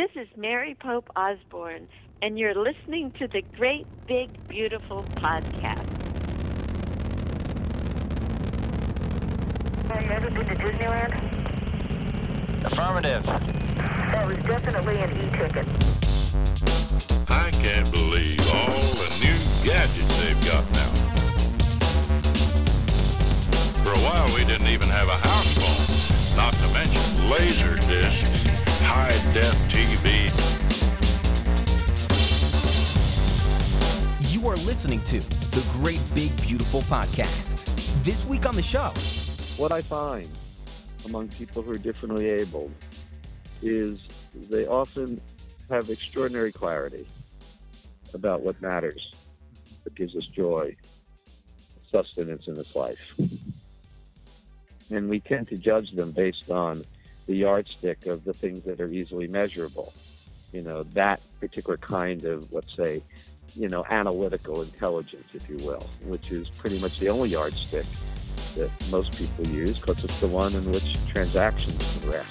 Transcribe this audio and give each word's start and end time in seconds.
This 0.00 0.22
is 0.22 0.28
Mary 0.34 0.74
Pope 0.80 1.10
Osborne, 1.14 1.86
and 2.22 2.38
you're 2.38 2.54
listening 2.54 3.10
to 3.18 3.28
the 3.28 3.42
Great 3.58 3.86
Big 4.06 4.30
Beautiful 4.48 5.02
Podcast. 5.16 5.90
Have 9.92 10.02
you 10.02 10.10
ever 10.10 10.30
been 10.30 10.46
to 10.46 10.54
Disneyland? 10.54 11.12
Affirmative. 12.64 13.24
That 13.24 14.26
was 14.26 14.38
definitely 14.38 14.96
an 14.96 15.10
e-ticket. 15.10 15.66
I 17.28 17.50
can't 17.50 17.90
believe 17.92 18.40
all 18.54 18.80
the 18.96 19.10
new 19.20 19.36
gadgets 19.68 20.24
they've 20.24 20.44
got 20.50 20.64
now. 20.72 20.92
For 23.84 23.92
a 23.92 23.98
while, 23.98 24.34
we 24.34 24.46
didn't 24.46 24.68
even 24.68 24.88
have 24.88 25.08
a 25.08 25.18
house 25.28 25.52
phone, 25.58 26.38
not 26.38 26.54
to 26.54 26.72
mention 26.72 27.28
laser 27.28 27.76
discs, 27.86 28.59
high-def 29.02 29.56
TV. 29.72 30.28
You 34.30 34.46
are 34.46 34.56
listening 34.56 35.00
to 35.04 35.20
the 35.20 35.66
Great 35.72 36.02
Big 36.14 36.30
Beautiful 36.46 36.82
Podcast. 36.82 37.64
This 38.04 38.26
week 38.26 38.44
on 38.44 38.54
the 38.54 38.60
show, 38.60 38.92
what 39.56 39.72
I 39.72 39.80
find 39.80 40.28
among 41.06 41.28
people 41.28 41.62
who 41.62 41.72
are 41.72 41.78
differently 41.78 42.28
abled 42.28 42.72
is 43.62 44.00
they 44.50 44.66
often 44.66 45.18
have 45.70 45.88
extraordinary 45.88 46.52
clarity 46.52 47.06
about 48.12 48.42
what 48.42 48.60
matters, 48.60 49.14
what 49.82 49.94
gives 49.94 50.14
us 50.14 50.26
joy, 50.26 50.76
sustenance 51.90 52.48
in 52.48 52.54
this 52.54 52.76
life. 52.76 53.18
And 54.90 55.08
we 55.08 55.20
tend 55.20 55.48
to 55.48 55.56
judge 55.56 55.90
them 55.92 56.10
based 56.10 56.50
on 56.50 56.84
the 57.30 57.36
yardstick 57.36 58.06
of 58.06 58.24
the 58.24 58.32
things 58.32 58.62
that 58.62 58.80
are 58.80 58.88
easily 58.88 59.28
measurable. 59.28 59.92
You 60.52 60.62
know, 60.62 60.82
that 60.94 61.20
particular 61.38 61.76
kind 61.76 62.24
of, 62.24 62.52
let's 62.52 62.74
say, 62.74 63.04
you 63.54 63.68
know, 63.68 63.84
analytical 63.88 64.62
intelligence, 64.62 65.28
if 65.32 65.48
you 65.48 65.56
will, 65.58 65.86
which 66.06 66.32
is 66.32 66.48
pretty 66.50 66.80
much 66.80 66.98
the 66.98 67.08
only 67.08 67.28
yardstick 67.28 67.86
that 68.56 68.70
most 68.90 69.16
people 69.16 69.46
use 69.46 69.80
because 69.80 70.02
it's 70.02 70.20
the 70.20 70.26
one 70.26 70.52
in 70.54 70.72
which 70.72 70.94
transactions 71.06 72.04
rest. 72.04 72.28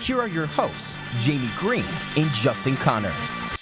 here 0.00 0.20
are 0.20 0.28
your 0.28 0.46
hosts, 0.46 0.96
Jamie 1.18 1.50
Green 1.56 1.84
and 2.16 2.30
Justin 2.30 2.76
Connors. 2.76 3.55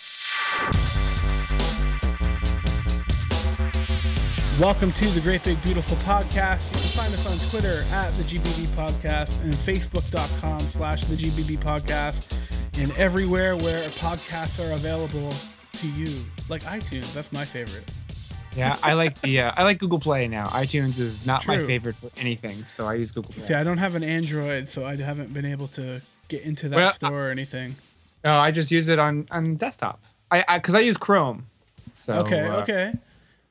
Welcome 4.61 4.93
to 4.93 5.07
the 5.07 5.21
Great 5.21 5.43
Big 5.43 5.61
Beautiful 5.63 5.97
Podcast. 5.99 6.73
You 6.73 6.79
can 6.79 6.91
find 6.91 7.13
us 7.13 7.27
on 7.27 7.51
Twitter 7.51 7.83
at 7.93 8.13
the 8.13 8.23
GBB 8.23 8.67
Podcast 8.77 9.43
and 9.43 9.53
Facebook.com 9.53 10.61
slash 10.61 11.03
the 11.03 11.17
GBB 11.17 11.59
Podcast 11.59 12.37
and 12.81 12.97
everywhere 12.97 13.57
where 13.57 13.89
podcasts 13.91 14.65
are 14.65 14.73
available 14.75 15.33
to 15.73 15.91
you, 16.01 16.23
like 16.49 16.63
iTunes. 16.63 17.13
That's 17.13 17.33
my 17.33 17.45
favorite. 17.45 17.85
Yeah, 18.57 18.77
I 18.85 18.93
like 18.93 19.21
the 19.23 19.41
uh, 19.41 19.53
I 19.57 19.65
like 19.65 19.79
Google 19.81 19.99
Play 19.99 20.29
now. 20.29 20.47
iTunes 20.49 21.01
is 21.01 21.27
not 21.27 21.45
my 21.49 21.59
favorite 21.59 21.97
for 21.97 22.11
anything, 22.17 22.55
so 22.71 22.87
I 22.87 22.95
use 22.95 23.11
Google 23.11 23.33
Play. 23.33 23.41
See, 23.41 23.55
I 23.55 23.65
don't 23.65 23.79
have 23.79 23.97
an 23.97 24.05
Android, 24.05 24.69
so 24.69 24.87
I 24.87 24.95
haven't 24.95 25.35
been 25.35 25.47
able 25.47 25.67
to 25.69 26.01
get 26.29 26.43
into 26.43 26.69
that 26.69 26.77
Well, 26.77 26.93
store 26.93 27.27
or 27.27 27.31
anything. 27.33 27.75
oh, 28.25 28.37
I 28.37 28.53
just 28.53 28.71
use 28.71 28.89
it 28.89 29.01
on 29.01 29.27
on 29.33 29.57
desktop. 29.57 30.01
I 30.31 30.45
because 30.59 30.77
I, 30.77 30.81
use 30.81 30.97
Chrome. 30.97 31.47
So 31.95 32.21
okay, 32.21 32.43
uh, 32.43 32.63
okay. 32.63 32.93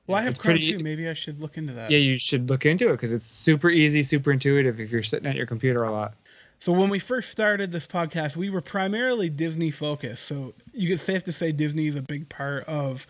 Well, 0.08 0.18
I 0.18 0.23
have 0.23 0.38
Chrome 0.38 0.58
pretty- 0.58 0.73
too. 0.73 0.80
Maybe 0.84 1.08
I 1.08 1.14
should 1.14 1.40
look 1.40 1.58
into 1.58 1.73
that. 1.73 1.90
Yeah, 1.92 2.00
you 2.00 2.18
should 2.18 2.50
look 2.50 2.66
into 2.66 2.90
it 2.90 2.94
because 2.94 3.14
it's 3.14 3.28
super 3.28 3.70
easy, 3.70 4.04
super 4.04 4.32
intuitive 4.32 4.80
if 4.80 4.92
you're 4.92 5.04
sitting 5.04 5.28
at 5.30 5.36
your 5.36 5.46
computer 5.46 5.84
a 5.84 5.92
lot. 5.92 6.16
So 6.59 6.72
when 6.72 6.90
we 6.90 7.00
first 7.00 7.30
started 7.30 7.72
this 7.72 7.86
podcast, 7.88 8.38
we 8.38 8.50
were 8.50 8.62
primarily 8.62 9.30
Disney 9.30 9.70
focused. 9.72 10.26
So 10.26 10.54
you 10.74 10.88
could 10.90 11.00
safe 11.00 11.24
to 11.24 11.31
say 11.31 11.52
Disney 11.52 11.88
is 11.88 11.96
a 11.98 12.02
big 12.02 12.30
part 12.30 12.64
of 12.66 13.06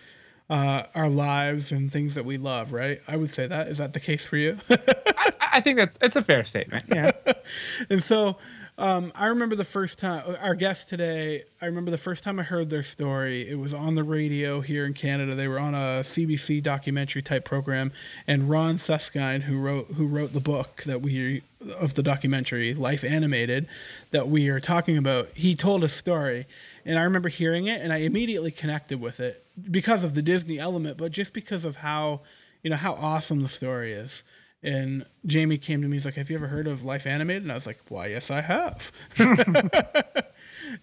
uh, 0.49 0.83
our 0.95 1.09
lives 1.09 1.71
and 1.71 1.91
things 1.91 2.15
that 2.15 2.25
we 2.25 2.37
love, 2.37 2.73
right? 2.73 2.99
I 3.07 3.15
would 3.15 3.29
say 3.29 3.47
that. 3.47 3.67
Is 3.67 3.77
that 3.77 3.93
the 3.93 3.99
case 3.99 4.25
for 4.25 4.37
you? 4.37 4.57
I, 4.69 5.31
I 5.53 5.61
think 5.61 5.77
that's 5.77 5.97
it's 6.01 6.15
a 6.15 6.23
fair 6.23 6.43
statement. 6.43 6.85
Yeah. 6.89 7.11
and 7.89 8.03
so 8.03 8.37
um, 8.77 9.11
I 9.15 9.27
remember 9.27 9.55
the 9.55 9.63
first 9.63 9.99
time 9.99 10.23
our 10.41 10.55
guest 10.55 10.89
today. 10.89 11.43
I 11.61 11.67
remember 11.67 11.91
the 11.91 11.97
first 11.97 12.23
time 12.23 12.39
I 12.39 12.43
heard 12.43 12.71
their 12.71 12.81
story. 12.81 13.47
It 13.47 13.59
was 13.59 13.73
on 13.73 13.93
the 13.93 14.03
radio 14.03 14.61
here 14.61 14.85
in 14.85 14.93
Canada. 14.93 15.35
They 15.35 15.47
were 15.47 15.59
on 15.59 15.75
a 15.75 16.01
CBC 16.01 16.63
documentary 16.63 17.21
type 17.21 17.45
program, 17.45 17.91
and 18.25 18.49
Ron 18.49 18.75
Suskind, 18.75 19.43
who 19.43 19.59
wrote 19.59 19.87
who 19.95 20.07
wrote 20.07 20.33
the 20.33 20.39
book 20.39 20.83
that 20.83 21.01
we 21.01 21.43
of 21.79 21.93
the 21.93 22.03
documentary 22.03 22.73
Life 22.73 23.03
Animated 23.03 23.67
that 24.11 24.27
we 24.27 24.49
are 24.49 24.59
talking 24.59 24.97
about, 24.97 25.29
he 25.35 25.55
told 25.55 25.83
a 25.83 25.89
story, 25.89 26.45
and 26.83 26.97
I 26.97 27.03
remember 27.03 27.29
hearing 27.29 27.67
it, 27.67 27.79
and 27.79 27.93
I 27.93 27.97
immediately 27.97 28.51
connected 28.51 28.99
with 28.99 29.19
it 29.19 29.45
because 29.69 30.03
of 30.03 30.15
the 30.15 30.21
Disney 30.21 30.57
element, 30.59 30.97
but 30.97 31.11
just 31.11 31.33
because 31.33 31.63
of 31.63 31.77
how 31.77 32.21
you 32.63 32.71
know 32.71 32.77
how 32.77 32.93
awesome 32.93 33.43
the 33.43 33.49
story 33.49 33.91
is. 33.93 34.23
And 34.63 35.05
Jamie 35.25 35.57
came 35.57 35.81
to 35.81 35.87
me. 35.87 35.95
He's 35.95 36.05
like, 36.05 36.15
"Have 36.15 36.29
you 36.29 36.37
ever 36.37 36.47
heard 36.47 36.67
of 36.67 36.85
Life 36.85 37.05
Animated?" 37.05 37.43
And 37.43 37.51
I 37.51 37.55
was 37.55 37.67
like, 37.67 37.79
"Why, 37.89 38.07
yes, 38.07 38.31
I 38.31 38.41
have." 38.41 38.91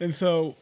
and 0.01 0.15
so, 0.15 0.57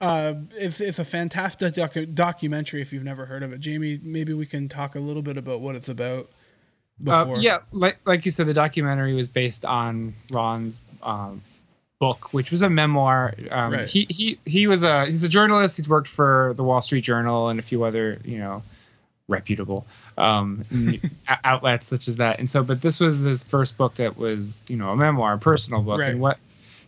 uh, 0.00 0.34
it's 0.56 0.80
it's 0.80 0.98
a 0.98 1.04
fantastic 1.04 1.74
docu- 1.74 2.14
documentary. 2.14 2.80
If 2.80 2.92
you've 2.92 3.04
never 3.04 3.26
heard 3.26 3.42
of 3.42 3.52
it, 3.52 3.60
Jamie, 3.60 4.00
maybe 4.02 4.32
we 4.32 4.46
can 4.46 4.68
talk 4.68 4.94
a 4.94 5.00
little 5.00 5.22
bit 5.22 5.36
about 5.36 5.60
what 5.60 5.74
it's 5.74 5.88
about. 5.88 6.28
Uh, 7.06 7.36
yeah, 7.40 7.58
like 7.72 7.98
like 8.06 8.24
you 8.24 8.30
said, 8.30 8.46
the 8.46 8.54
documentary 8.54 9.14
was 9.14 9.28
based 9.28 9.64
on 9.64 10.14
Ron's 10.30 10.80
um, 11.02 11.42
book, 11.98 12.32
which 12.32 12.50
was 12.50 12.62
a 12.62 12.70
memoir. 12.70 13.34
Um, 13.50 13.72
Right. 13.72 13.88
He 13.88 14.06
he 14.08 14.38
he 14.46 14.66
was 14.66 14.82
a 14.82 15.06
he's 15.06 15.24
a 15.24 15.28
journalist. 15.28 15.76
He's 15.76 15.88
worked 15.88 16.08
for 16.08 16.54
the 16.56 16.64
Wall 16.64 16.80
Street 16.80 17.02
Journal 17.02 17.48
and 17.48 17.58
a 17.58 17.62
few 17.62 17.82
other 17.84 18.18
you 18.24 18.38
know 18.38 18.62
reputable 19.28 19.86
um, 20.18 20.64
outlets 21.44 21.86
such 21.88 22.08
as 22.08 22.16
that. 22.16 22.38
And 22.38 22.48
so, 22.48 22.62
but 22.62 22.82
this 22.82 23.00
was 23.00 23.18
his 23.18 23.42
first 23.44 23.76
book 23.76 23.94
that 23.94 24.16
was 24.16 24.66
you 24.68 24.76
know 24.76 24.90
a 24.90 24.96
memoir, 24.96 25.34
a 25.34 25.38
personal 25.38 25.82
book, 25.82 26.00
Right. 26.00 26.10
and 26.10 26.20
what. 26.20 26.38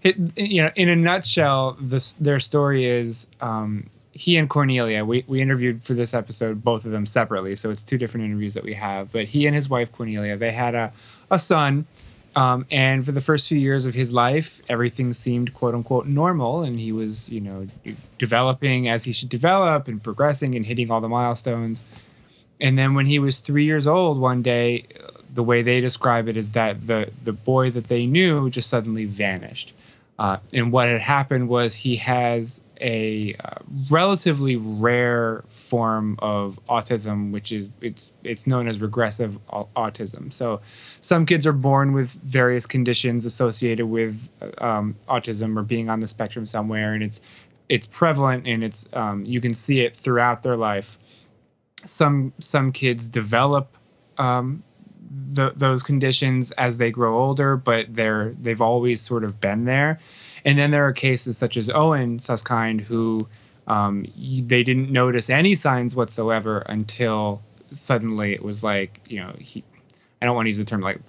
It, 0.03 0.17
you 0.37 0.61
know, 0.61 0.71
in 0.77 0.91
a 0.91 0.97
nutshell, 0.97 1.79
this 1.81 2.13
their 2.15 2.39
story 2.39 2.85
is 2.85 3.27
um, 3.41 3.89
he 4.13 4.37
and 4.37 4.51
Cornelia. 4.51 5.03
We 5.03 5.25
we 5.27 5.41
interviewed 5.41 5.83
for 5.83 5.95
this 5.95 6.13
episode 6.13 6.63
both 6.63 6.85
of 6.85 6.91
them 6.93 7.07
separately, 7.07 7.57
so 7.57 7.71
it's 7.71 7.83
two 7.83 7.97
different 7.97 8.27
interviews 8.27 8.53
that 8.53 8.65
we 8.65 8.75
have. 8.75 9.11
But 9.13 9.25
he 9.29 9.47
and 9.47 9.55
his 9.55 9.71
wife 9.71 9.91
Cornelia, 9.93 10.37
they 10.37 10.53
had 10.53 10.75
a 10.75 10.93
a 11.31 11.39
son, 11.39 11.87
um, 12.37 12.67
and 12.71 13.03
for 13.07 13.13
the 13.13 13.23
first 13.23 13.49
few 13.49 13.57
years 13.57 13.87
of 13.87 13.95
his 13.95 14.13
life, 14.13 14.61
everything 14.69 15.15
seemed 15.15 15.55
quote 15.55 15.75
unquote 15.75 16.07
normal, 16.07 16.61
and 16.63 16.79
he 16.79 16.93
was 16.93 17.31
you 17.31 17.41
know 17.41 17.67
developing 18.19 18.87
as 18.89 19.05
he 19.05 19.13
should 19.15 19.31
develop 19.31 19.89
and 19.89 20.03
progressing 20.03 20.55
and 20.55 20.67
hitting 20.67 20.91
all 20.91 21.01
the 21.01 21.09
milestones. 21.09 21.83
And 22.65 22.79
then 22.79 22.95
when 22.95 23.05
he 23.05 23.19
was 23.19 23.41
three 23.41 23.67
years 23.67 23.87
old, 23.87 24.19
one 24.19 24.41
day, 24.41 24.87
the 25.35 25.43
way 25.43 25.61
they 25.61 25.83
describe 25.83 26.29
it 26.29 26.37
is 26.37 26.53
that 26.53 26.87
the 26.87 27.11
the 27.23 27.35
boy 27.35 27.71
that 27.71 27.89
they 27.89 28.07
knew 28.07 28.49
just 28.49 28.71
suddenly 28.71 29.05
vanished. 29.05 29.75
Uh, 30.19 30.39
and 30.51 30.73
what 30.73 30.89
had 30.89 31.03
happened 31.03 31.49
was 31.51 31.75
he 31.75 31.97
has 31.97 32.63
a 32.81 33.35
uh, 33.35 33.57
relatively 33.91 34.57
rare 34.57 35.45
form 35.51 36.17
of 36.21 36.59
autism, 36.67 37.33
which 37.33 37.53
is 37.53 37.69
it's 37.83 38.13
it's 38.23 38.47
known 38.47 38.67
as 38.67 38.81
regressive 38.81 39.39
autism. 39.77 40.33
So, 40.33 40.63
some 41.03 41.27
kids 41.27 41.47
are 41.47 41.53
born 41.53 41.93
with 41.93 42.13
various 42.13 42.65
conditions 42.65 43.27
associated 43.27 43.87
with 43.87 44.31
um, 44.57 44.97
autism 45.07 45.59
or 45.59 45.63
being 45.63 45.91
on 45.91 46.01
the 46.01 46.09
spectrum 46.09 46.47
somewhere, 46.47 46.95
and 46.95 47.03
it's 47.03 47.21
it's 47.69 47.87
prevalent 47.89 48.47
and 48.47 48.65
it's 48.65 48.89
um, 48.95 49.27
you 49.27 49.43
can 49.43 49.53
see 49.53 49.81
it 49.81 49.95
throughout 49.95 50.43
their 50.43 50.57
life. 50.57 50.97
Some 51.85 52.33
some 52.41 52.73
kids 52.73 53.09
develop 53.09 53.77
um, 54.19 54.63
th- 55.35 55.55
those 55.57 55.83
conditions 55.83 56.51
as 56.53 56.79
they 56.79 56.91
grow 56.91 57.19
older, 57.19 57.57
but 57.57 57.95
they're 57.95 58.35
they've 58.41 58.61
always 58.61 59.01
sort 59.01 59.25
of 59.25 59.41
been 59.41 59.65
there. 59.65 59.99
And 60.45 60.59
then 60.59 60.71
there 60.71 60.87
are 60.87 60.93
cases 60.93 61.39
such 61.39 61.57
as 61.57 61.71
Owen 61.71 62.19
Suskind 62.19 62.83
who 62.83 63.29
um, 63.67 64.07
they 64.17 64.63
didn't 64.63 64.91
notice 64.91 65.31
any 65.31 65.55
signs 65.55 65.97
whatsoever 65.97 66.59
until 66.69 67.43
suddenly 67.71 68.33
it 68.33 68.43
was 68.43 68.63
like 68.63 69.01
you 69.09 69.21
know 69.21 69.35
he. 69.39 69.65
I 70.23 70.27
don't 70.27 70.37
want 70.37 70.47
to 70.47 70.51
use 70.51 70.59
the 70.59 70.65
term 70.65 70.81
like 70.81 71.01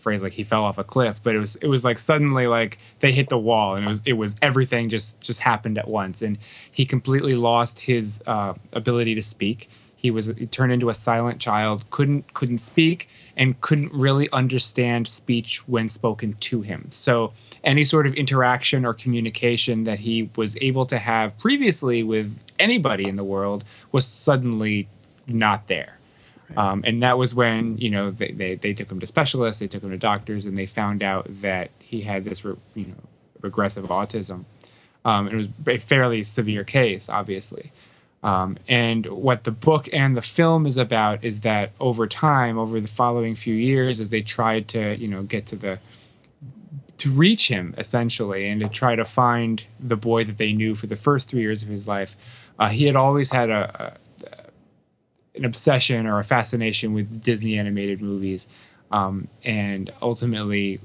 phrase 0.00 0.22
like 0.22 0.32
he 0.32 0.44
fell 0.44 0.64
off 0.64 0.78
a 0.78 0.84
cliff, 0.84 1.20
but 1.22 1.34
it 1.34 1.38
was 1.38 1.56
it 1.56 1.68
was 1.68 1.84
like 1.84 1.98
suddenly 1.98 2.46
like 2.46 2.78
they 3.00 3.12
hit 3.12 3.28
the 3.28 3.38
wall 3.38 3.76
and 3.76 3.84
it 3.84 3.88
was 3.88 4.02
it 4.06 4.12
was 4.14 4.36
everything 4.42 4.88
just 4.88 5.20
just 5.20 5.40
happened 5.40 5.78
at 5.78 5.88
once 5.88 6.22
and 6.22 6.38
he 6.70 6.84
completely 6.84 7.34
lost 7.34 7.80
his 7.80 8.22
uh, 8.26 8.54
ability 8.72 9.14
to 9.14 9.22
speak. 9.22 9.68
He 10.00 10.10
was 10.10 10.28
he 10.28 10.46
turned 10.46 10.72
into 10.72 10.88
a 10.88 10.94
silent 10.94 11.40
child, 11.40 11.84
couldn't 11.90 12.32
couldn't 12.32 12.60
speak 12.60 13.06
and 13.36 13.60
couldn't 13.60 13.92
really 13.92 14.30
understand 14.32 15.06
speech 15.06 15.68
when 15.68 15.90
spoken 15.90 16.32
to 16.40 16.62
him. 16.62 16.88
So 16.90 17.34
any 17.62 17.84
sort 17.84 18.06
of 18.06 18.14
interaction 18.14 18.86
or 18.86 18.94
communication 18.94 19.84
that 19.84 19.98
he 19.98 20.30
was 20.36 20.56
able 20.62 20.86
to 20.86 20.96
have 20.96 21.36
previously 21.38 22.02
with 22.02 22.34
anybody 22.58 23.08
in 23.08 23.16
the 23.16 23.24
world 23.24 23.62
was 23.92 24.06
suddenly 24.06 24.88
not 25.26 25.66
there. 25.66 25.98
Um, 26.56 26.82
and 26.86 27.02
that 27.02 27.18
was 27.18 27.34
when 27.34 27.76
you 27.76 27.90
know 27.90 28.10
they, 28.10 28.32
they, 28.32 28.54
they 28.54 28.72
took 28.72 28.90
him 28.90 29.00
to 29.00 29.06
specialists, 29.06 29.60
they 29.60 29.68
took 29.68 29.82
him 29.82 29.90
to 29.90 29.98
doctors, 29.98 30.46
and 30.46 30.56
they 30.56 30.64
found 30.64 31.02
out 31.02 31.26
that 31.28 31.70
he 31.78 32.00
had 32.00 32.24
this 32.24 32.42
re, 32.42 32.56
you 32.74 32.86
know 32.86 32.94
regressive 33.42 33.84
autism. 33.84 34.46
Um, 35.04 35.28
it 35.28 35.34
was 35.34 35.48
a 35.66 35.76
fairly 35.76 36.24
severe 36.24 36.64
case, 36.64 37.10
obviously. 37.10 37.70
Um, 38.22 38.58
and 38.68 39.06
what 39.06 39.44
the 39.44 39.50
book 39.50 39.88
and 39.92 40.16
the 40.16 40.22
film 40.22 40.66
is 40.66 40.76
about 40.76 41.24
is 41.24 41.40
that 41.40 41.72
over 41.80 42.06
time, 42.06 42.58
over 42.58 42.78
the 42.78 42.88
following 42.88 43.34
few 43.34 43.54
years, 43.54 44.00
as 44.00 44.10
they 44.10 44.20
tried 44.20 44.68
to, 44.68 44.96
you 44.96 45.08
know, 45.08 45.22
get 45.22 45.46
to 45.46 45.56
the 45.56 45.78
to 46.98 47.10
reach 47.10 47.48
him 47.48 47.74
essentially 47.78 48.46
and 48.46 48.60
to 48.60 48.68
try 48.68 48.94
to 48.94 49.06
find 49.06 49.64
the 49.78 49.96
boy 49.96 50.22
that 50.22 50.36
they 50.36 50.52
knew 50.52 50.74
for 50.74 50.86
the 50.86 50.96
first 50.96 51.30
three 51.30 51.40
years 51.40 51.62
of 51.62 51.68
his 51.68 51.88
life, 51.88 52.50
uh, 52.58 52.68
he 52.68 52.84
had 52.84 52.94
always 52.94 53.32
had 53.32 53.48
a, 53.48 53.96
a 54.26 55.38
an 55.38 55.46
obsession 55.46 56.06
or 56.06 56.18
a 56.18 56.24
fascination 56.24 56.92
with 56.92 57.22
Disney 57.22 57.58
animated 57.58 58.02
movies, 58.02 58.48
um, 58.90 59.28
and 59.44 59.90
ultimately 60.02 60.80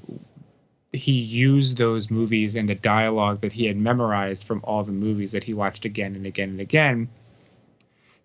he 0.93 1.11
used 1.11 1.75
those 1.75 2.09
movies 2.09 2.55
and 2.55 2.69
the 2.69 2.75
dialogue 2.75 3.41
that 3.41 3.51
he 3.51 3.65
had 3.65 3.75
memorized 3.75 4.47
from 4.47 4.61
all 4.63 4.83
the 4.83 4.93
movies 4.93 5.33
that 5.33 5.43
he 5.43 5.53
watched 5.53 5.83
again 5.83 6.15
and 6.15 6.25
again 6.25 6.49
and 6.49 6.61
again 6.61 7.09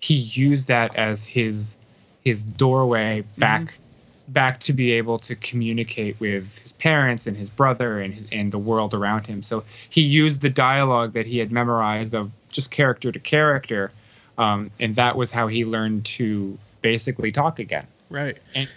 he 0.00 0.14
used 0.14 0.68
that 0.68 0.94
as 0.96 1.26
his 1.26 1.76
his 2.24 2.44
doorway 2.44 3.24
back 3.38 3.62
mm-hmm. 3.62 4.32
back 4.32 4.60
to 4.60 4.72
be 4.72 4.92
able 4.92 5.18
to 5.18 5.34
communicate 5.34 6.18
with 6.20 6.58
his 6.58 6.72
parents 6.72 7.26
and 7.26 7.36
his 7.36 7.50
brother 7.50 8.00
and 8.00 8.28
and 8.32 8.52
the 8.52 8.58
world 8.58 8.94
around 8.94 9.26
him. 9.26 9.42
So 9.42 9.64
he 9.88 10.00
used 10.00 10.40
the 10.40 10.50
dialogue 10.50 11.12
that 11.12 11.26
he 11.26 11.38
had 11.38 11.52
memorized 11.52 12.14
of 12.14 12.32
just 12.48 12.70
character 12.70 13.12
to 13.12 13.18
character, 13.18 13.92
um, 14.38 14.70
and 14.80 14.96
that 14.96 15.16
was 15.16 15.32
how 15.32 15.46
he 15.46 15.64
learned 15.64 16.04
to 16.04 16.58
basically 16.82 17.30
talk 17.30 17.58
again. 17.58 17.86
Right. 18.08 18.38
And 18.54 18.68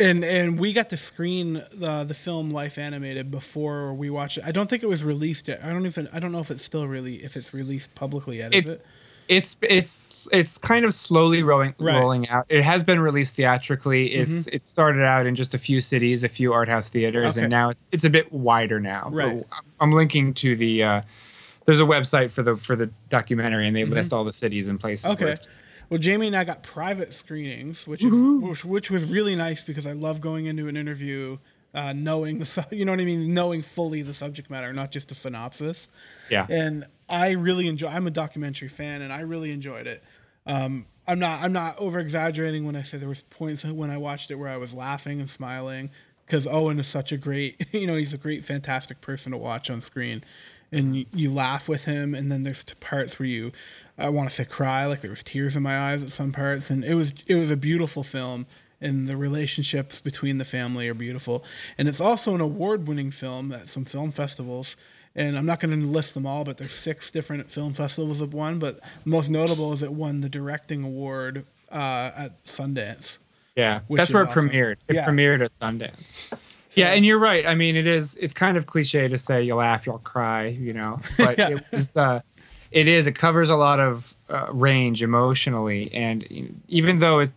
and 0.00 0.24
and 0.24 0.60
we 0.60 0.72
got 0.72 0.88
to 0.90 0.96
screen 0.96 1.64
the 1.72 2.04
the 2.04 2.14
film 2.14 2.50
Life 2.50 2.78
Animated 2.78 3.30
before 3.30 3.92
we 3.92 4.10
watched 4.10 4.38
it. 4.38 4.44
I 4.46 4.52
don't 4.52 4.70
think 4.70 4.82
it 4.82 4.88
was 4.88 5.04
released 5.04 5.48
yet. 5.48 5.60
I 5.62 5.70
don't 5.70 5.86
even 5.86 6.08
I 6.12 6.20
don't 6.20 6.32
know 6.32 6.40
if 6.40 6.50
it's 6.50 6.62
still 6.62 6.86
really 6.86 7.16
if 7.16 7.36
it's 7.36 7.52
released 7.52 7.94
publicly 7.94 8.38
yet. 8.38 8.54
Is 8.54 8.66
it's, 8.66 8.80
it? 8.80 8.86
It's 9.28 9.56
it's 9.62 10.28
it's 10.32 10.58
kind 10.58 10.84
of 10.84 10.94
slowly 10.94 11.42
rolling 11.42 11.74
right. 11.78 12.00
rolling 12.00 12.28
out. 12.28 12.46
It 12.48 12.62
has 12.62 12.82
been 12.82 13.00
released 13.00 13.36
theatrically. 13.36 14.12
It's 14.14 14.46
mm-hmm. 14.46 14.56
it 14.56 14.64
started 14.64 15.04
out 15.04 15.26
in 15.26 15.34
just 15.34 15.54
a 15.54 15.58
few 15.58 15.80
cities, 15.80 16.24
a 16.24 16.28
few 16.28 16.52
art 16.52 16.68
house 16.68 16.90
theaters, 16.90 17.36
okay. 17.36 17.44
and 17.44 17.50
now 17.50 17.68
it's 17.68 17.86
it's 17.92 18.04
a 18.04 18.10
bit 18.10 18.32
wider 18.32 18.80
now. 18.80 19.08
Right. 19.12 19.44
I'm 19.80 19.92
linking 19.92 20.34
to 20.34 20.56
the. 20.56 20.82
Uh, 20.82 21.02
there's 21.66 21.80
a 21.80 21.84
website 21.84 22.30
for 22.30 22.42
the 22.42 22.56
for 22.56 22.74
the 22.74 22.90
documentary, 23.10 23.66
and 23.66 23.76
they 23.76 23.82
mm-hmm. 23.82 23.92
list 23.92 24.12
all 24.12 24.24
the 24.24 24.32
cities 24.32 24.68
and 24.68 24.80
places. 24.80 25.10
Okay. 25.10 25.36
Well, 25.90 25.98
Jamie 25.98 26.26
and 26.26 26.36
I 26.36 26.44
got 26.44 26.62
private 26.62 27.14
screenings, 27.14 27.88
which 27.88 28.04
is 28.04 28.14
which, 28.14 28.64
which 28.64 28.90
was 28.90 29.06
really 29.06 29.36
nice 29.36 29.64
because 29.64 29.86
I 29.86 29.92
love 29.92 30.20
going 30.20 30.46
into 30.46 30.68
an 30.68 30.76
interview 30.76 31.38
uh, 31.74 31.92
knowing 31.92 32.38
the 32.38 32.66
you 32.70 32.84
know 32.84 32.92
what 32.92 33.00
I 33.00 33.04
mean, 33.04 33.32
knowing 33.34 33.62
fully 33.62 34.02
the 34.02 34.12
subject 34.12 34.50
matter, 34.50 34.72
not 34.72 34.90
just 34.90 35.10
a 35.10 35.14
synopsis. 35.14 35.88
Yeah. 36.30 36.46
And 36.48 36.86
I 37.08 37.30
really 37.30 37.68
enjoy. 37.68 37.88
I'm 37.88 38.06
a 38.06 38.10
documentary 38.10 38.68
fan, 38.68 39.02
and 39.02 39.12
I 39.12 39.20
really 39.20 39.50
enjoyed 39.50 39.86
it. 39.86 40.02
Um, 40.46 40.86
I'm 41.06 41.18
not. 41.18 41.42
I'm 41.42 41.52
not 41.52 41.78
over 41.78 41.98
exaggerating 41.98 42.66
when 42.66 42.76
I 42.76 42.82
say 42.82 42.98
there 42.98 43.08
was 43.08 43.22
points 43.22 43.64
when 43.64 43.90
I 43.90 43.96
watched 43.96 44.30
it 44.30 44.36
where 44.36 44.50
I 44.50 44.56
was 44.56 44.74
laughing 44.74 45.20
and 45.20 45.28
smiling 45.28 45.90
because 46.26 46.46
Owen 46.46 46.78
is 46.78 46.86
such 46.86 47.12
a 47.12 47.16
great. 47.16 47.66
You 47.72 47.86
know, 47.86 47.96
he's 47.96 48.14
a 48.14 48.18
great, 48.18 48.44
fantastic 48.44 49.00
person 49.00 49.32
to 49.32 49.38
watch 49.38 49.70
on 49.70 49.80
screen, 49.80 50.22
and 50.70 50.96
you, 50.96 51.06
you 51.14 51.32
laugh 51.32 51.68
with 51.68 51.86
him. 51.86 52.14
And 52.14 52.30
then 52.30 52.42
there's 52.42 52.64
parts 52.80 53.18
where 53.18 53.28
you, 53.28 53.52
I 53.96 54.10
want 54.10 54.28
to 54.28 54.34
say, 54.34 54.44
cry. 54.44 54.84
Like 54.86 55.00
there 55.00 55.10
was 55.10 55.22
tears 55.22 55.56
in 55.56 55.62
my 55.62 55.78
eyes 55.78 56.02
at 56.02 56.10
some 56.10 56.32
parts, 56.32 56.70
and 56.70 56.84
it 56.84 56.94
was 56.94 57.14
it 57.26 57.36
was 57.36 57.50
a 57.50 57.56
beautiful 57.56 58.02
film 58.02 58.46
and 58.80 59.06
the 59.06 59.16
relationships 59.16 60.00
between 60.00 60.38
the 60.38 60.44
family 60.44 60.88
are 60.88 60.94
beautiful. 60.94 61.44
And 61.76 61.88
it's 61.88 62.00
also 62.00 62.34
an 62.34 62.40
award-winning 62.40 63.10
film 63.10 63.52
at 63.52 63.68
some 63.68 63.84
film 63.84 64.12
festivals 64.12 64.76
and 65.18 65.36
I'm 65.36 65.46
not 65.46 65.58
going 65.58 65.78
to 65.78 65.86
list 65.86 66.14
them 66.14 66.26
all, 66.26 66.44
but 66.44 66.58
there's 66.58 66.72
six 66.72 67.10
different 67.10 67.50
film 67.50 67.72
festivals 67.72 68.20
that 68.20 68.30
won. 68.30 68.60
But 68.60 68.80
the 68.80 69.10
most 69.10 69.30
notable 69.30 69.72
is 69.72 69.82
it 69.82 69.92
won 69.92 70.20
the 70.20 70.28
directing 70.28 70.84
award 70.84 71.44
uh, 71.72 72.10
at 72.16 72.44
Sundance. 72.44 73.18
Yeah, 73.56 73.80
that's 73.90 74.12
where 74.12 74.22
it 74.22 74.28
awesome. 74.28 74.48
premiered. 74.48 74.76
It 74.86 74.94
yeah. 74.94 75.08
premiered 75.08 75.44
at 75.44 75.50
Sundance. 75.50 76.32
So, 76.68 76.80
yeah, 76.80 76.92
and 76.92 77.04
you're 77.04 77.18
right. 77.18 77.44
I 77.44 77.56
mean, 77.56 77.74
it 77.74 77.86
is. 77.86 78.14
It's 78.16 78.32
kind 78.32 78.56
of 78.56 78.66
cliche 78.66 79.08
to 79.08 79.18
say 79.18 79.42
you'll 79.42 79.58
laugh, 79.58 79.86
you'll 79.86 79.98
cry, 79.98 80.46
you 80.46 80.72
know, 80.72 81.00
but 81.18 81.38
yeah. 81.38 81.48
it 81.48 81.64
was. 81.72 81.96
Uh, 81.96 82.20
it 82.70 82.86
is. 82.86 83.06
It 83.06 83.12
covers 83.12 83.50
a 83.50 83.56
lot 83.56 83.80
of 83.80 84.14
uh, 84.28 84.46
range 84.52 85.02
emotionally, 85.02 85.90
and 85.92 86.62
even 86.68 86.98
though 86.98 87.20
it, 87.20 87.30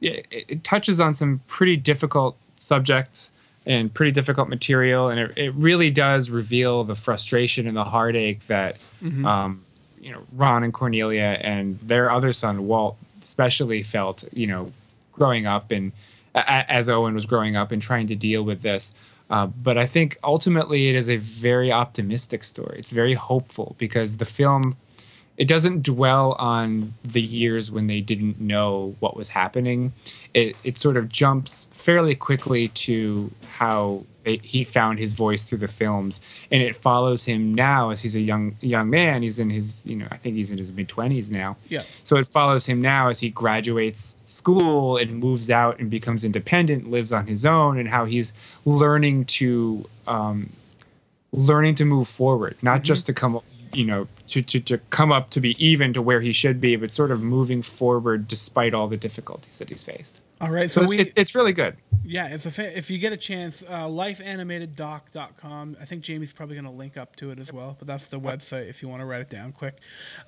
it 0.00 0.26
it 0.30 0.64
touches 0.64 1.00
on 1.00 1.14
some 1.14 1.40
pretty 1.46 1.76
difficult 1.76 2.36
subjects 2.56 3.32
and 3.64 3.92
pretty 3.92 4.12
difficult 4.12 4.48
material, 4.48 5.08
and 5.08 5.18
it, 5.18 5.32
it 5.36 5.54
really 5.54 5.90
does 5.90 6.30
reveal 6.30 6.84
the 6.84 6.94
frustration 6.94 7.66
and 7.66 7.76
the 7.76 7.84
heartache 7.84 8.46
that 8.46 8.76
mm-hmm. 9.02 9.26
um, 9.26 9.64
you 10.00 10.12
know 10.12 10.22
Ron 10.32 10.62
and 10.62 10.72
Cornelia 10.72 11.38
and 11.40 11.78
their 11.80 12.10
other 12.10 12.32
son 12.32 12.66
Walt 12.66 12.96
especially 13.22 13.82
felt. 13.82 14.24
You 14.32 14.46
know, 14.46 14.72
growing 15.12 15.46
up 15.46 15.70
and 15.70 15.92
as 16.34 16.88
Owen 16.88 17.14
was 17.14 17.26
growing 17.26 17.56
up 17.56 17.72
and 17.72 17.80
trying 17.80 18.06
to 18.08 18.14
deal 18.14 18.42
with 18.42 18.62
this. 18.62 18.94
Uh, 19.28 19.46
but 19.46 19.76
I 19.76 19.86
think 19.86 20.16
ultimately 20.22 20.88
it 20.88 20.94
is 20.94 21.08
a 21.08 21.16
very 21.16 21.72
optimistic 21.72 22.44
story. 22.44 22.78
It's 22.78 22.90
very 22.90 23.14
hopeful 23.14 23.74
because 23.78 24.18
the 24.18 24.24
film 24.24 24.76
it 25.36 25.46
doesn't 25.46 25.82
dwell 25.82 26.32
on 26.38 26.94
the 27.04 27.20
years 27.20 27.70
when 27.70 27.86
they 27.86 28.00
didn't 28.00 28.40
know 28.40 28.96
what 29.00 29.16
was 29.16 29.30
happening. 29.30 29.92
It 30.32 30.56
it 30.64 30.78
sort 30.78 30.96
of 30.96 31.08
jumps 31.08 31.64
fairly 31.70 32.14
quickly 32.14 32.68
to 32.68 33.30
how 33.56 34.04
it, 34.24 34.44
he 34.44 34.64
found 34.64 34.98
his 34.98 35.14
voice 35.14 35.44
through 35.44 35.58
the 35.58 35.68
films, 35.68 36.20
and 36.50 36.62
it 36.62 36.74
follows 36.74 37.24
him 37.24 37.54
now 37.54 37.90
as 37.90 38.02
he's 38.02 38.16
a 38.16 38.20
young 38.20 38.56
young 38.60 38.88
man. 38.88 39.22
He's 39.22 39.38
in 39.38 39.50
his 39.50 39.86
you 39.86 39.96
know 39.96 40.08
I 40.10 40.16
think 40.16 40.36
he's 40.36 40.50
in 40.50 40.58
his 40.58 40.72
mid 40.72 40.88
twenties 40.88 41.30
now. 41.30 41.56
Yeah. 41.68 41.82
So 42.04 42.16
it 42.16 42.26
follows 42.26 42.66
him 42.66 42.80
now 42.80 43.08
as 43.08 43.20
he 43.20 43.28
graduates 43.28 44.16
school 44.26 44.96
and 44.96 45.18
moves 45.18 45.50
out 45.50 45.78
and 45.78 45.90
becomes 45.90 46.24
independent, 46.24 46.90
lives 46.90 47.12
on 47.12 47.26
his 47.26 47.44
own, 47.44 47.78
and 47.78 47.88
how 47.88 48.04
he's 48.04 48.32
learning 48.64 49.26
to. 49.26 49.88
Um, 50.06 50.50
learning 51.32 51.74
to 51.74 51.84
move 51.84 52.08
forward, 52.08 52.56
not 52.62 52.76
mm-hmm. 52.76 52.84
just 52.84 53.04
to 53.04 53.12
come 53.12 53.40
you 53.76 53.84
know 53.84 54.08
to, 54.28 54.42
to 54.42 54.60
to 54.60 54.78
come 54.90 55.12
up 55.12 55.30
to 55.30 55.40
be 55.40 55.62
even 55.64 55.92
to 55.92 56.02
where 56.02 56.20
he 56.20 56.32
should 56.32 56.60
be, 56.60 56.76
but 56.76 56.92
sort 56.92 57.10
of 57.10 57.22
moving 57.22 57.62
forward 57.62 58.26
despite 58.26 58.74
all 58.74 58.88
the 58.88 58.96
difficulties 58.96 59.58
that 59.58 59.68
he's 59.68 59.84
faced. 59.84 60.22
All 60.40 60.50
right, 60.50 60.68
so, 60.68 60.82
so 60.82 60.86
we 60.88 61.00
it, 61.00 61.12
it's 61.16 61.34
really 61.34 61.52
good. 61.52 61.76
Yeah, 62.04 62.28
it's 62.28 62.46
a 62.46 62.50
fa- 62.50 62.76
if 62.76 62.90
you 62.90 62.98
get 62.98 63.12
a 63.12 63.16
chance, 63.16 63.62
uh, 63.62 63.86
lifeanimateddoc.com. 63.86 65.76
I 65.80 65.84
think 65.84 66.02
Jamie's 66.02 66.32
probably 66.32 66.54
going 66.56 66.66
to 66.66 66.70
link 66.70 66.96
up 66.96 67.16
to 67.16 67.30
it 67.30 67.40
as 67.40 67.52
well, 67.52 67.74
but 67.78 67.88
that's 67.88 68.08
the 68.08 68.20
website 68.20 68.68
if 68.68 68.82
you 68.82 68.88
want 68.88 69.00
to 69.00 69.06
write 69.06 69.22
it 69.22 69.30
down 69.30 69.52
quick. 69.52 69.78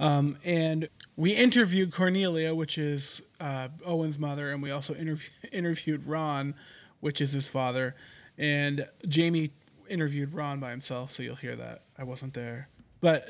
Um, 0.00 0.38
and 0.44 0.88
we 1.16 1.32
interviewed 1.32 1.92
Cornelia, 1.92 2.54
which 2.54 2.78
is 2.78 3.23
uh, 3.38 3.68
Owen's 3.84 4.18
mother, 4.18 4.50
and 4.50 4.62
we 4.62 4.70
also 4.70 4.94
interview- 4.94 5.30
interviewed 5.52 6.06
Ron, 6.06 6.54
which 7.00 7.20
is 7.20 7.32
his 7.32 7.49
father. 7.49 7.94
And 8.37 8.88
Jamie 9.06 9.50
interviewed 9.88 10.32
Ron 10.34 10.61
by 10.61 10.70
himself, 10.70 11.11
so 11.11 11.23
you'll 11.23 11.37
hear 11.37 11.56
that. 11.56 11.82
I 11.99 12.04
wasn't 12.04 12.34
there 12.34 12.68
but 13.00 13.26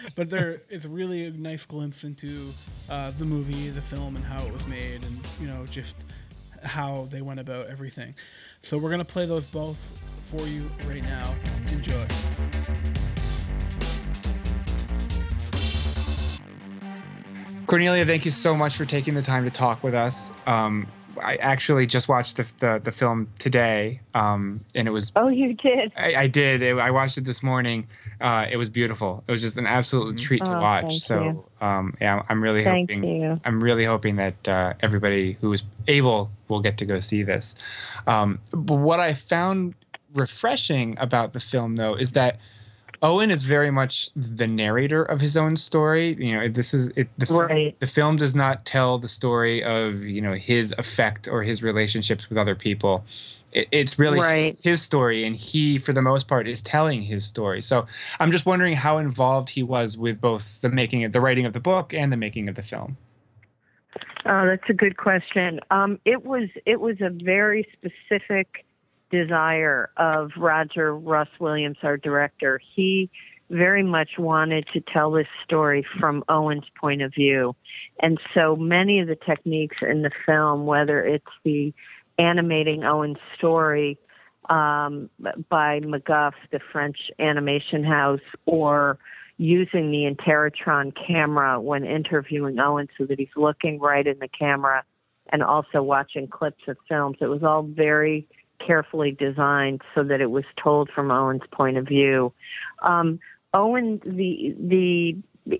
but 0.14 0.30
there 0.30 0.62
it's 0.68 0.86
really 0.86 1.26
a 1.26 1.30
nice 1.30 1.64
glimpse 1.64 2.04
into 2.04 2.50
uh, 2.90 3.10
the 3.12 3.24
movie, 3.24 3.70
the 3.70 3.80
film, 3.80 4.16
and 4.16 4.24
how 4.24 4.44
it 4.44 4.52
was 4.52 4.66
made, 4.66 5.04
and 5.04 5.18
you 5.40 5.46
know 5.46 5.66
just 5.66 6.04
how 6.64 7.06
they 7.10 7.22
went 7.22 7.40
about 7.40 7.66
everything. 7.68 8.14
So 8.62 8.78
we're 8.78 8.90
gonna 8.90 9.04
play 9.04 9.26
those 9.26 9.46
both 9.46 9.78
for 10.24 10.46
you 10.46 10.68
right 10.88 11.02
now. 11.02 11.32
Enjoy. 11.72 12.06
Cornelia, 17.66 18.06
thank 18.06 18.24
you 18.24 18.30
so 18.30 18.56
much 18.56 18.76
for 18.76 18.84
taking 18.84 19.14
the 19.14 19.22
time 19.22 19.44
to 19.44 19.50
talk 19.50 19.82
with 19.82 19.94
us. 19.94 20.32
Um, 20.46 20.86
I 21.20 21.36
actually 21.36 21.86
just 21.86 22.08
watched 22.08 22.36
the 22.36 22.50
the, 22.58 22.80
the 22.82 22.92
film 22.92 23.28
today, 23.38 24.00
um, 24.14 24.60
and 24.74 24.88
it 24.88 24.90
was. 24.90 25.12
Oh, 25.16 25.28
you 25.28 25.54
did. 25.54 25.92
I, 25.96 26.14
I 26.14 26.26
did. 26.26 26.62
I 26.62 26.90
watched 26.90 27.18
it 27.18 27.24
this 27.24 27.42
morning. 27.42 27.86
Uh, 28.20 28.46
it 28.50 28.56
was 28.56 28.68
beautiful. 28.68 29.24
It 29.26 29.32
was 29.32 29.42
just 29.42 29.56
an 29.56 29.66
absolute 29.66 30.16
mm-hmm. 30.16 30.24
treat 30.24 30.44
to 30.44 30.56
oh, 30.56 30.60
watch. 30.60 30.94
So, 30.98 31.46
um, 31.60 31.94
yeah, 32.00 32.22
I'm 32.28 32.42
really 32.42 32.64
thank 32.64 32.90
hoping. 32.90 33.04
You. 33.04 33.40
I'm 33.44 33.62
really 33.62 33.84
hoping 33.84 34.16
that 34.16 34.48
uh, 34.48 34.74
everybody 34.80 35.36
who 35.40 35.52
is 35.52 35.62
able 35.88 36.30
will 36.48 36.60
get 36.60 36.78
to 36.78 36.84
go 36.84 37.00
see 37.00 37.22
this. 37.22 37.54
Um, 38.06 38.38
but 38.52 38.76
what 38.76 39.00
I 39.00 39.14
found 39.14 39.74
refreshing 40.14 40.96
about 40.98 41.32
the 41.32 41.40
film, 41.40 41.76
though, 41.76 41.94
is 41.94 42.12
that 42.12 42.38
Owen 43.02 43.30
is 43.30 43.44
very 43.44 43.70
much 43.70 44.10
the 44.14 44.46
narrator 44.46 45.02
of 45.02 45.20
his 45.20 45.36
own 45.36 45.56
story. 45.56 46.16
You 46.18 46.38
know, 46.38 46.48
this 46.48 46.74
is 46.74 46.88
it, 46.90 47.08
the 47.18 47.32
right. 47.34 47.78
the 47.78 47.86
film 47.86 48.16
does 48.16 48.34
not 48.34 48.64
tell 48.64 48.98
the 48.98 49.08
story 49.08 49.62
of 49.62 50.04
you 50.04 50.20
know 50.20 50.34
his 50.34 50.74
effect 50.78 51.28
or 51.28 51.42
his 51.42 51.62
relationships 51.62 52.28
with 52.28 52.38
other 52.38 52.54
people. 52.54 53.04
It, 53.52 53.68
it's 53.70 53.98
really 53.98 54.20
right. 54.20 54.46
his, 54.46 54.64
his, 54.64 54.82
story, 54.82 55.24
and 55.24 55.36
he, 55.36 55.78
for 55.78 55.92
the 55.92 56.02
most 56.02 56.28
part, 56.28 56.48
is 56.48 56.62
telling 56.62 57.02
his 57.02 57.24
story. 57.24 57.62
So 57.62 57.86
I'm 58.18 58.32
just 58.32 58.46
wondering 58.46 58.74
how 58.74 58.98
involved 58.98 59.50
he 59.50 59.62
was 59.62 59.96
with 59.96 60.20
both 60.20 60.60
the 60.60 60.68
making 60.68 61.04
of 61.04 61.12
the 61.12 61.20
writing 61.20 61.46
of 61.46 61.52
the 61.52 61.60
book 61.60 61.94
and 61.94 62.12
the 62.12 62.16
making 62.16 62.48
of 62.48 62.54
the 62.54 62.62
film. 62.62 62.96
Oh, 64.28 64.46
that's 64.46 64.68
a 64.68 64.74
good 64.74 64.96
question. 64.96 65.60
Um, 65.70 66.00
it 66.04 66.24
was 66.24 66.48
it 66.64 66.80
was 66.80 67.00
a 67.00 67.10
very 67.10 67.66
specific 67.72 68.65
desire 69.24 69.90
of 69.96 70.30
Roger 70.36 70.96
Ross 70.96 71.28
Williams, 71.40 71.78
our 71.82 71.96
director. 71.96 72.60
He 72.74 73.10
very 73.48 73.82
much 73.82 74.10
wanted 74.18 74.66
to 74.72 74.80
tell 74.80 75.10
this 75.10 75.28
story 75.44 75.86
from 76.00 76.24
Owen's 76.28 76.64
point 76.80 77.02
of 77.02 77.14
view. 77.14 77.54
And 78.00 78.18
so 78.34 78.56
many 78.56 79.00
of 79.00 79.06
the 79.06 79.16
techniques 79.16 79.76
in 79.82 80.02
the 80.02 80.10
film, 80.24 80.66
whether 80.66 81.04
it's 81.04 81.24
the 81.44 81.72
animating 82.18 82.82
Owen's 82.84 83.18
story 83.36 83.98
um, 84.48 85.10
by 85.48 85.80
Mac 85.80 86.04
Guff, 86.04 86.34
the 86.50 86.60
French 86.72 86.98
animation 87.18 87.84
house, 87.84 88.20
or 88.46 88.98
using 89.38 89.90
the 89.90 90.10
Interrotron 90.10 90.92
camera 91.06 91.60
when 91.60 91.84
interviewing 91.84 92.58
Owen 92.58 92.88
so 92.96 93.04
that 93.04 93.18
he's 93.18 93.28
looking 93.36 93.78
right 93.78 94.06
in 94.06 94.18
the 94.18 94.28
camera 94.28 94.82
and 95.32 95.42
also 95.42 95.82
watching 95.82 96.26
clips 96.26 96.62
of 96.68 96.76
films. 96.88 97.16
It 97.20 97.26
was 97.26 97.42
all 97.42 97.62
very 97.62 98.26
carefully 98.64 99.12
designed 99.12 99.82
so 99.94 100.02
that 100.04 100.20
it 100.20 100.30
was 100.30 100.44
told 100.62 100.90
from 100.94 101.10
Owen's 101.10 101.42
point 101.52 101.76
of 101.76 101.86
view. 101.86 102.32
Um, 102.82 103.20
Owen, 103.54 104.00
the 104.04 104.54
the 104.58 105.16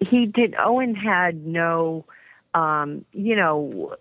he 0.08 0.26
did. 0.26 0.54
Owen 0.58 0.94
had 0.94 1.46
no, 1.46 2.04
um, 2.54 3.04
you 3.12 3.36
know, 3.36 3.94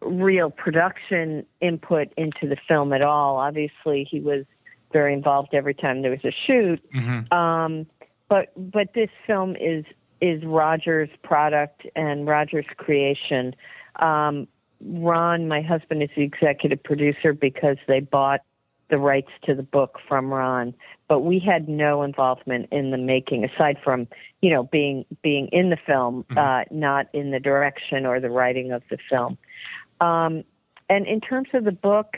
real 0.00 0.50
production 0.50 1.44
input 1.60 2.08
into 2.16 2.48
the 2.48 2.56
film 2.66 2.92
at 2.92 3.02
all. 3.02 3.36
Obviously, 3.36 4.06
he 4.10 4.20
was 4.20 4.44
very 4.92 5.12
involved 5.12 5.50
every 5.52 5.74
time 5.74 6.02
there 6.02 6.10
was 6.10 6.24
a 6.24 6.32
shoot. 6.46 6.80
Mhm. 6.94 7.32
Um, 7.32 7.86
but 8.28 8.52
but 8.56 8.94
this 8.94 9.10
film 9.26 9.56
is 9.56 9.84
is 10.20 10.44
Roger's 10.44 11.10
product 11.22 11.86
and 11.94 12.26
Roger's 12.26 12.66
creation. 12.76 13.54
Um, 13.96 14.48
Ron, 14.80 15.48
my 15.48 15.62
husband, 15.62 16.02
is 16.02 16.10
the 16.16 16.22
executive 16.22 16.82
producer 16.82 17.32
because 17.32 17.76
they 17.86 18.00
bought 18.00 18.40
the 18.90 18.98
rights 18.98 19.30
to 19.44 19.54
the 19.54 19.62
book 19.62 19.98
from 20.08 20.32
Ron, 20.32 20.74
but 21.08 21.20
we 21.20 21.38
had 21.38 21.68
no 21.68 22.02
involvement 22.02 22.68
in 22.72 22.90
the 22.90 22.96
making 22.96 23.44
aside 23.44 23.76
from 23.84 24.08
you 24.40 24.50
know 24.50 24.64
being 24.64 25.04
being 25.22 25.48
in 25.48 25.70
the 25.70 25.76
film, 25.76 26.24
uh, 26.36 26.64
not 26.70 27.06
in 27.12 27.30
the 27.30 27.40
direction 27.40 28.06
or 28.06 28.20
the 28.20 28.30
writing 28.30 28.72
of 28.72 28.82
the 28.90 28.98
film. 29.10 29.36
Um, 30.00 30.44
and 30.88 31.06
in 31.06 31.20
terms 31.20 31.48
of 31.52 31.64
the 31.64 31.72
book, 31.72 32.16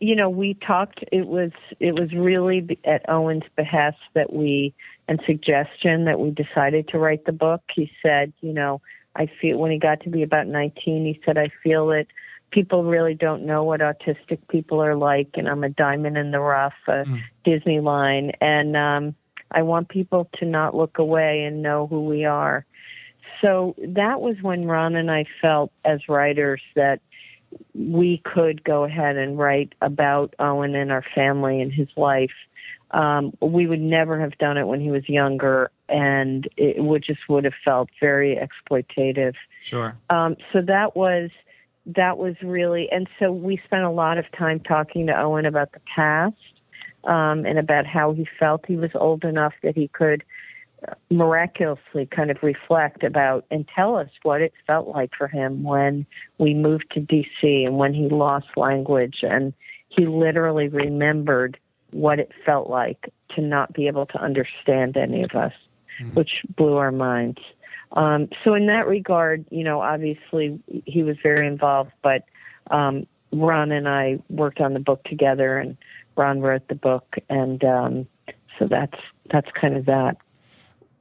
you 0.00 0.14
know, 0.14 0.30
we 0.30 0.54
talked. 0.54 1.04
It 1.10 1.26
was 1.26 1.50
it 1.80 1.92
was 1.92 2.12
really 2.12 2.78
at 2.84 3.08
Owen's 3.08 3.44
behest 3.56 3.98
that 4.14 4.32
we 4.32 4.74
and 5.08 5.20
suggestion 5.26 6.04
that 6.04 6.20
we 6.20 6.30
decided 6.30 6.88
to 6.88 6.98
write 6.98 7.24
the 7.24 7.32
book. 7.32 7.62
He 7.74 7.90
said, 8.02 8.32
you 8.40 8.52
know, 8.52 8.80
I 9.18 9.26
feel 9.40 9.58
when 9.58 9.72
he 9.72 9.78
got 9.78 10.00
to 10.02 10.10
be 10.10 10.22
about 10.22 10.46
19, 10.46 11.04
he 11.04 11.20
said, 11.26 11.36
I 11.36 11.50
feel 11.62 11.88
that 11.88 12.06
people 12.50 12.84
really 12.84 13.14
don't 13.14 13.44
know 13.44 13.64
what 13.64 13.80
autistic 13.80 14.38
people 14.48 14.82
are 14.82 14.96
like, 14.96 15.30
and 15.34 15.48
I'm 15.48 15.64
a 15.64 15.68
diamond 15.68 16.16
in 16.16 16.30
the 16.30 16.40
rough, 16.40 16.72
a 16.86 17.04
Disney 17.44 17.80
line, 17.80 18.32
and 18.40 18.76
um, 18.76 19.14
I 19.50 19.62
want 19.62 19.88
people 19.88 20.30
to 20.38 20.46
not 20.46 20.74
look 20.74 20.98
away 20.98 21.44
and 21.44 21.62
know 21.62 21.86
who 21.88 22.06
we 22.06 22.24
are. 22.24 22.64
So 23.42 23.74
that 23.78 24.20
was 24.20 24.36
when 24.40 24.66
Ron 24.66 24.96
and 24.96 25.10
I 25.10 25.24
felt 25.42 25.72
as 25.84 26.08
writers 26.08 26.62
that 26.74 27.00
we 27.74 28.22
could 28.24 28.64
go 28.64 28.84
ahead 28.84 29.16
and 29.16 29.38
write 29.38 29.74
about 29.80 30.34
Owen 30.38 30.74
and 30.74 30.92
our 30.92 31.04
family 31.14 31.60
and 31.60 31.72
his 31.72 31.88
life. 31.96 32.32
Um, 32.90 33.32
we 33.42 33.66
would 33.66 33.80
never 33.80 34.18
have 34.20 34.36
done 34.38 34.56
it 34.56 34.66
when 34.66 34.80
he 34.80 34.90
was 34.90 35.08
younger, 35.08 35.70
and 35.88 36.48
it 36.56 36.82
would 36.82 37.04
just 37.04 37.20
would 37.28 37.44
have 37.44 37.54
felt 37.64 37.90
very 38.00 38.36
exploitative. 38.36 39.34
Sure. 39.62 39.96
Um, 40.08 40.36
so 40.52 40.62
that 40.62 40.96
was 40.96 41.30
that 41.96 42.18
was 42.18 42.34
really, 42.42 42.88
and 42.90 43.08
so 43.18 43.32
we 43.32 43.60
spent 43.64 43.82
a 43.82 43.90
lot 43.90 44.18
of 44.18 44.24
time 44.36 44.60
talking 44.60 45.06
to 45.06 45.18
Owen 45.18 45.46
about 45.46 45.72
the 45.72 45.80
past 45.94 46.36
um, 47.04 47.46
and 47.46 47.58
about 47.58 47.86
how 47.86 48.12
he 48.12 48.26
felt 48.38 48.64
he 48.66 48.76
was 48.76 48.90
old 48.94 49.24
enough 49.24 49.54
that 49.62 49.74
he 49.74 49.88
could 49.88 50.22
miraculously 51.10 52.06
kind 52.06 52.30
of 52.30 52.36
reflect 52.42 53.02
about 53.02 53.44
and 53.50 53.66
tell 53.74 53.96
us 53.96 54.08
what 54.22 54.40
it 54.40 54.52
felt 54.66 54.86
like 54.88 55.10
for 55.16 55.26
him 55.26 55.62
when 55.62 56.06
we 56.38 56.54
moved 56.54 56.84
to 56.92 57.00
DC 57.00 57.66
and 57.66 57.78
when 57.78 57.94
he 57.94 58.08
lost 58.08 58.46
language 58.56 59.18
and 59.22 59.52
he 59.88 60.06
literally 60.06 60.68
remembered 60.68 61.58
what 61.92 62.18
it 62.18 62.30
felt 62.44 62.68
like 62.68 63.12
to 63.34 63.40
not 63.40 63.72
be 63.72 63.86
able 63.86 64.06
to 64.06 64.20
understand 64.20 64.96
any 64.96 65.22
of 65.22 65.30
us, 65.32 65.52
which 66.14 66.30
blew 66.56 66.76
our 66.76 66.92
minds. 66.92 67.38
Um, 67.92 68.28
so 68.44 68.54
in 68.54 68.66
that 68.66 68.86
regard, 68.86 69.46
you 69.50 69.64
know, 69.64 69.80
obviously 69.80 70.60
he 70.84 71.02
was 71.02 71.16
very 71.22 71.46
involved, 71.46 71.92
but 72.02 72.24
um, 72.70 73.06
Ron 73.32 73.72
and 73.72 73.88
I 73.88 74.18
worked 74.28 74.60
on 74.60 74.74
the 74.74 74.80
book 74.80 75.04
together, 75.04 75.58
and 75.58 75.76
Ron 76.16 76.40
wrote 76.40 76.68
the 76.68 76.74
book, 76.74 77.16
and 77.28 77.62
um, 77.64 78.06
so 78.58 78.66
that's 78.68 78.98
that's 79.30 79.48
kind 79.58 79.76
of 79.76 79.86
that. 79.86 80.16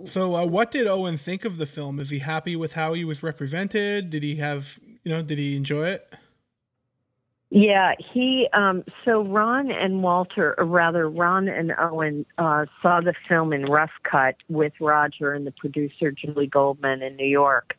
So, 0.03 0.35
uh, 0.35 0.45
what 0.45 0.71
did 0.71 0.87
Owen 0.87 1.17
think 1.17 1.43
of 1.43 1.57
the 1.57 1.65
film? 1.65 1.99
Is 1.99 2.11
he 2.11 2.19
happy 2.19 2.55
with 2.55 2.73
how 2.73 2.93
he 2.93 3.03
was 3.03 3.23
represented? 3.23 4.09
Did 4.09 4.23
he 4.23 4.35
have, 4.35 4.79
you 5.03 5.11
know, 5.11 5.21
did 5.21 5.39
he 5.39 5.55
enjoy 5.55 5.87
it? 5.87 6.13
Yeah, 7.49 7.93
he. 8.13 8.47
Um, 8.51 8.83
so 9.05 9.23
Ron 9.23 9.71
and 9.71 10.03
Walter, 10.03 10.53
or 10.57 10.65
rather 10.65 11.09
Ron 11.09 11.47
and 11.47 11.71
Owen, 11.79 12.25
uh, 12.37 12.65
saw 12.81 12.99
the 12.99 13.13
film 13.27 13.53
in 13.53 13.65
rough 13.65 13.91
cut 14.03 14.35
with 14.49 14.73
Roger 14.81 15.31
and 15.31 15.47
the 15.47 15.53
producer 15.53 16.11
Julie 16.11 16.47
Goldman 16.47 17.01
in 17.01 17.15
New 17.15 17.27
York. 17.27 17.77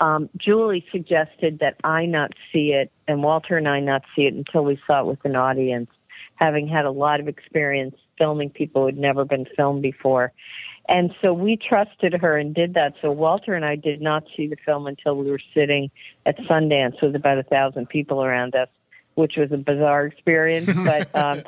Um, 0.00 0.28
Julie 0.36 0.84
suggested 0.90 1.60
that 1.60 1.76
I 1.84 2.06
not 2.06 2.32
see 2.52 2.72
it, 2.72 2.90
and 3.06 3.22
Walter 3.22 3.56
and 3.56 3.68
I 3.68 3.78
not 3.78 4.02
see 4.16 4.22
it 4.22 4.34
until 4.34 4.64
we 4.64 4.80
saw 4.84 5.02
it 5.02 5.06
with 5.06 5.24
an 5.24 5.36
audience, 5.36 5.90
having 6.34 6.66
had 6.66 6.84
a 6.84 6.90
lot 6.90 7.20
of 7.20 7.28
experience 7.28 7.94
filming 8.18 8.50
people 8.50 8.82
who 8.82 8.86
had 8.86 8.98
never 8.98 9.24
been 9.24 9.46
filmed 9.56 9.82
before. 9.82 10.32
And 10.88 11.14
so 11.22 11.32
we 11.32 11.56
trusted 11.56 12.12
her 12.14 12.36
and 12.36 12.54
did 12.54 12.74
that. 12.74 12.94
So 13.00 13.10
Walter 13.10 13.54
and 13.54 13.64
I 13.64 13.76
did 13.76 14.02
not 14.02 14.24
see 14.36 14.48
the 14.48 14.56
film 14.66 14.86
until 14.86 15.16
we 15.16 15.30
were 15.30 15.40
sitting 15.54 15.90
at 16.26 16.36
Sundance 16.38 17.00
with 17.00 17.14
about 17.14 17.38
a 17.38 17.42
thousand 17.44 17.88
people 17.88 18.22
around 18.22 18.54
us, 18.54 18.68
which 19.14 19.36
was 19.36 19.52
a 19.52 19.56
bizarre 19.56 20.06
experience. 20.06 20.68
But 20.84 21.14
um, 21.14 21.42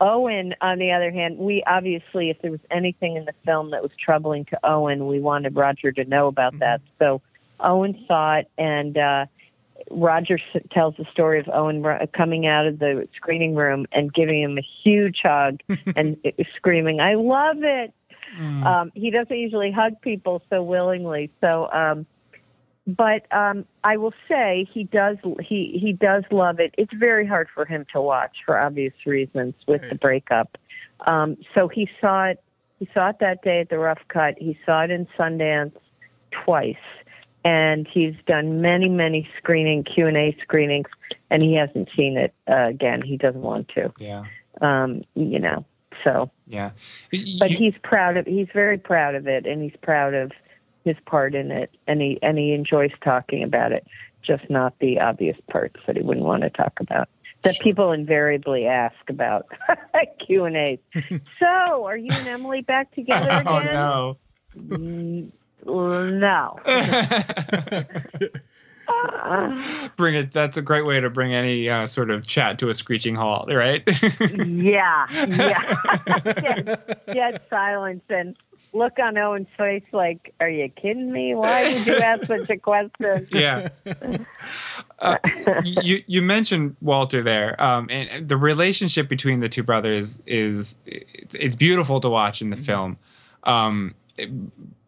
Owen, 0.00 0.54
on 0.60 0.78
the 0.78 0.92
other 0.92 1.10
hand, 1.10 1.38
we 1.38 1.62
obviously, 1.66 2.30
if 2.30 2.40
there 2.42 2.50
was 2.50 2.60
anything 2.70 3.16
in 3.16 3.24
the 3.24 3.34
film 3.44 3.70
that 3.70 3.82
was 3.82 3.92
troubling 4.02 4.44
to 4.46 4.58
Owen, 4.64 5.06
we 5.06 5.20
wanted 5.20 5.54
Roger 5.54 5.92
to 5.92 6.04
know 6.04 6.26
about 6.26 6.58
that. 6.58 6.80
So 6.98 7.20
Owen 7.60 8.02
saw 8.08 8.38
it, 8.38 8.50
and 8.58 8.98
uh, 8.98 9.26
Roger 9.90 10.38
s- 10.54 10.62
tells 10.72 10.96
the 10.96 11.04
story 11.12 11.38
of 11.38 11.48
Owen 11.52 11.82
ru- 11.82 12.06
coming 12.14 12.46
out 12.46 12.66
of 12.66 12.78
the 12.78 13.08
screening 13.14 13.54
room 13.54 13.86
and 13.92 14.12
giving 14.12 14.42
him 14.42 14.58
a 14.58 14.66
huge 14.82 15.20
hug 15.22 15.60
and 15.96 16.16
screaming, 16.56 17.00
"I 17.00 17.14
love 17.14 17.58
it!" 17.62 17.92
Um, 18.66 18.92
he 18.94 19.10
doesn't 19.10 19.36
usually 19.36 19.70
hug 19.70 20.00
people 20.00 20.42
so 20.48 20.62
willingly. 20.62 21.30
So, 21.42 21.68
um, 21.70 22.06
but 22.86 23.32
um, 23.32 23.64
I 23.84 23.96
will 23.96 24.14
say 24.28 24.66
he 24.72 24.84
does 24.84 25.16
he 25.40 25.78
he 25.80 25.92
does 25.92 26.24
love 26.30 26.58
it. 26.60 26.74
It's 26.76 26.92
very 26.94 27.26
hard 27.26 27.48
for 27.54 27.64
him 27.64 27.86
to 27.92 28.00
watch 28.00 28.38
for 28.44 28.58
obvious 28.58 28.94
reasons 29.06 29.54
with 29.66 29.88
the 29.88 29.94
breakup. 29.94 30.58
Um, 31.06 31.36
so 31.54 31.68
he 31.68 31.88
saw 32.00 32.26
it. 32.26 32.42
He 32.78 32.88
saw 32.92 33.10
it 33.10 33.16
that 33.20 33.42
day 33.42 33.60
at 33.60 33.68
the 33.68 33.78
Rough 33.78 34.00
Cut. 34.08 34.34
He 34.38 34.58
saw 34.66 34.82
it 34.82 34.90
in 34.90 35.06
Sundance 35.16 35.76
twice, 36.44 36.74
and 37.44 37.86
he's 37.92 38.14
done 38.26 38.60
many 38.60 38.88
many 38.88 39.28
screening 39.38 39.84
Q 39.84 40.08
and 40.08 40.16
A 40.16 40.36
screenings, 40.42 40.88
and 41.30 41.42
he 41.42 41.54
hasn't 41.54 41.88
seen 41.96 42.16
it 42.16 42.34
uh, 42.50 42.66
again. 42.68 43.02
He 43.02 43.16
doesn't 43.16 43.42
want 43.42 43.68
to. 43.76 43.92
Yeah. 43.98 44.24
Um, 44.60 45.02
you 45.14 45.38
know. 45.38 45.64
So 46.02 46.30
Yeah. 46.48 46.70
but 47.38 47.50
You- 47.50 47.58
he's 47.58 47.74
proud 47.84 48.16
of 48.16 48.26
he's 48.26 48.48
very 48.52 48.78
proud 48.78 49.14
of 49.14 49.28
it 49.28 49.46
and 49.46 49.62
he's 49.62 49.76
proud 49.82 50.14
of 50.14 50.32
his 50.84 50.96
part 51.06 51.34
in 51.34 51.50
it 51.50 51.70
and 51.86 52.00
he 52.00 52.18
and 52.22 52.38
he 52.38 52.52
enjoys 52.52 52.90
talking 53.02 53.42
about 53.42 53.72
it 53.72 53.86
just 54.22 54.48
not 54.50 54.72
the 54.80 55.00
obvious 55.00 55.36
parts 55.50 55.76
that 55.86 55.96
he 55.96 56.02
wouldn't 56.02 56.26
want 56.26 56.42
to 56.42 56.50
talk 56.50 56.72
about 56.80 57.08
that 57.42 57.58
people 57.60 57.90
invariably 57.90 58.66
ask 58.66 58.94
about 59.08 59.46
Q 60.26 60.44
and 60.44 60.56
A. 60.56 60.78
so, 61.40 61.84
are 61.86 61.96
you 61.96 62.10
and 62.12 62.28
Emily 62.28 62.60
back 62.60 62.94
together 62.94 63.26
again? 63.30 63.48
oh 63.48 63.58
no. 63.60 64.16
Mm, 64.56 65.32
No. 66.20 66.58
bring 69.96 70.14
it. 70.14 70.30
That's 70.32 70.56
a 70.56 70.62
great 70.62 70.84
way 70.86 71.00
to 71.00 71.10
bring 71.10 71.34
any 71.34 71.68
uh, 71.68 71.86
sort 71.86 72.10
of 72.10 72.26
chat 72.26 72.58
to 72.60 72.68
a 72.68 72.74
screeching 72.74 73.14
halt, 73.14 73.52
right? 73.52 73.82
Yeah, 74.46 75.06
yeah. 75.10 76.76
Dead 77.12 77.40
silence 77.50 78.02
and 78.08 78.36
look 78.72 78.98
on 78.98 79.16
Owen's 79.18 79.48
face 79.58 79.82
like, 79.92 80.34
"Are 80.40 80.48
you 80.48 80.68
kidding 80.70 81.12
me? 81.12 81.34
Why 81.34 81.72
would 81.72 81.86
you 81.86 81.96
ask 81.96 82.24
such 82.26 82.48
a 82.50 82.56
question?" 82.56 83.26
yeah. 83.32 83.68
Uh, 84.98 85.18
you 85.82 86.02
you 86.06 86.22
mentioned 86.22 86.76
Walter 86.80 87.22
there, 87.22 87.60
um, 87.62 87.88
and 87.90 88.28
the 88.28 88.36
relationship 88.36 89.08
between 89.08 89.40
the 89.40 89.48
two 89.48 89.62
brothers 89.62 90.22
is 90.26 90.78
it's, 90.86 91.34
it's 91.34 91.56
beautiful 91.56 92.00
to 92.00 92.08
watch 92.08 92.40
in 92.40 92.50
the 92.50 92.56
film. 92.56 92.98
Um, 93.44 93.94
it- 94.16 94.30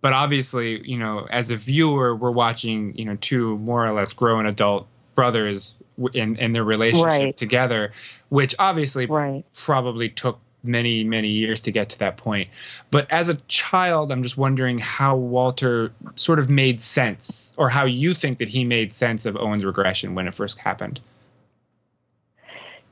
but 0.01 0.13
obviously, 0.13 0.87
you 0.87 0.99
know, 0.99 1.27
as 1.31 1.51
a 1.51 1.57
viewer, 1.57 2.15
we're 2.15 2.31
watching 2.31 2.95
you 2.97 3.07
know 3.07 3.17
two 3.23 3.57
more 3.59 3.85
or 3.87 3.91
less 3.93 4.13
grown 4.13 4.45
adult 4.45 4.87
brothers 5.15 5.77
in 6.13 6.37
in 6.37 6.53
their 6.53 6.63
relationship 6.65 7.07
Right. 7.07 7.37
together, 7.37 7.93
which 8.29 8.55
obviously 8.59 9.07
Right. 9.07 9.45
probably 9.57 10.11
took 10.11 10.41
many 10.65 11.05
many 11.05 11.29
years 11.29 11.61
to 11.63 11.73
get 11.73 11.89
to 11.91 11.99
that 11.99 12.17
point. 12.17 12.49
But 12.91 13.11
as 13.11 13.29
a 13.29 13.35
child, 13.49 14.11
I'm 14.11 14.23
just 14.23 14.37
wondering 14.37 14.79
how 14.79 15.17
Walter 15.17 15.93
sort 16.15 16.39
of 16.39 16.49
made 16.49 16.81
sense, 16.81 17.55
or 17.57 17.71
how 17.71 17.85
you 17.85 18.15
think 18.15 18.39
that 18.39 18.49
he 18.49 18.65
made 18.65 18.93
sense 18.93 19.27
of 19.27 19.37
Owen's 19.37 19.65
regression 19.65 20.15
when 20.15 20.27
it 20.27 20.35
first 20.35 20.61
happened. 20.61 21.01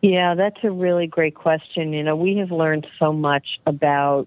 Yeah, 0.02 0.34
that's 0.34 0.58
a 0.64 0.70
really 0.70 1.06
great 1.06 1.36
question. 1.36 1.92
You 1.92 2.02
know, 2.02 2.16
we 2.16 2.36
have 2.38 2.50
learned 2.50 2.88
so 2.98 3.12
much 3.12 3.60
about 3.66 4.26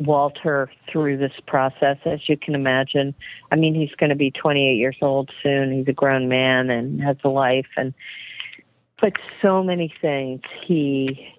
Walter 0.00 0.68
through 0.90 1.18
this 1.18 1.32
process, 1.46 1.98
as 2.04 2.28
you 2.28 2.36
can 2.36 2.56
imagine. 2.56 3.14
I 3.52 3.56
mean, 3.56 3.74
he's 3.74 3.94
going 3.96 4.10
to 4.10 4.16
be 4.16 4.32
28 4.32 4.74
years 4.74 4.96
old 5.00 5.30
soon. 5.42 5.72
He's 5.72 5.86
a 5.86 5.92
grown 5.92 6.28
man 6.28 6.70
and 6.70 7.00
has 7.00 7.16
a 7.22 7.28
life, 7.28 7.68
and 7.76 7.94
but 9.00 9.14
so 9.40 9.64
many 9.64 9.92
things 10.00 10.42
he, 10.64 11.31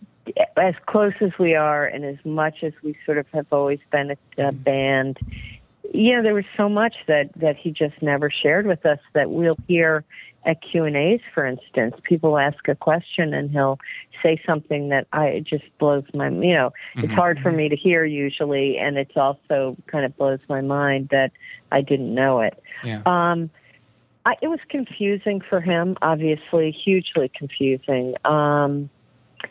as 0.57 0.75
close 0.85 1.13
as 1.21 1.31
we 1.39 1.55
are, 1.55 1.85
and 1.85 2.05
as 2.05 2.17
much 2.23 2.63
as 2.63 2.73
we 2.83 2.97
sort 3.05 3.17
of 3.17 3.27
have 3.33 3.47
always 3.51 3.79
been 3.91 4.11
a, 4.11 4.47
a 4.47 4.51
band. 4.51 5.17
You 5.93 6.15
know, 6.15 6.23
there 6.23 6.33
was 6.33 6.45
so 6.55 6.69
much 6.69 6.95
that 7.07 7.31
that 7.35 7.57
he 7.57 7.71
just 7.71 8.01
never 8.01 8.29
shared 8.29 8.65
with 8.65 8.85
us 8.85 8.99
that 9.13 9.31
we'll 9.31 9.57
hear 9.67 10.03
at 10.45 10.61
Q 10.61 10.83
and 10.85 10.95
A's, 10.95 11.21
for 11.33 11.45
instance, 11.45 11.95
people 12.03 12.37
ask 12.37 12.67
a 12.67 12.75
question 12.75 13.33
and 13.33 13.49
he'll 13.49 13.79
say 14.21 14.41
something 14.45 14.89
that 14.89 15.07
I 15.13 15.27
it 15.27 15.43
just 15.43 15.65
blows 15.77 16.03
my 16.13 16.29
you 16.29 16.53
know 16.53 16.71
Mm-hmm. 16.95 17.05
it's 17.05 17.13
hard 17.13 17.39
for 17.39 17.51
me 17.51 17.69
to 17.69 17.75
hear 17.75 18.05
usually, 18.05 18.77
and 18.77 18.97
it's 18.97 19.17
also 19.17 19.75
kind 19.87 20.05
of 20.05 20.15
blows 20.17 20.39
my 20.47 20.61
mind 20.61 21.09
that 21.09 21.31
I 21.71 21.81
didn't 21.81 22.13
know 22.13 22.41
it. 22.41 22.61
Yeah. 22.83 23.01
Um, 23.05 23.49
I, 24.25 24.35
it 24.41 24.47
was 24.47 24.59
confusing 24.69 25.41
for 25.41 25.59
him, 25.59 25.97
obviously, 26.01 26.71
hugely 26.71 27.29
confusing, 27.35 28.15
um, 28.25 28.89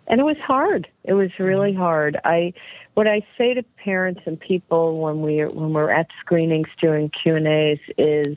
and 0.06 0.20
it 0.20 0.24
was 0.24 0.36
hard. 0.38 0.88
It 1.04 1.14
was 1.14 1.30
mm-hmm. 1.30 1.44
really 1.44 1.74
hard. 1.74 2.18
I 2.24 2.52
what 2.94 3.06
I 3.06 3.22
say 3.38 3.54
to 3.54 3.62
parents 3.84 4.20
and 4.26 4.38
people 4.38 5.00
when 5.00 5.22
we 5.22 5.44
when 5.44 5.72
we're 5.72 5.90
at 5.90 6.08
screenings 6.20 6.68
doing 6.80 7.10
Q 7.10 7.36
and 7.36 7.46
A's 7.46 7.78
is 7.96 8.36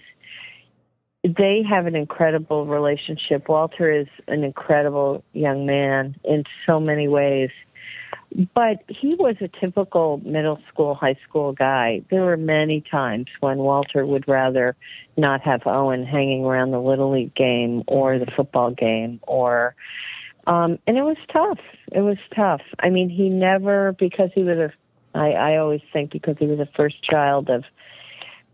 they 1.23 1.63
have 1.67 1.87
an 1.87 1.95
incredible 1.95 2.65
relationship. 2.65 3.49
Walter 3.49 3.91
is 3.91 4.07
an 4.27 4.43
incredible 4.43 5.23
young 5.33 5.65
man 5.65 6.15
in 6.23 6.43
so 6.67 6.79
many 6.79 7.07
ways. 7.07 7.49
But 8.53 8.83
he 8.87 9.15
was 9.15 9.35
a 9.41 9.47
typical 9.47 10.21
middle 10.23 10.59
school, 10.67 10.93
high 10.93 11.17
school 11.27 11.53
guy. 11.53 12.01
There 12.09 12.23
were 12.23 12.37
many 12.37 12.81
times 12.81 13.27
when 13.39 13.57
Walter 13.57 14.05
would 14.05 14.27
rather 14.27 14.75
not 15.15 15.41
have 15.41 15.65
Owen 15.65 16.05
hanging 16.05 16.43
around 16.43 16.71
the 16.71 16.81
Little 16.81 17.11
League 17.11 17.33
game 17.33 17.83
or 17.87 18.19
the 18.19 18.25
football 18.25 18.71
game 18.71 19.19
or 19.23 19.75
um 20.47 20.79
and 20.87 20.97
it 20.97 21.03
was 21.03 21.17
tough. 21.31 21.59
It 21.91 22.01
was 22.01 22.17
tough. 22.35 22.61
I 22.79 22.89
mean 22.89 23.09
he 23.09 23.29
never 23.29 23.93
because 23.93 24.31
he 24.33 24.43
was 24.43 24.57
a 24.57 24.73
I, 25.15 25.31
I 25.31 25.57
always 25.57 25.81
think 25.93 26.11
because 26.11 26.37
he 26.37 26.45
was 26.45 26.59
a 26.59 26.69
first 26.75 27.01
child 27.01 27.49
of 27.49 27.63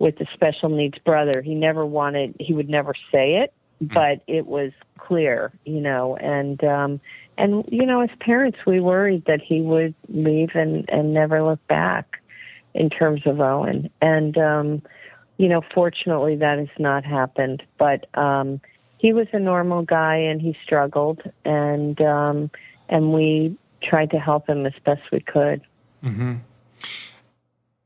with 0.02 0.18
the 0.18 0.28
special 0.34 0.70
needs 0.70 0.98
brother. 1.00 1.42
He 1.42 1.56
never 1.56 1.86
wanted, 1.86 2.36
he 2.40 2.54
would 2.54 2.70
never 2.70 2.94
say 3.12 3.36
it, 3.36 3.54
but 3.80 4.22
it 4.28 4.48
was 4.48 4.72
clear, 4.98 5.52
you 5.66 5.80
know, 5.80 6.16
and, 6.18 6.62
um, 6.64 7.00
and, 7.38 7.64
you 7.72 7.86
know, 7.86 8.02
as 8.02 8.10
parents, 8.20 8.60
we 8.66 8.80
worried 8.80 9.26
that 9.26 9.42
he 9.42 9.62
would 9.62 9.94
leave 10.10 10.52
and, 10.56 10.90
and 10.90 11.14
never 11.14 11.44
look 11.44 11.66
back 11.68 12.22
in 12.74 12.90
terms 12.90 13.22
of 13.26 13.40
Owen. 13.40 13.90
And, 14.02 14.38
um, 14.38 14.82
you 15.38 15.48
know, 15.48 15.62
fortunately 15.74 16.36
that 16.38 16.58
has 16.60 16.70
not 16.80 17.06
happened, 17.06 17.64
but, 17.78 18.06
um, 18.18 18.60
he 19.02 19.14
was 19.14 19.26
a 19.34 19.40
normal 19.40 19.82
guy 19.82 20.16
and 20.16 20.40
he 20.40 20.56
struggled 20.64 21.24
and, 21.44 22.00
um, 22.02 22.52
and 22.88 23.12
we 23.14 23.58
tried 23.82 24.12
to 24.12 24.20
help 24.20 24.48
him 24.48 24.64
as 24.68 24.74
best 24.86 25.02
we 25.12 25.20
could. 25.22 25.60
Mm-hmm. 26.04 26.36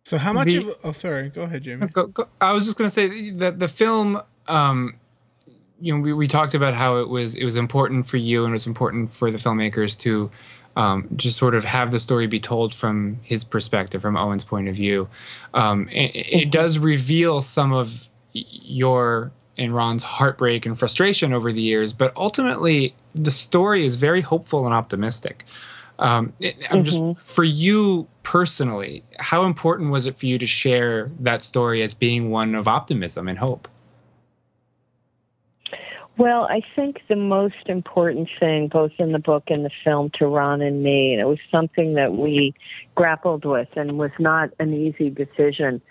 So 0.04 0.18
how 0.18 0.34
much 0.34 0.52
The- 0.52 0.60
of? 0.60 0.78
Oh, 0.84 0.92
sorry. 0.92 1.30
Go 1.30 1.44
ahead, 1.44 1.64
Jamie. 1.64 1.88
Go, 1.88 2.08
go, 2.08 2.28
I 2.42 2.52
was 2.52 2.66
just 2.66 2.78
going 2.78 2.90
to 2.90 2.94
say 2.94 3.30
that 3.32 3.60
the 3.60 3.70
film, 3.70 4.22
um, 4.50 4.96
you 5.80 5.96
know, 5.96 6.02
we, 6.02 6.12
we 6.12 6.28
talked 6.28 6.54
about 6.54 6.74
how 6.74 6.98
it 6.98 7.08
was 7.08 7.34
it 7.34 7.46
was 7.46 7.56
important 7.56 8.10
for 8.10 8.18
you 8.18 8.44
and 8.44 8.52
it 8.52 8.56
was 8.56 8.68
important 8.68 9.14
for 9.14 9.32
the 9.32 9.38
filmmakers 9.38 9.98
to 10.00 10.30
um, 10.76 11.08
just 11.16 11.38
sort 11.38 11.56
of 11.56 11.64
have 11.64 11.92
the 11.92 12.00
story 12.00 12.28
be 12.28 12.42
told 12.42 12.76
from 12.76 13.20
his 13.24 13.46
perspective, 13.46 14.02
from 14.02 14.18
Owen's 14.18 14.44
point 14.44 14.68
of 14.68 14.76
view. 14.76 15.08
Um, 15.54 15.88
it, 15.90 16.12
it 16.14 16.52
does 16.52 16.78
reveal 16.78 17.40
some 17.40 17.72
of 17.72 18.10
your 18.34 19.32
and 19.58 19.74
Ron's 19.74 20.04
heartbreak 20.04 20.66
and 20.66 20.78
frustration 20.78 21.34
over 21.34 21.52
the 21.52 21.62
years, 21.62 21.94
but 21.94 22.16
ultimately 22.16 22.96
the 23.14 23.32
story 23.32 23.86
is 23.86 23.96
very 23.96 24.22
hopeful 24.22 24.66
and 24.66 24.74
optimistic. 24.74 25.46
Um, 25.98 26.34
it, 26.42 26.58
I'm 26.72 26.84
just 26.84 27.20
for 27.20 27.44
you 27.44 28.08
personally, 28.24 29.04
how 29.20 29.46
important 29.46 29.92
was 29.92 30.08
it 30.08 30.20
for 30.20 30.26
you 30.26 30.38
to 30.38 30.48
share 30.48 31.12
that 31.20 31.42
story 31.42 31.82
as 31.82 31.94
being 31.94 32.30
one 32.30 32.54
of 32.54 32.68
optimism 32.68 33.28
and 33.28 33.40
hope? 33.40 33.68
Well, 36.18 36.46
I 36.46 36.62
think 36.76 37.02
the 37.10 37.18
most 37.18 37.68
important 37.68 38.30
thing, 38.40 38.70
both 38.70 38.94
in 39.00 39.12
the 39.12 39.20
book 39.20 39.44
and 39.48 39.66
the 39.66 39.72
film, 39.84 40.12
to 40.18 40.28
Ron 40.28 40.62
and 40.62 40.82
me, 40.82 41.12
and 41.12 41.22
it 41.22 41.26
was 41.26 41.40
something 41.52 41.96
that 41.96 42.14
we 42.14 42.54
grappled 42.96 43.44
with 43.44 43.68
and 43.76 43.98
was 43.98 44.12
not 44.18 44.50
an 44.60 44.74
easy 44.74 45.10
decision. 45.10 45.82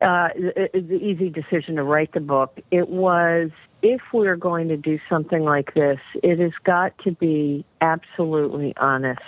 Uh, 0.00 0.28
the 0.34 0.70
the 0.72 0.94
easy 0.94 1.28
decision 1.28 1.76
to 1.76 1.82
write 1.82 2.12
the 2.12 2.20
book. 2.20 2.58
It 2.70 2.88
was 2.88 3.50
if 3.82 4.00
we're 4.12 4.36
going 4.36 4.68
to 4.68 4.76
do 4.76 4.98
something 5.08 5.44
like 5.44 5.74
this, 5.74 5.98
it 6.22 6.38
has 6.38 6.52
got 6.64 6.96
to 7.04 7.12
be 7.12 7.64
absolutely 7.80 8.74
honest 8.76 9.20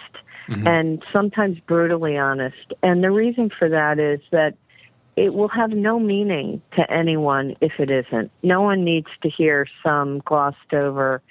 and 0.49 1.03
sometimes 1.13 1.59
brutally 1.61 2.17
honest. 2.17 2.73
And 2.83 3.03
the 3.03 3.11
reason 3.11 3.51
for 3.57 3.69
that 3.69 3.99
is 3.99 4.21
that 4.31 4.55
it 5.17 5.35
will 5.35 5.49
have 5.49 5.71
no 5.71 5.99
meaning 5.99 6.63
to 6.77 6.91
anyone 6.91 7.55
if 7.61 7.73
it 7.79 7.91
isn't. 7.91 8.31
No 8.43 8.63
one 8.63 8.85
needs 8.85 9.09
to 9.23 9.31
hear 9.31 9.67
some 9.83 10.21
glossed 10.25 10.73
over 10.73 11.23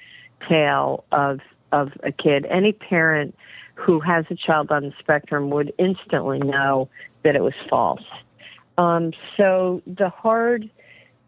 tale 0.48 1.04
of 1.12 1.40
of 1.72 1.90
a 2.04 2.12
kid. 2.12 2.46
Any 2.48 2.74
parent 2.74 3.36
who 3.76 4.00
has 4.02 4.26
a 4.30 4.36
child 4.36 4.72
on 4.72 4.84
the 4.84 4.94
spectrum 5.00 5.50
would 5.50 5.74
instantly 5.80 6.40
know 6.40 6.90
that 7.24 7.36
it 7.36 7.42
was 7.42 7.54
false. 7.70 8.04
Um, 8.78 9.12
so 9.38 9.82
the 9.86 10.10
hard, 10.10 10.70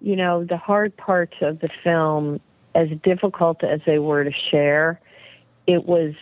you 0.01 0.15
know, 0.15 0.43
the 0.43 0.57
hard 0.57 0.95
parts 0.97 1.35
of 1.41 1.59
the 1.59 1.69
film, 1.83 2.39
as 2.75 2.89
difficult 3.03 3.63
as 3.63 3.81
they 3.85 3.99
were 3.99 4.23
to 4.23 4.31
share, 4.51 4.99
it 5.67 5.85
was 5.85 6.13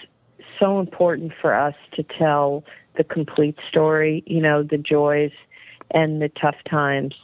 so 0.60 0.80
important 0.80 1.32
for 1.42 1.54
us 1.54 1.76
to 1.94 2.04
tell 2.04 2.64
the 2.98 3.04
complete 3.04 3.58
story. 3.70 4.24
You 4.26 4.42
know, 4.42 4.64
the 4.64 4.78
joys 4.78 5.32
and 5.92 6.22
the 6.22 6.30
tough 6.30 6.58
times. 6.70 7.16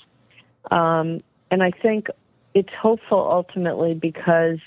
Um, 0.72 1.22
and 1.52 1.64
I 1.64 1.72
think 1.72 2.08
it's 2.54 2.74
hopeful 2.74 3.20
ultimately 3.20 3.94
because 3.94 4.60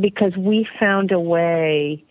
because 0.00 0.34
we 0.36 0.66
found 0.80 1.12
a 1.12 1.20
way 1.20 2.02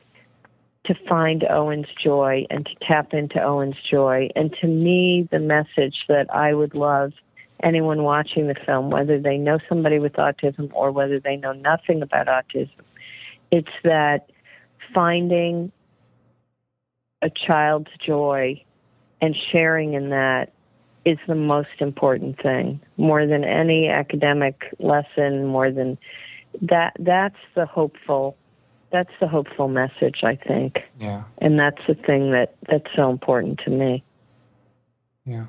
to 0.86 0.96
find 1.08 1.44
Owen's 1.50 1.88
joy 2.04 2.46
and 2.50 2.66
to 2.66 2.72
tap 2.86 3.14
into 3.14 3.42
Owen's 3.42 3.76
joy. 3.90 4.30
And 4.36 4.54
to 4.62 4.68
me, 4.68 5.28
the 5.32 5.40
message 5.40 5.96
that 6.08 6.34
I 6.34 6.54
would 6.54 6.74
love 6.74 7.14
anyone 7.64 8.04
watching 8.04 8.48
the 8.48 8.56
film, 8.66 8.90
whether 8.90 9.20
they 9.20 9.38
know 9.38 9.60
somebody 9.70 10.00
with 10.00 10.14
autism 10.14 10.72
or 10.74 10.92
whether 10.92 11.20
they 11.20 11.36
know 11.36 11.54
nothing 11.54 12.02
about 12.02 12.28
autism, 12.28 12.72
it's 13.52 13.70
that 13.84 14.32
finding 14.94 15.72
a 17.22 17.30
child's 17.30 17.92
joy 18.04 18.62
and 19.22 19.36
sharing 19.52 19.94
in 19.94 20.10
that 20.10 20.52
is 21.06 21.18
the 21.28 21.36
most 21.36 21.80
important 21.80 22.42
thing 22.42 22.80
more 22.98 23.26
than 23.26 23.44
any 23.44 23.88
academic 23.88 24.74
lesson 24.80 25.46
more 25.46 25.72
than 25.72 25.98
that 26.62 26.94
that's 27.00 27.38
the 27.56 27.66
hopeful 27.66 28.36
that's 28.92 29.12
the 29.20 29.28
hopeful 29.28 29.68
message 29.68 30.20
i 30.24 30.36
think 30.36 30.80
Yeah. 31.00 31.24
and 31.40 31.58
that's 31.60 31.82
the 31.88 31.96
thing 31.96 32.32
that 32.32 32.56
that's 32.70 32.88
so 32.96 33.10
important 33.10 33.60
to 33.66 33.70
me 33.72 34.04
Yeah. 35.26 35.46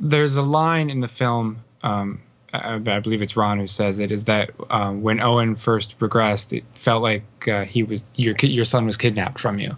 There's 0.00 0.36
a 0.36 0.42
line 0.42 0.88
in 0.90 1.00
the 1.00 1.08
film, 1.08 1.58
um, 1.82 2.20
I, 2.54 2.74
I 2.74 3.00
believe 3.00 3.20
it's 3.20 3.36
Ron 3.36 3.58
who 3.58 3.66
says 3.66 3.98
it, 3.98 4.10
is 4.10 4.24
that 4.24 4.50
um, 4.70 5.02
when 5.02 5.20
Owen 5.20 5.56
first 5.56 5.98
regressed, 5.98 6.56
it 6.56 6.64
felt 6.72 7.02
like 7.02 7.24
uh, 7.48 7.64
he 7.64 7.82
was 7.82 8.02
your 8.16 8.34
your 8.40 8.64
son 8.64 8.86
was 8.86 8.96
kidnapped 8.96 9.38
from 9.38 9.58
you. 9.58 9.76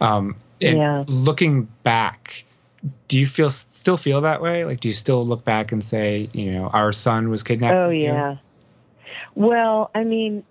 Um, 0.00 0.36
and 0.60 0.78
Yeah. 0.78 1.04
Looking 1.08 1.64
back, 1.82 2.44
do 3.08 3.18
you 3.18 3.26
feel 3.26 3.50
still 3.50 3.96
feel 3.96 4.20
that 4.20 4.40
way? 4.40 4.64
Like, 4.64 4.78
do 4.80 4.88
you 4.88 4.94
still 4.94 5.26
look 5.26 5.44
back 5.44 5.72
and 5.72 5.82
say, 5.82 6.28
you 6.32 6.52
know, 6.52 6.68
our 6.68 6.92
son 6.92 7.28
was 7.28 7.42
kidnapped? 7.42 7.78
oh 7.80 7.84
from 7.86 7.92
you? 7.94 8.04
yeah 8.04 8.36
well 9.34 9.90
i 9.94 10.02
mean 10.04 10.42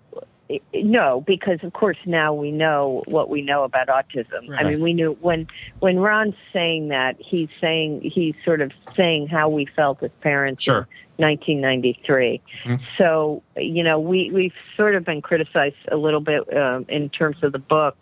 no 0.74 1.22
because 1.26 1.58
of 1.62 1.72
course 1.72 1.96
now 2.06 2.32
we 2.32 2.50
know 2.52 3.02
what 3.06 3.28
we 3.28 3.42
know 3.42 3.64
about 3.64 3.88
autism 3.88 4.48
i 4.58 4.62
mean 4.62 4.80
we 4.80 4.92
knew 4.92 5.12
when 5.20 5.46
when 5.80 5.98
ron's 5.98 6.34
saying 6.52 6.88
that 6.88 7.16
he's 7.18 7.48
saying 7.60 8.00
he's 8.00 8.34
sort 8.44 8.60
of 8.60 8.70
saying 8.96 9.26
how 9.26 9.48
we 9.48 9.66
felt 9.66 10.02
as 10.02 10.10
parents 10.20 10.60
in 10.66 10.72
Sure. 10.72 10.88
1993 11.16 12.40
Mhm. 12.64 12.80
so 12.98 13.42
you 13.56 13.82
know 13.82 13.98
we 13.98 14.30
we've 14.30 14.54
sort 14.76 14.94
of 14.94 15.04
been 15.04 15.20
criticized 15.22 15.76
a 15.90 15.96
little 15.96 16.20
bit 16.20 16.42
um, 16.56 16.84
in 16.88 17.08
terms 17.08 17.36
of 17.42 17.52
the 17.52 17.58
book 17.58 17.96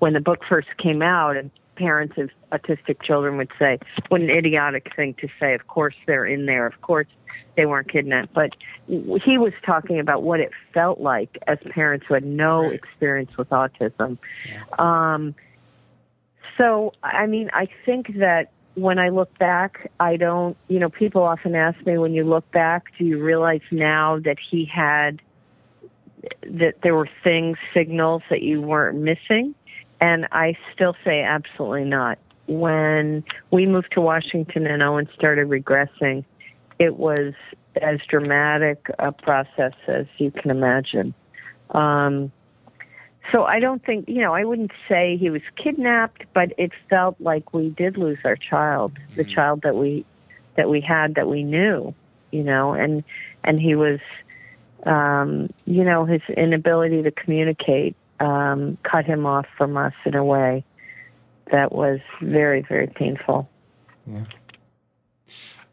when 0.00 0.12
the 0.12 0.20
book 0.20 0.40
first 0.48 0.68
came 0.76 1.00
out, 1.02 1.36
and 1.36 1.50
parents 1.76 2.18
of 2.18 2.28
autistic 2.52 3.00
children 3.02 3.36
would 3.36 3.50
say, 3.58 3.78
"What 4.08 4.20
an 4.20 4.28
idiotic 4.28 4.94
thing 4.94 5.14
to 5.14 5.28
say." 5.40 5.54
Of 5.54 5.66
course, 5.68 5.94
they're 6.06 6.26
in 6.26 6.46
there. 6.46 6.66
Of 6.66 6.80
course, 6.82 7.06
they 7.56 7.66
weren't 7.66 7.90
kidnapped. 7.90 8.34
But 8.34 8.50
he 8.86 9.38
was 9.38 9.52
talking 9.64 9.98
about 10.00 10.22
what 10.22 10.40
it 10.40 10.50
felt 10.72 11.00
like 11.00 11.38
as 11.46 11.58
parents 11.70 12.06
who 12.08 12.14
had 12.14 12.24
no 12.24 12.68
Right. 12.68 12.74
experience 12.74 13.36
with 13.36 13.50
autism. 13.50 14.18
Um, 14.78 15.34
so, 16.58 16.92
I 17.02 17.26
mean, 17.26 17.50
I 17.52 17.68
think 17.84 18.18
that 18.18 18.50
when 18.74 18.98
I 18.98 19.08
look 19.08 19.36
back, 19.38 19.90
I 20.00 20.16
don't, 20.16 20.56
you 20.68 20.78
know, 20.80 20.88
people 20.88 21.22
often 21.22 21.54
ask 21.54 21.84
me, 21.86 21.96
when 21.98 22.12
you 22.12 22.24
look 22.24 22.50
back, 22.50 22.86
do 22.98 23.04
you 23.04 23.22
realize 23.22 23.60
now 23.70 24.18
that 24.20 24.36
he 24.50 24.64
had, 24.64 25.20
that 26.42 26.74
there 26.82 26.94
were 26.94 27.08
things, 27.22 27.56
signals 27.72 28.22
that 28.30 28.42
you 28.42 28.60
weren't 28.60 28.98
missing? 28.98 29.54
And 30.00 30.26
I 30.32 30.56
still 30.74 30.96
say 31.04 31.22
absolutely 31.22 31.84
not. 31.84 32.18
When 32.46 33.24
we 33.50 33.64
moved 33.64 33.92
to 33.92 34.00
Washington 34.00 34.66
and 34.66 34.82
Owen 34.82 35.08
started 35.14 35.48
regressing, 35.48 36.24
it 36.78 36.96
was 36.96 37.34
as 37.80 37.98
dramatic 38.08 38.86
a 38.98 39.12
process 39.12 39.72
as 39.88 40.06
you 40.18 40.30
can 40.30 40.50
imagine. 40.50 41.14
Um, 41.70 42.32
so 43.32 43.44
I 43.44 43.58
don't 43.58 43.84
think, 43.84 44.08
you 44.08 44.20
know, 44.20 44.34
I 44.34 44.44
wouldn't 44.44 44.72
say 44.88 45.16
he 45.16 45.30
was 45.30 45.42
kidnapped, 45.56 46.24
but 46.34 46.52
it 46.58 46.72
felt 46.90 47.16
like 47.20 47.54
we 47.54 47.70
did 47.70 47.96
lose 47.96 48.18
our 48.24 48.36
child, 48.36 48.92
the 49.16 49.24
child 49.24 49.62
that 49.62 49.76
we 49.76 50.04
that 50.56 50.68
we 50.68 50.80
had 50.80 51.16
that 51.16 51.26
we 51.28 51.42
knew, 51.42 51.94
you 52.30 52.44
know, 52.44 52.74
and 52.74 53.02
and 53.42 53.60
he 53.60 53.74
was, 53.74 53.98
um, 54.84 55.52
you 55.64 55.84
know, 55.84 56.04
his 56.04 56.20
inability 56.36 57.02
to 57.02 57.10
communicate 57.10 57.96
um, 58.20 58.76
cut 58.82 59.04
him 59.04 59.26
off 59.26 59.46
from 59.56 59.76
us 59.76 59.94
in 60.04 60.14
a 60.14 60.24
way 60.24 60.64
that 61.50 61.72
was 61.72 62.00
very 62.20 62.60
very 62.60 62.88
painful. 62.88 63.48
Yeah. 64.06 64.24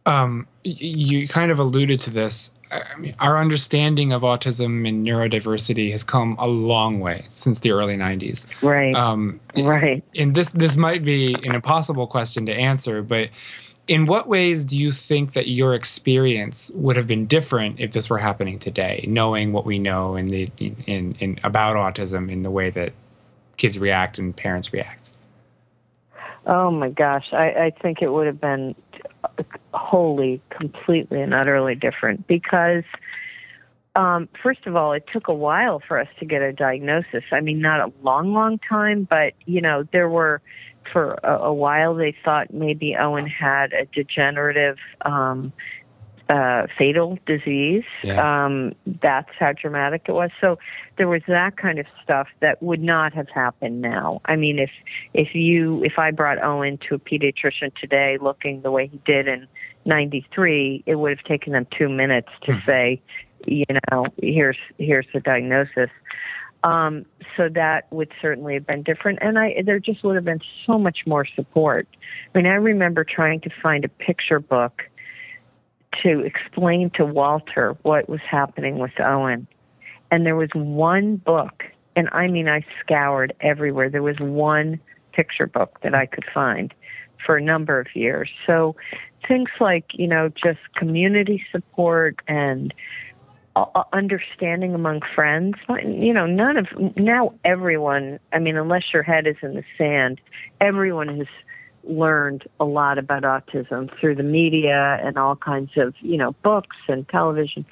Um, 0.05 0.47
you 0.63 1.27
kind 1.27 1.51
of 1.51 1.59
alluded 1.59 1.99
to 2.01 2.09
this. 2.09 2.51
I 2.71 2.97
mean, 2.97 3.15
our 3.19 3.37
understanding 3.37 4.13
of 4.13 4.21
autism 4.21 4.87
and 4.87 5.05
neurodiversity 5.05 5.91
has 5.91 6.03
come 6.03 6.37
a 6.39 6.47
long 6.47 6.99
way 6.99 7.25
since 7.29 7.59
the 7.59 7.71
early 7.71 7.97
'90s. 7.97 8.47
Right, 8.61 8.95
Um, 8.95 9.39
right. 9.55 10.03
and 10.17 10.35
this 10.35 10.49
this 10.51 10.77
might 10.77 11.03
be 11.03 11.33
an 11.33 11.53
impossible 11.53 12.07
question 12.07 12.45
to 12.45 12.53
answer, 12.53 13.01
but 13.01 13.29
in 13.87 14.05
what 14.05 14.27
ways 14.27 14.63
do 14.63 14.77
you 14.77 14.91
think 14.91 15.33
that 15.33 15.47
your 15.47 15.73
experience 15.73 16.71
would 16.75 16.95
have 16.95 17.07
been 17.07 17.25
different 17.25 17.79
if 17.79 17.91
this 17.91 18.09
were 18.09 18.19
happening 18.19 18.57
today, 18.57 19.03
knowing 19.07 19.51
what 19.51 19.65
we 19.65 19.79
know 19.79 20.15
in 20.15 20.27
the 20.27 20.49
in, 20.59 21.13
in 21.19 21.39
about 21.43 21.75
autism 21.75 22.31
in 22.31 22.43
the 22.43 22.51
way 22.51 22.69
that 22.69 22.93
kids 23.57 23.77
react 23.77 24.17
and 24.17 24.35
parents 24.35 24.71
react? 24.71 25.09
Oh 26.45 26.71
my 26.71 26.89
gosh, 26.89 27.27
I, 27.33 27.49
I 27.49 27.73
think 27.81 28.01
it 28.01 28.11
would 28.11 28.27
have 28.27 28.39
been 28.39 28.75
wholly, 29.73 30.41
completely, 30.49 31.21
and 31.21 31.33
utterly 31.33 31.75
different 31.75 32.27
because, 32.27 32.83
um, 33.95 34.29
first 34.41 34.65
of 34.65 34.75
all, 34.75 34.93
it 34.93 35.05
took 35.11 35.27
a 35.27 35.33
while 35.33 35.81
for 35.85 35.99
us 35.99 36.07
to 36.19 36.25
get 36.25 36.41
a 36.41 36.53
diagnosis. 36.53 37.23
I 37.31 37.41
mean, 37.41 37.59
not 37.59 37.79
a 37.79 37.91
long, 38.03 38.33
long 38.33 38.59
time, 38.59 39.07
but 39.09 39.33
you 39.45 39.61
know, 39.61 39.87
there 39.91 40.09
were 40.09 40.41
for 40.91 41.13
a, 41.23 41.37
a 41.37 41.53
while 41.53 41.95
they 41.95 42.15
thought 42.23 42.53
maybe 42.53 42.95
Owen 42.95 43.27
had 43.27 43.73
a 43.73 43.85
degenerative. 43.85 44.77
Um, 45.01 45.53
uh, 46.31 46.65
fatal 46.77 47.19
disease. 47.25 47.83
Yeah. 48.03 48.45
Um, 48.45 48.73
that's 49.01 49.29
how 49.37 49.51
dramatic 49.51 50.03
it 50.07 50.13
was. 50.13 50.29
So 50.39 50.57
there 50.97 51.09
was 51.09 51.21
that 51.27 51.57
kind 51.57 51.77
of 51.77 51.85
stuff 52.01 52.29
that 52.39 52.63
would 52.63 52.81
not 52.81 53.13
have 53.13 53.27
happened 53.27 53.81
now. 53.81 54.21
I 54.25 54.37
mean, 54.37 54.57
if 54.57 54.71
if 55.13 55.35
you 55.35 55.83
if 55.83 55.99
I 55.99 56.11
brought 56.11 56.41
Owen 56.41 56.79
to 56.87 56.95
a 56.95 56.99
pediatrician 56.99 57.75
today 57.75 58.17
looking 58.21 58.61
the 58.61 58.71
way 58.71 58.87
he 58.87 59.01
did 59.05 59.27
in 59.27 59.45
'93, 59.85 60.83
it 60.85 60.95
would 60.95 61.17
have 61.17 61.25
taken 61.25 61.51
them 61.51 61.67
two 61.77 61.89
minutes 61.89 62.29
to 62.43 62.61
say, 62.65 63.01
you 63.45 63.65
know, 63.91 64.05
here's 64.21 64.57
here's 64.77 65.07
the 65.13 65.19
diagnosis. 65.19 65.89
Um, 66.63 67.05
so 67.35 67.49
that 67.49 67.91
would 67.91 68.11
certainly 68.21 68.53
have 68.53 68.67
been 68.67 68.83
different, 68.83 69.19
and 69.21 69.37
I 69.37 69.63
there 69.65 69.79
just 69.79 70.01
would 70.05 70.15
have 70.15 70.25
been 70.25 70.41
so 70.65 70.77
much 70.77 70.99
more 71.05 71.25
support. 71.25 71.89
I 72.33 72.37
mean, 72.37 72.47
I 72.47 72.55
remember 72.55 73.03
trying 73.03 73.41
to 73.41 73.49
find 73.61 73.83
a 73.83 73.89
picture 73.89 74.39
book 74.39 74.83
to 76.03 76.19
explain 76.19 76.89
to 76.91 77.05
Walter 77.05 77.77
what 77.81 78.09
was 78.09 78.21
happening 78.29 78.79
with 78.79 78.99
Owen. 78.99 79.47
And 80.09 80.25
there 80.25 80.35
was 80.35 80.49
one 80.53 81.17
book, 81.17 81.63
and 81.95 82.09
I 82.11 82.27
mean, 82.27 82.47
I 82.47 82.65
scoured 82.81 83.33
everywhere. 83.41 83.89
There 83.89 84.03
was 84.03 84.19
one 84.19 84.79
picture 85.13 85.47
book 85.47 85.79
that 85.83 85.93
I 85.93 86.05
could 86.05 86.25
find 86.33 86.73
for 87.25 87.37
a 87.37 87.41
number 87.41 87.79
of 87.79 87.87
years. 87.95 88.29
So 88.45 88.75
things 89.27 89.49
like, 89.59 89.85
you 89.93 90.07
know, 90.07 90.29
just 90.29 90.59
community 90.75 91.43
support 91.51 92.19
and 92.27 92.73
uh, 93.55 93.65
uh, 93.75 93.83
understanding 93.93 94.73
among 94.73 95.01
friends. 95.13 95.55
You 95.83 96.13
know, 96.13 96.25
none 96.25 96.57
of, 96.57 96.67
now 96.95 97.33
everyone, 97.43 98.19
I 98.33 98.39
mean, 98.39 98.57
unless 98.57 98.93
your 98.93 99.03
head 99.03 99.27
is 99.27 99.35
in 99.41 99.55
the 99.55 99.63
sand, 99.77 100.21
everyone 100.59 101.17
has 101.17 101.27
learned 101.83 102.43
a 102.59 102.65
lot 102.65 102.97
about 102.97 103.23
autism 103.23 103.89
through 103.99 104.15
the 104.15 104.23
media 104.23 104.99
and 105.03 105.17
all 105.17 105.35
kinds 105.35 105.71
of 105.77 105.93
you 106.01 106.17
know 106.17 106.31
books 106.43 106.77
and 106.87 107.07
television 107.09 107.65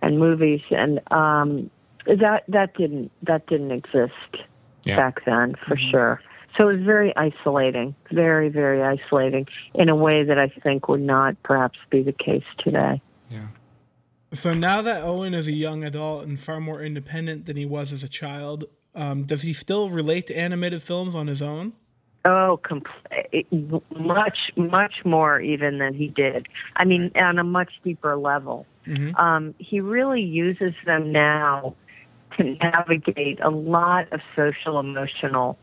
and 0.00 0.18
movies 0.18 0.60
and 0.70 1.00
um 1.12 1.70
that 2.06 2.44
that 2.48 2.74
didn't 2.74 3.10
that 3.22 3.46
didn't 3.46 3.70
exist 3.70 4.36
Yeah. 4.84 4.96
back 4.96 5.24
then 5.24 5.54
for 5.66 5.76
sure 5.76 6.20
so 6.56 6.68
it 6.68 6.76
was 6.76 6.84
very 6.84 7.14
isolating 7.16 7.94
very 8.10 8.48
very 8.48 8.82
isolating 8.82 9.46
in 9.74 9.88
a 9.88 9.96
way 9.96 10.24
that 10.24 10.38
i 10.38 10.48
think 10.48 10.88
would 10.88 11.00
not 11.00 11.36
perhaps 11.42 11.78
be 11.90 12.02
the 12.02 12.12
case 12.12 12.44
today 12.58 13.00
Yeah. 13.30 13.48
So 14.34 14.54
now 14.54 14.80
that 14.80 15.04
Owen 15.04 15.34
is 15.34 15.46
a 15.46 15.52
young 15.52 15.84
adult 15.84 16.24
and 16.24 16.38
far 16.40 16.58
more 16.58 16.80
independent 16.82 17.44
than 17.44 17.56
he 17.58 17.66
was 17.66 17.92
as 17.92 18.02
a 18.02 18.08
child, 18.08 18.64
um, 18.94 19.24
does 19.24 19.42
he 19.42 19.52
still 19.52 19.90
relate 19.90 20.26
to 20.28 20.34
animated 20.34 20.82
films 20.82 21.14
on 21.14 21.26
his 21.26 21.42
own? 21.42 21.74
Oh, 22.24 22.60
compl- 22.62 23.82
much, 23.98 24.38
much 24.56 24.94
more 25.04 25.40
even 25.40 25.78
than 25.78 25.92
he 25.92 26.06
did. 26.08 26.46
I 26.76 26.84
mean, 26.84 27.10
on 27.16 27.38
a 27.38 27.44
much 27.44 27.72
deeper 27.82 28.16
level. 28.16 28.66
Um, 29.16 29.54
he 29.58 29.80
really 29.80 30.22
uses 30.22 30.74
them 30.86 31.10
now 31.10 31.74
to 32.36 32.44
navigate 32.44 33.40
a 33.40 33.50
lot 33.50 34.12
of 34.12 34.20
social 34.36 34.78
emotional 34.78 35.58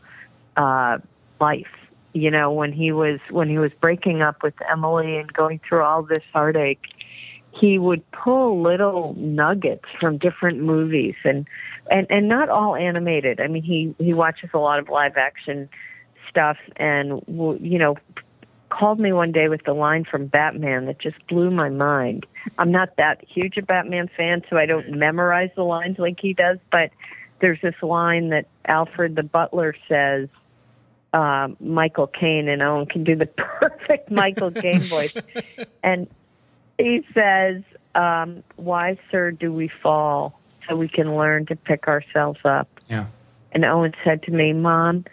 uh, 0.56 0.98
life. 1.40 1.66
You 2.12 2.30
know, 2.30 2.52
when 2.52 2.72
he 2.72 2.92
was 2.92 3.20
when 3.30 3.48
he 3.48 3.58
was 3.58 3.70
breaking 3.80 4.20
up 4.20 4.42
with 4.42 4.54
Emily 4.70 5.16
and 5.16 5.32
going 5.32 5.60
through 5.66 5.82
all 5.82 6.02
this 6.02 6.24
heartache, 6.32 6.82
he 7.52 7.78
would 7.78 8.08
pull 8.10 8.60
little 8.62 9.14
nuggets 9.16 9.84
from 10.00 10.18
different 10.18 10.58
movies 10.58 11.14
and 11.24 11.46
and 11.90 12.06
and 12.10 12.28
not 12.28 12.48
all 12.48 12.74
animated. 12.74 13.40
I 13.40 13.46
mean, 13.46 13.62
he 13.62 13.94
he 14.02 14.12
watches 14.12 14.50
a 14.52 14.58
lot 14.58 14.78
of 14.78 14.88
live 14.88 15.16
action 15.16 15.68
stuff 16.30 16.56
and 16.76 17.22
you 17.28 17.78
know 17.78 17.96
called 18.70 19.00
me 19.00 19.12
one 19.12 19.32
day 19.32 19.48
with 19.48 19.64
the 19.64 19.72
line 19.72 20.04
from 20.04 20.26
Batman 20.26 20.86
that 20.86 20.98
just 21.00 21.16
blew 21.26 21.50
my 21.50 21.68
mind. 21.68 22.24
I'm 22.56 22.70
not 22.70 22.96
that 22.96 23.22
huge 23.28 23.56
a 23.56 23.62
Batman 23.62 24.08
fan, 24.16 24.42
so 24.48 24.56
I 24.56 24.64
don't 24.64 24.90
memorize 24.90 25.50
the 25.56 25.64
lines 25.64 25.98
like 25.98 26.20
he 26.20 26.32
does, 26.32 26.58
but 26.70 26.90
there's 27.40 27.60
this 27.60 27.74
line 27.82 28.28
that 28.28 28.46
Alfred 28.66 29.16
the 29.16 29.22
butler 29.22 29.74
says 29.88 30.28
uh, 31.12 31.48
Michael 31.58 32.06
Caine 32.06 32.48
and 32.48 32.62
Owen 32.62 32.86
can 32.86 33.04
do 33.04 33.16
the 33.16 33.26
perfect 33.60 34.10
Michael 34.10 34.50
Caine 34.50 34.80
voice. 34.80 35.14
And 35.82 36.08
he 36.78 37.04
says, 37.14 37.62
um, 37.94 38.42
Why, 38.56 38.98
sir, 39.10 39.30
do 39.30 39.52
we 39.52 39.70
fall? 39.82 40.38
So 40.68 40.76
we 40.76 40.88
can 40.88 41.16
learn 41.16 41.46
to 41.46 41.56
pick 41.56 41.88
ourselves 41.88 42.40
up. 42.44 42.68
Yeah. 42.88 43.06
And 43.52 43.64
Owen 43.64 43.94
said 44.04 44.22
to 44.24 44.30
me, 44.30 44.52
Mom, 44.52 45.04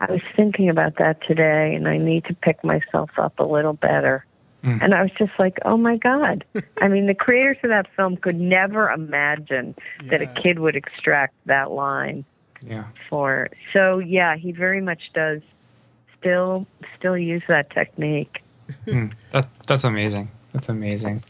I 0.00 0.10
was 0.12 0.20
thinking 0.36 0.68
about 0.68 0.96
that 0.96 1.22
today 1.26 1.74
and 1.74 1.88
I 1.88 1.96
need 1.98 2.24
to 2.26 2.34
pick 2.34 2.62
myself 2.62 3.10
up 3.18 3.38
a 3.38 3.44
little 3.44 3.72
better. 3.72 4.24
Mm. 4.62 4.82
And 4.82 4.94
I 4.94 5.02
was 5.02 5.10
just 5.18 5.32
like, 5.38 5.58
oh 5.64 5.76
my 5.76 5.96
God. 5.96 6.44
I 6.80 6.88
mean, 6.88 7.06
the 7.06 7.14
creators 7.14 7.56
of 7.62 7.70
that 7.70 7.86
film 7.96 8.16
could 8.16 8.38
never 8.38 8.90
imagine 8.90 9.74
that 10.04 10.20
a 10.22 10.26
kid 10.26 10.58
would 10.58 10.76
extract 10.76 11.34
that 11.46 11.70
line 11.70 12.24
Yeah. 12.62 12.84
for. 13.08 13.48
So, 13.72 13.98
yeah, 13.98 14.36
he 14.36 14.52
very 14.52 14.80
much 14.80 15.12
does 15.14 15.40
still 16.18 16.66
still 16.98 17.16
use 17.16 17.42
that 17.48 17.70
technique. 17.70 18.42
Mm. 18.86 19.12
That 19.30 19.46
that's 19.68 19.84
amazing. 19.84 20.28
That's 20.52 20.68
amazing. 20.68 21.22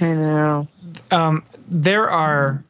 I 0.00 0.12
know. 0.14 0.68
Um, 1.10 1.44
there 1.68 2.08
are. 2.08 2.64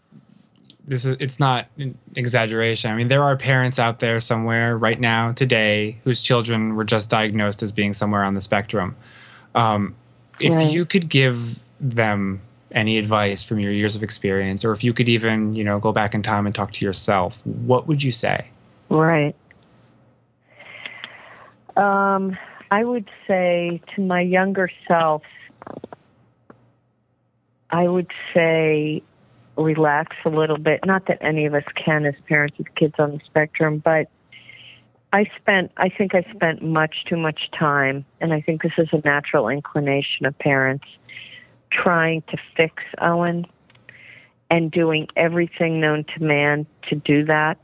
This 0.90 1.05
is. 1.05 1.16
It's 1.20 1.38
not 1.38 1.68
an 1.79 1.96
exaggeration. 2.16 2.90
I 2.90 2.96
mean, 2.96 3.07
there 3.07 3.22
are 3.22 3.37
parents 3.37 3.79
out 3.79 4.00
there 4.00 4.18
somewhere 4.18 4.76
right 4.76 4.98
now 4.98 5.31
today 5.31 5.98
whose 6.03 6.20
children 6.20 6.74
were 6.74 6.83
just 6.83 7.09
diagnosed 7.09 7.62
as 7.62 7.70
being 7.70 7.92
somewhere 7.92 8.24
on 8.24 8.35
the 8.35 8.40
spectrum. 8.40 8.96
Um, 9.55 9.94
if 10.40 10.53
Right. 10.53 10.68
you 10.68 10.85
could 10.85 11.09
give 11.09 11.61
them 11.79 12.40
any 12.72 12.98
advice 12.98 13.44
from 13.44 13.61
your 13.61 13.70
years 13.70 13.94
of 13.94 14.03
experience, 14.03 14.64
or 14.64 14.72
if 14.72 14.83
you 14.83 14.92
could 14.92 15.09
even, 15.09 15.55
you 15.55 15.62
know, 15.62 15.79
go 15.79 15.92
back 15.92 16.12
in 16.12 16.22
time 16.22 16.44
and 16.44 16.53
talk 16.53 16.72
to 16.72 16.85
yourself, 16.85 17.40
what 17.46 17.87
would 17.87 18.03
you 18.03 18.11
say? 18.11 18.48
Right. 18.88 19.37
Um, 21.76 22.37
I 22.72 22.83
would 22.83 23.09
say 23.29 23.81
to 23.94 24.03
my 24.03 24.22
younger 24.22 24.68
self, 24.88 25.22
I 27.70 27.87
would 27.87 28.11
say 28.35 29.05
relax 29.62 30.16
a 30.24 30.30
little 30.30 30.58
bit. 30.58 30.80
Not 30.84 31.06
that 31.06 31.18
any 31.20 31.46
of 31.46 31.54
us 31.54 31.64
can 31.74 32.06
as 32.06 32.14
parents 32.28 32.58
with 32.58 32.74
kids 32.74 32.94
on 32.98 33.12
the 33.12 33.20
spectrum, 33.24 33.78
but 33.78 34.08
I 35.12 35.28
spent, 35.36 35.72
I 35.76 35.88
think 35.88 36.14
I 36.14 36.22
spent 36.32 36.62
much 36.62 37.04
too 37.04 37.16
much 37.16 37.50
time, 37.50 38.04
and 38.20 38.32
I 38.32 38.40
think 38.40 38.62
this 38.62 38.72
is 38.78 38.88
a 38.92 39.00
natural 39.04 39.48
inclination 39.48 40.24
of 40.26 40.38
parents, 40.38 40.86
trying 41.72 42.22
to 42.22 42.36
fix 42.56 42.82
Owen 43.00 43.46
and 44.50 44.70
doing 44.70 45.08
everything 45.16 45.80
known 45.80 46.04
to 46.04 46.22
man 46.22 46.66
to 46.82 46.96
do 46.96 47.24
that. 47.24 47.58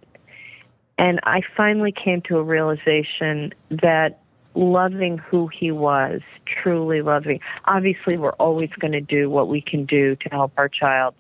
And 0.98 1.20
I 1.24 1.42
finally 1.56 1.92
came 1.92 2.22
to 2.22 2.38
a 2.38 2.42
realization 2.42 3.52
that 3.70 4.20
loving 4.54 5.18
who 5.18 5.48
he 5.48 5.70
was, 5.70 6.22
truly 6.46 7.02
loving, 7.02 7.40
obviously, 7.66 8.16
we're 8.16 8.30
always 8.32 8.70
going 8.78 8.92
to 8.92 9.00
do 9.00 9.28
what 9.28 9.48
we 9.48 9.60
can 9.60 9.84
do 9.84 10.16
to 10.16 10.28
help 10.30 10.52
our 10.56 10.68
child. 10.68 11.14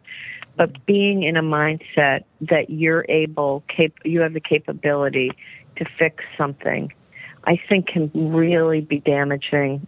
But 0.56 0.86
being 0.86 1.22
in 1.22 1.36
a 1.36 1.42
mindset 1.42 2.24
that 2.40 2.70
you're 2.70 3.04
able, 3.08 3.62
cap- 3.68 4.04
you 4.04 4.20
have 4.20 4.32
the 4.32 4.40
capability 4.40 5.32
to 5.76 5.84
fix 5.98 6.24
something, 6.38 6.92
I 7.44 7.60
think 7.68 7.88
can 7.88 8.10
really 8.14 8.80
be 8.80 9.00
damaging 9.00 9.86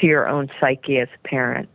to 0.00 0.06
your 0.06 0.28
own 0.28 0.50
psyche 0.60 0.98
as 0.98 1.08
a 1.14 1.28
parent. 1.28 1.68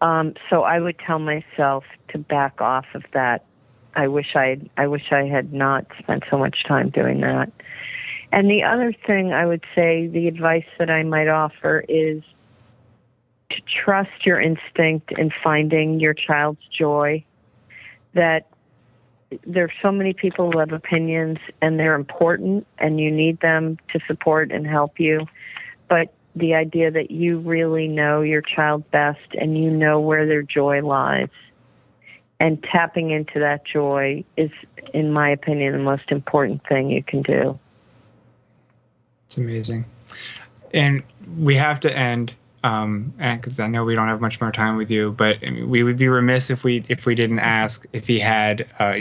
Um, 0.00 0.34
so 0.50 0.62
I 0.62 0.78
would 0.80 0.98
tell 0.98 1.18
myself 1.18 1.84
to 2.08 2.18
back 2.18 2.60
off 2.60 2.86
of 2.94 3.04
that. 3.14 3.44
I 3.94 4.08
wish 4.08 4.36
I 4.36 4.60
I 4.76 4.86
wish 4.88 5.10
I 5.10 5.24
had 5.24 5.54
not 5.54 5.86
spent 5.98 6.24
so 6.30 6.36
much 6.36 6.64
time 6.64 6.90
doing 6.90 7.22
that. 7.22 7.50
And 8.30 8.50
the 8.50 8.62
other 8.62 8.92
thing 9.06 9.32
I 9.32 9.46
would 9.46 9.64
say, 9.74 10.08
the 10.08 10.28
advice 10.28 10.66
that 10.78 10.90
I 10.90 11.02
might 11.02 11.28
offer 11.28 11.84
is 11.88 12.22
to 13.50 13.60
trust 13.84 14.24
your 14.24 14.40
instinct 14.40 15.12
in 15.12 15.30
finding 15.42 16.00
your 16.00 16.14
child's 16.14 16.60
joy. 16.76 17.24
That 18.14 18.46
there 19.46 19.64
are 19.64 19.72
so 19.82 19.90
many 19.92 20.12
people 20.12 20.50
who 20.50 20.58
have 20.58 20.72
opinions 20.72 21.38
and 21.60 21.78
they're 21.78 21.94
important 21.94 22.66
and 22.78 23.00
you 23.00 23.10
need 23.10 23.40
them 23.40 23.78
to 23.92 24.00
support 24.06 24.52
and 24.52 24.66
help 24.66 24.98
you. 24.98 25.26
But 25.88 26.12
the 26.34 26.54
idea 26.54 26.90
that 26.90 27.10
you 27.10 27.38
really 27.38 27.88
know 27.88 28.20
your 28.20 28.42
child 28.42 28.88
best 28.90 29.34
and 29.38 29.56
you 29.56 29.70
know 29.70 30.00
where 30.00 30.26
their 30.26 30.42
joy 30.42 30.82
lies 30.82 31.30
and 32.38 32.62
tapping 32.62 33.10
into 33.10 33.40
that 33.40 33.64
joy 33.64 34.22
is 34.36 34.50
in 34.92 35.12
my 35.12 35.30
opinion 35.30 35.72
the 35.72 35.78
most 35.78 36.10
important 36.10 36.62
thing 36.68 36.90
you 36.90 37.02
can 37.02 37.22
do 37.22 37.58
It's 39.26 39.38
amazing. 39.38 39.86
And 40.74 41.02
we 41.38 41.54
have 41.54 41.80
to 41.80 41.96
end, 41.96 42.34
um, 42.64 43.12
and 43.18 43.40
because 43.40 43.60
I 43.60 43.66
know 43.68 43.84
we 43.84 43.94
don't 43.94 44.08
have 44.08 44.20
much 44.20 44.40
more 44.40 44.50
time 44.52 44.76
with 44.76 44.90
you, 44.90 45.12
but 45.12 45.38
I 45.46 45.50
mean, 45.50 45.68
we 45.68 45.82
would 45.82 45.96
be 45.96 46.08
remiss 46.08 46.50
if 46.50 46.64
we 46.64 46.84
if 46.88 47.06
we 47.06 47.14
didn't 47.14 47.38
ask 47.40 47.84
if 47.92 48.06
he 48.06 48.18
had. 48.18 48.66
Uh, 48.78 48.94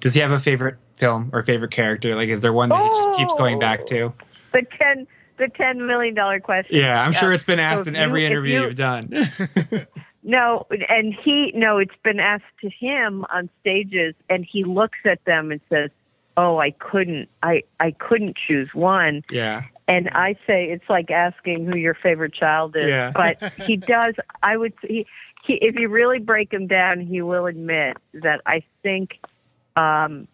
does 0.00 0.14
he 0.14 0.20
have 0.20 0.30
a 0.32 0.38
favorite 0.38 0.76
film 0.96 1.30
or 1.32 1.42
favorite 1.42 1.70
character? 1.70 2.14
Like, 2.14 2.28
is 2.28 2.40
there 2.42 2.52
one 2.52 2.68
that 2.68 2.80
he 2.82 2.88
just 2.88 3.18
keeps 3.18 3.34
going 3.34 3.58
back 3.58 3.86
to? 3.86 4.12
the 4.52 4.62
10 4.78 5.06
the 5.38 5.48
10 5.48 5.86
million 5.86 6.14
dollar 6.14 6.40
question 6.40 6.76
Yeah, 6.76 7.00
I'm 7.02 7.12
sure 7.12 7.32
it's 7.32 7.44
been 7.44 7.58
asked 7.60 7.82
if 7.82 7.88
in 7.88 7.94
you- 7.94 8.00
every 8.00 8.24
if 8.24 8.30
interview 8.30 8.54
you- 8.60 8.66
you've 8.66 8.74
done. 8.76 9.28
No, 10.24 10.66
and 10.90 11.14
he 11.14 11.52
no, 11.54 11.78
it's 11.78 11.94
been 12.02 12.20
asked 12.20 12.44
to 12.60 12.68
him 12.68 13.24
on 13.32 13.48
stages, 13.60 14.14
and 14.28 14.44
he 14.44 14.64
looks 14.64 14.98
at 15.06 15.24
them 15.24 15.50
and 15.52 15.60
says, 15.70 15.90
"Oh, 16.36 16.58
I 16.58 16.72
couldn't, 16.72 17.28
I 17.42 17.62
I 17.80 17.92
couldn't 17.92 18.36
choose 18.36 18.68
one." 18.74 19.22
yeah, 19.30 19.62
And 19.88 20.10
I 20.10 20.34
say 20.46 20.66
it's 20.66 20.88
like 20.88 21.10
asking 21.10 21.64
who 21.66 21.76
your 21.76 21.94
favorite 21.94 22.34
child 22.34 22.76
is. 22.76 22.88
Yeah. 22.88 23.10
But 23.12 23.52
he 23.66 23.76
does. 23.76 24.14
I 24.42 24.56
would. 24.56 24.74
He, 24.82 25.06
he, 25.44 25.54
if 25.54 25.76
you 25.76 25.88
really 25.88 26.18
break 26.18 26.52
him 26.52 26.66
down, 26.66 27.00
he 27.00 27.22
will 27.22 27.46
admit 27.46 27.96
that 28.12 28.42
I 28.46 28.62
think 28.82 29.18
um, 29.76 30.28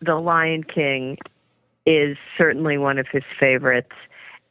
the 0.00 0.16
Lion 0.16 0.62
King 0.64 1.16
is 1.86 2.18
certainly 2.36 2.76
one 2.76 2.98
of 2.98 3.06
his 3.10 3.22
favorites, 3.40 3.92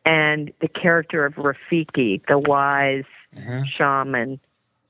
and 0.06 0.52
the 0.62 0.68
character 0.68 1.26
of 1.26 1.36
Rafiki, 1.36 2.22
the 2.28 2.40
wise 2.40 3.04
Mhm. 3.38 3.64
shaman, 3.78 4.40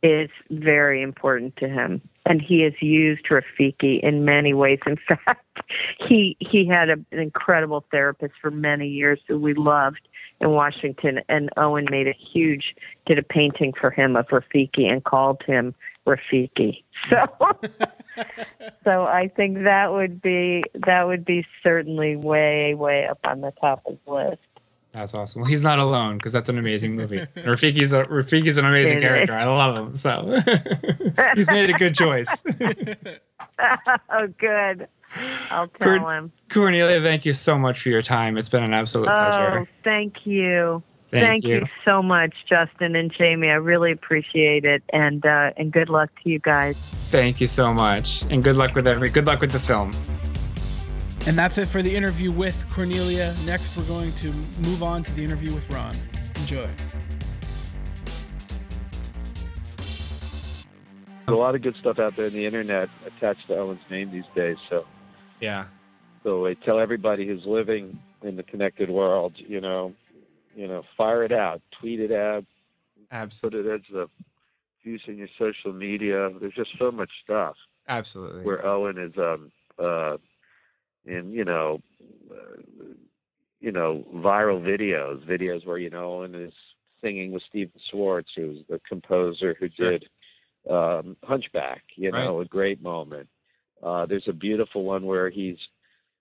is 0.02 0.30
very 0.50 1.02
important 1.02 1.58
to 1.58 1.68
him. 1.68 2.02
And 2.30 2.42
he 2.42 2.62
has 2.62 2.74
used 2.80 3.26
Rafiki 3.26 4.00
in 4.02 4.24
many 4.24 4.54
ways. 4.54 4.80
In 4.86 4.98
fact, 5.08 5.62
he 6.08 6.38
he 6.40 6.66
had 6.66 6.90
a, 6.90 6.94
an 7.12 7.20
incredible 7.20 7.84
therapist 7.92 8.36
for 8.42 8.52
many 8.52 8.88
years 8.88 9.20
who 9.28 9.38
we 9.38 9.54
loved 9.54 10.08
in 10.40 10.52
Washington. 10.52 11.20
And 11.28 11.50
Owen 11.58 11.88
made 11.90 12.08
a 12.08 12.14
huge 12.14 12.76
did 13.06 13.20
a 13.20 13.24
painting 13.24 13.74
for 13.74 13.92
him 13.92 14.16
of 14.16 14.28
Rafiki 14.28 14.86
and 14.86 15.04
called 15.04 15.42
him 15.46 15.76
Rafiki. 16.08 16.84
So 17.10 17.26
so 18.84 19.04
I 19.06 19.30
think 19.34 19.64
that 19.64 19.94
would 19.94 20.22
be 20.22 20.66
that 20.86 21.08
would 21.08 21.24
be 21.24 21.46
certainly 21.64 22.18
way 22.18 22.74
way 22.74 23.08
up 23.08 23.20
on 23.24 23.40
the 23.40 23.54
top 23.62 23.82
of 23.86 23.98
the 24.06 24.12
list. 24.12 24.42
That's 24.92 25.14
awesome. 25.14 25.42
Well, 25.42 25.50
he's 25.50 25.64
not 25.64 25.80
alone 25.80 26.14
because 26.14 26.34
that's 26.34 26.50
an 26.50 26.58
amazing 26.58 26.96
movie. 26.96 27.20
Rafiki's 27.36 27.94
a, 27.94 28.06
Rafiki's 28.06 28.58
an 28.58 28.66
amazing 28.66 29.00
character. 29.02 29.34
I 29.34 29.46
love 29.46 29.76
him. 29.76 29.96
So 29.96 30.42
he's 31.36 31.50
made 31.50 31.70
a 31.70 31.74
good 31.74 31.96
choice. 31.96 32.44
oh, 34.10 34.28
good. 34.38 34.88
I'll 35.52 35.68
tell 35.68 35.88
Kurt- 35.88 36.02
him. 36.02 36.32
Cornelia, 36.50 37.02
thank 37.02 37.26
you 37.26 37.34
so 37.34 37.58
much 37.58 37.82
for 37.82 37.90
your 37.90 38.02
time. 38.02 38.38
It's 38.38 38.50
been 38.50 38.64
an 38.64 38.74
absolute 38.74 39.08
Oh, 39.10 39.14
pleasure. 39.16 39.70
thank 39.84 40.26
you. 40.26 40.84
Thank, 41.12 41.44
you. 41.44 41.66
so 41.84 42.04
much, 42.04 42.36
Justin 42.48 42.96
and 42.96 43.12
Jamie. 43.12 43.50
I 43.50 43.56
really 43.56 43.92
appreciate 43.92 44.64
it, 44.64 44.84
and 44.94 45.26
uh, 45.26 45.52
and 45.58 45.72
good 45.72 45.90
luck 45.90 46.12
to 46.24 46.30
you 46.30 46.38
guys. 46.38 46.78
Thank 47.10 47.42
you 47.42 47.48
so 47.48 47.74
much, 47.74 48.22
and 48.30 48.44
good 48.44 48.58
luck 48.58 48.76
with 48.76 48.86
every. 48.86 49.10
Good 49.10 49.26
luck 49.26 49.42
with 49.42 49.52
the 49.52 49.58
film. 49.58 49.92
And 51.28 51.38
that's 51.38 51.58
it 51.58 51.68
for 51.68 51.82
the 51.82 51.96
interview 51.96 52.32
with 52.32 52.66
Cornelia. 52.72 53.36
Next, 53.46 53.78
we're 53.78 53.84
going 53.88 54.12
to 54.14 54.28
move 54.62 54.82
on 54.82 55.04
to 55.04 55.14
the 55.16 55.24
interview 55.24 55.54
with 55.54 55.70
Ron. 55.70 55.94
Enjoy. 56.38 56.68
There's 61.26 61.38
a 61.38 61.40
lot 61.40 61.54
of 61.54 61.62
good 61.62 61.76
stuff 61.80 62.00
out 62.00 62.16
there 62.16 62.26
on 62.26 62.32
the 62.32 62.46
internet 62.46 62.90
attached 63.06 63.48
to 63.48 63.56
Owen's 63.58 63.82
name 63.92 64.12
these 64.12 64.24
days. 64.36 64.58
So, 64.70 64.86
Yeah. 65.40 65.66
so 66.24 66.48
I 66.48 66.56
tell 66.56 66.80
everybody 66.80 67.28
who's 67.28 67.46
living 67.46 68.00
in 68.24 68.36
the 68.36 68.44
connected 68.44 68.90
world, 68.90 69.34
you 69.38 69.62
know, 69.62 69.94
you 70.56 70.68
know, 70.68 70.84
fire 70.98 71.24
it 71.24 71.32
out, 71.32 71.62
tweet 71.80 72.00
it 72.00 72.12
out, 72.12 72.44
Absolutely. 73.12 73.62
put 73.62 73.70
it 73.70 73.82
as 73.92 73.96
a 73.96 74.10
use 74.84 75.04
in 75.08 75.18
your 75.18 75.28
social 75.38 75.72
media. 75.74 76.32
There's 76.40 76.56
just 76.56 76.72
so 76.80 76.90
much 76.92 77.12
stuff 77.24 77.56
Absolutely. 77.88 78.42
where 78.44 78.66
Owen 78.66 78.98
is, 78.98 79.16
um, 79.18 79.52
uh, 79.78 80.18
in 81.06 81.32
you 81.32 81.46
know, 81.46 81.82
uh, 82.32 82.62
you 83.60 83.72
know, 83.72 84.06
viral 84.16 84.62
videos, 84.62 85.26
videos 85.28 85.66
where 85.66 85.78
you 85.78 85.90
know 85.90 86.24
and 86.24 86.36
is 86.36 86.54
singing 87.02 87.32
with 87.32 87.44
Stephen 87.50 87.80
Schwartz, 87.90 88.30
who's 88.36 88.60
the 88.70 88.80
composer 88.88 89.56
who 89.60 89.70
Sure. 89.70 89.92
did 89.92 90.10
um, 90.70 91.16
Hunchback. 91.24 91.84
You 91.96 92.12
know, 92.12 92.42
a 92.42 92.46
great 92.46 92.82
moment. 92.82 93.28
Uh, 93.82 94.06
there's 94.06 94.28
a 94.28 94.34
beautiful 94.34 94.84
one 94.84 95.06
where 95.06 95.30
he's 95.30 95.58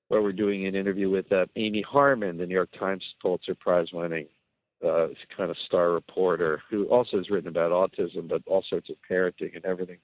where 0.08 0.22
we're 0.22 0.32
doing 0.32 0.66
an 0.66 0.74
interview 0.74 1.10
with 1.10 1.30
uh, 1.32 1.44
Amy 1.56 1.82
Harmon, 1.82 2.38
the 2.38 2.46
New 2.46 2.54
York 2.54 2.70
Times 2.78 3.04
Pulitzer 3.20 3.54
Prize 3.54 3.88
winning 3.92 4.26
uh, 4.84 5.08
kind 5.36 5.50
of 5.50 5.56
star 5.66 5.90
reporter 5.90 6.62
who 6.70 6.84
also 6.84 7.16
has 7.16 7.30
written 7.30 7.48
about 7.48 7.72
autism, 7.72 8.28
but 8.28 8.42
all 8.46 8.64
sorts 8.68 8.90
of 8.90 8.96
parenting 9.10 9.54
and 9.54 9.64
everything. 9.64 9.98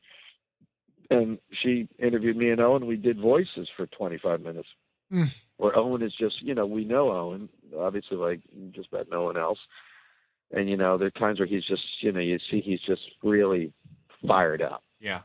And 1.11 1.39
she 1.63 1.89
interviewed 1.99 2.37
me 2.37 2.51
and 2.51 2.61
Owen. 2.61 2.87
We 2.87 2.97
did 2.97 3.19
voices 3.21 3.69
for 3.77 3.87
25 3.87 4.41
minutes. 4.41 4.69
Mm. 5.13 5.31
Where 5.59 5.77
Owen 5.77 6.03
is 6.03 6.15
just, 6.19 6.43
you 6.43 6.55
know, 6.55 6.67
we 6.67 6.85
know 6.85 7.11
Owen, 7.11 7.49
obviously, 7.79 8.17
like 8.17 8.41
just 8.73 8.89
about 8.89 9.09
no 9.11 9.23
one 9.23 9.37
else. 9.37 9.59
And, 10.51 10.69
you 10.69 10.77
know, 10.77 10.97
there 10.97 11.09
are 11.09 11.11
times 11.11 11.39
where 11.39 11.49
he's 11.49 11.65
just, 11.65 11.83
you 12.01 12.13
know, 12.13 12.21
you 12.21 12.39
see 12.51 12.61
he's 12.61 12.81
just 12.81 13.03
really 13.23 13.73
fired 14.27 14.63
up. 14.63 14.83
yeah. 15.01 15.21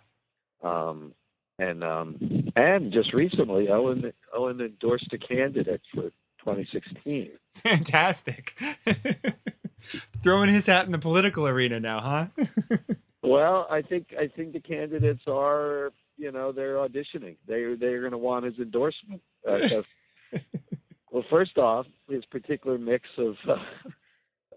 Um, 0.62 1.14
and 1.60 1.84
um, 1.84 2.52
and 2.56 2.92
just 2.92 3.14
recently, 3.14 3.70
Owen 3.70 4.14
Owen 4.34 4.62
endorsed 4.62 5.12
a 5.12 5.18
candidate 5.18 5.82
for 5.94 6.04
2016. 6.40 7.32
Fantastic. 7.64 8.54
Throwing 10.24 10.50
his 10.50 10.66
hat 10.66 10.86
in 10.86 10.92
the 10.92 11.00
political 11.00 11.48
arena 11.48 11.80
now, 11.80 12.30
huh? 12.38 12.46
Well, 13.22 13.68
I 13.70 13.82
think 13.82 14.08
I 14.18 14.28
think 14.28 14.54
the 14.54 14.60
candidates 14.62 15.24
are, 15.28 15.92
you 16.18 16.32
know, 16.32 16.52
they're 16.52 16.76
auditioning. 16.76 17.36
They 17.48 17.76
they're 17.80 18.00
going 18.00 18.12
to 18.14 18.18
want 18.18 18.46
his 18.46 18.58
endorsement. 18.60 19.22
Uh, 19.48 19.82
well, 21.12 21.24
first 21.30 21.58
off, 21.58 21.86
his 22.10 22.24
particular 22.26 22.78
mix 22.78 23.08
of 23.18 23.36
uh, 23.48 23.56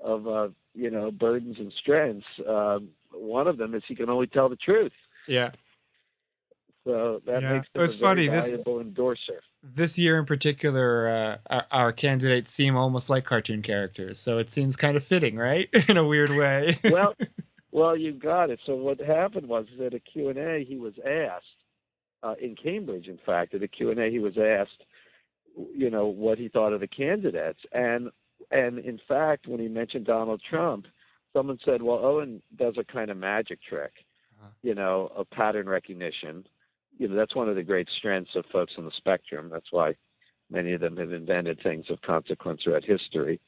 of 0.02 0.26
uh, 0.28 0.48
you 0.74 0.90
know 0.90 1.10
burdens 1.10 1.56
and 1.58 1.72
strengths. 1.80 2.26
Um, 2.48 2.90
one 3.12 3.46
of 3.48 3.58
them 3.58 3.74
is 3.74 3.82
he 3.88 3.94
can 3.94 4.08
only 4.10 4.26
tell 4.28 4.48
the 4.48 4.56
truth. 4.56 4.92
yeah. 5.26 5.50
So 6.84 7.22
that 7.26 7.42
Yeah. 7.42 7.52
makes 7.54 7.68
them 7.72 7.82
It's 7.84 7.94
a 7.94 7.98
very 7.98 8.26
funny, 8.26 8.28
this- 8.28 8.66
endorser. 8.66 9.40
this 9.62 9.98
year 9.98 10.18
in 10.18 10.26
particular, 10.26 11.08
uh, 11.08 11.36
our, 11.48 11.66
our 11.70 11.92
candidates 11.92 12.52
seem 12.52 12.74
almost 12.76 13.08
like 13.08 13.24
cartoon 13.24 13.62
characters, 13.62 14.18
so 14.18 14.38
it 14.38 14.50
seems 14.50 14.74
kind 14.76 14.96
of 14.96 15.04
fitting, 15.04 15.36
right? 15.36 15.68
in 15.88 15.96
a 15.96 16.04
weird 16.04 16.30
way. 16.32 16.76
well, 16.84 17.14
well, 17.72 17.96
you 17.96 18.12
got 18.12 18.50
it. 18.50 18.60
So 18.66 18.74
what 18.76 19.00
happened 19.00 19.48
was 19.48 19.66
at 19.84 19.94
a 19.94 19.98
Q 20.00 20.28
and 20.28 20.38
A, 20.38 20.64
he 20.64 20.76
was 20.76 20.94
asked 21.04 21.46
uh, 22.22 22.34
in 22.40 22.54
Cambridge, 22.54 23.08
in 23.08 23.18
fact, 23.26 23.54
at 23.54 23.62
a 23.62 23.68
Q 23.68 23.90
and 23.90 23.98
A, 23.98 24.08
he 24.10 24.20
was 24.20 24.38
asked, 24.38 24.84
you 25.74 25.90
know, 25.90 26.06
what 26.06 26.38
he 26.38 26.48
thought 26.48 26.72
of 26.72 26.80
the 26.80 26.86
candidates, 26.86 27.60
and 27.72 28.10
and 28.50 28.78
in 28.78 28.98
fact, 29.08 29.46
when 29.46 29.60
he 29.60 29.68
mentioned 29.68 30.04
Donald 30.06 30.40
Trump, 30.48 30.86
someone 31.32 31.58
said, 31.64 31.80
"Well, 31.82 32.04
Owen 32.04 32.42
does 32.56 32.74
a 32.78 32.84
kind 32.84 33.10
of 33.10 33.16
magic 33.16 33.60
trick, 33.62 33.92
Uh-huh. 34.38 34.50
you 34.62 34.74
know, 34.74 35.10
of 35.16 35.28
pattern 35.30 35.68
recognition. 35.68 36.46
You 36.98 37.08
know, 37.08 37.14
that's 37.14 37.34
one 37.34 37.48
of 37.48 37.56
the 37.56 37.62
great 37.62 37.88
strengths 37.98 38.34
of 38.36 38.44
folks 38.46 38.74
on 38.78 38.84
the 38.84 38.90
spectrum. 38.92 39.48
That's 39.48 39.72
why 39.72 39.94
many 40.50 40.72
of 40.74 40.80
them 40.80 40.96
have 40.98 41.12
invented 41.12 41.60
things 41.62 41.86
of 41.90 42.00
consequence 42.02 42.62
throughout 42.62 42.84
history." 42.84 43.40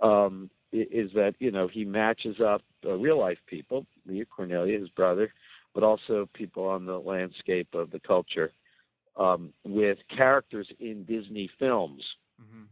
um, 0.00 0.48
i- 0.48 0.57
is 0.72 1.10
that 1.14 1.34
you 1.38 1.50
know 1.50 1.66
he 1.68 1.84
matches 1.84 2.40
up 2.40 2.62
uh, 2.84 2.92
real 2.94 3.18
life 3.18 3.38
people, 3.46 3.86
Leah 4.06 4.26
Cornelia, 4.26 4.78
his 4.78 4.88
brother, 4.90 5.32
but 5.74 5.82
also 5.82 6.28
people 6.34 6.64
on 6.66 6.84
the 6.86 6.98
landscape 6.98 7.68
of 7.74 7.90
the 7.90 8.00
culture 8.00 8.52
um, 9.16 9.52
with 9.64 9.98
characters 10.14 10.68
in 10.80 11.04
Disney 11.04 11.50
films. 11.58 12.02
Mhm. 12.40 12.66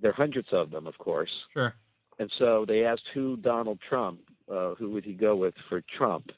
There 0.00 0.10
are 0.10 0.14
hundreds 0.14 0.48
of 0.52 0.70
them, 0.70 0.86
of 0.86 0.96
course, 0.98 1.46
Sure. 1.52 1.74
and 2.18 2.30
so 2.38 2.64
they 2.64 2.84
asked 2.84 3.08
who 3.14 3.36
Donald 3.38 3.80
Trump, 3.80 4.20
uh, 4.48 4.74
who 4.74 4.90
would 4.90 5.04
he 5.04 5.12
go 5.14 5.34
with 5.34 5.54
for 5.68 5.80
Trump, 5.80 6.30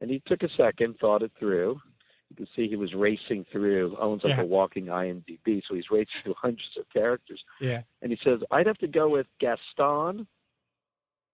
and 0.00 0.10
he 0.10 0.20
took 0.26 0.42
a 0.42 0.48
second, 0.50 0.98
thought 0.98 1.22
it 1.22 1.32
through. 1.38 1.80
You 2.28 2.36
can 2.36 2.46
see 2.54 2.68
he 2.68 2.76
was 2.76 2.94
racing 2.94 3.44
through. 3.50 3.96
Owen's 3.98 4.22
like 4.22 4.36
Yeah. 4.36 4.42
a 4.42 4.46
walking 4.46 4.86
IMDb, 4.86 5.60
so 5.66 5.74
he's 5.74 5.90
racing 5.90 6.20
through 6.22 6.34
hundreds 6.34 6.76
of 6.76 6.88
characters 6.90 7.44
Yeah. 7.60 7.82
and 8.02 8.12
he 8.12 8.18
says, 8.22 8.40
"I'd 8.52 8.68
have 8.68 8.78
to 8.78 8.86
go 8.86 9.08
with 9.08 9.26
Gaston 9.40 10.28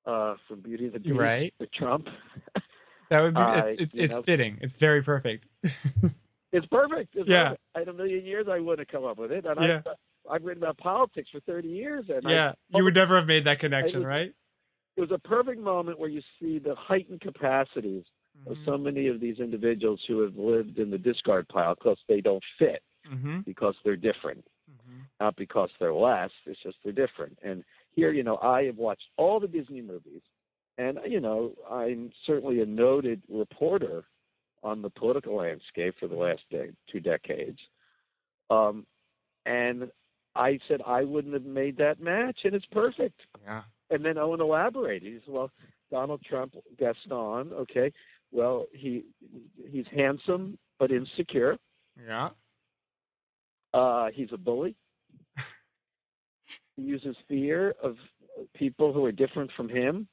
uh, 0.07 0.35
from 0.49 0.61
Beauty 0.61 0.85
and 0.87 0.95
the 0.95 0.99
Beast 1.01 1.17
Right. 1.17 1.55
for 1.59 1.67
Trump." 1.75 2.09
That 3.09 3.23
would 3.23 3.35
be. 3.35 3.41
Uh, 3.41 3.65
it's 3.67 3.83
it's, 3.83 3.93
it's 3.95 4.17
know. 4.17 4.23
fitting. 4.23 4.59
It's 4.61 4.75
very 4.75 5.01
perfect. 5.03 5.45
It's 6.53 6.67
perfect. 6.67 7.15
It's 7.15 7.29
Yeah. 7.29 7.51
perfect. 7.51 7.63
In 7.83 7.89
a 7.89 7.93
million 7.93 8.25
years, 8.25 8.47
I 8.51 8.59
wouldn't 8.61 8.89
have 8.89 8.89
come 9.01 9.05
up 9.09 9.19
with 9.19 9.31
it. 9.31 9.45
And 9.45 9.61
Yeah. 9.61 9.83
I've, 9.87 9.93
I've 10.33 10.45
written 10.45 10.63
about 10.63 10.79
politics 10.79 11.29
for 11.31 11.41
30 11.41 11.69
years, 11.69 12.05
and 12.09 12.27
I, 12.27 12.31
yeah. 12.33 12.53
You 12.75 12.83
would 12.85 12.95
never 12.95 13.17
have 13.17 13.27
made 13.27 13.45
that 13.45 13.59
connection, 13.61 14.01
would- 14.01 14.07
right? 14.09 14.33
it 14.97 15.01
was 15.01 15.11
a 15.11 15.19
perfect 15.19 15.61
moment 15.61 15.99
where 16.01 16.09
you 16.09 16.23
see 16.41 16.59
the 16.59 16.75
heightened 16.75 17.21
capacities 17.21 18.05
of 18.47 18.57
so 18.65 18.77
many 18.79 19.09
of 19.09 19.21
these 19.21 19.39
individuals 19.39 20.01
who 20.09 20.21
have 20.23 20.37
lived 20.37 20.79
in 20.79 20.91
the 20.91 20.99
discard 20.99 21.47
pile 21.49 21.75
because 21.75 21.99
they 22.09 22.21
don't 22.21 22.43
fit, 22.59 22.83
Mm-hmm. 23.13 23.41
because 23.41 23.75
they're 23.85 23.97
different. 23.97 24.45
not 25.21 25.37
because 25.37 25.69
they're 25.79 25.95
less. 25.95 26.31
It's 26.47 26.61
just 26.63 26.77
they're 26.83 26.93
different. 26.93 27.39
And 27.43 27.63
here, 27.97 28.13
you 28.13 28.23
know, 28.23 28.39
I 28.43 28.65
have 28.65 28.77
watched 28.77 29.07
all 29.17 29.41
the 29.41 29.49
Disney 29.49 29.81
movies, 29.81 30.23
and 30.79 30.99
you 31.07 31.21
know, 31.21 31.53
I'm 31.69 32.13
certainly 32.27 32.61
a 32.61 32.67
noted 32.67 33.23
reporter 33.29 34.05
on 34.63 34.83
the 34.83 34.91
political 34.91 35.37
landscape 35.37 35.95
for 35.99 36.07
the 36.07 36.15
last 36.15 36.43
de- 36.51 36.75
two 36.91 37.01
decades. 37.01 37.59
Um, 38.51 38.87
and 39.47 39.91
I 40.35 40.59
said 40.69 40.83
I 40.87 41.03
wouldn't 41.03 41.35
have 41.35 41.45
made 41.45 41.79
that 41.79 42.01
match, 42.01 42.41
and 42.45 42.55
it's 42.55 42.67
perfect. 42.67 43.21
Yeah. 43.45 43.63
And 43.91 44.05
then 44.05 44.19
Owen 44.19 44.41
elaborated. 44.41 45.13
He 45.13 45.19
said, 45.25 45.33
"Well, 45.33 45.51
Donald 45.91 46.21
Trump, 46.23 46.55
Gaston, 46.79 47.53
okay. 47.53 47.93
Well, 48.33 48.67
he 48.73 49.05
he's 49.71 49.87
handsome 49.95 50.59
but 50.79 50.91
insecure. 50.91 51.57
Yeah. 52.07 52.31
Uh, 53.73 54.09
he's 54.13 54.29
a 54.33 54.37
bully. 54.37 54.75
He 56.77 56.83
uses 56.83 57.17
fear 57.29 57.75
of 57.83 57.97
people 58.55 58.93
who 58.93 59.05
are 59.05 59.13
different 59.13 59.51
from 59.57 59.69
him 59.69 60.07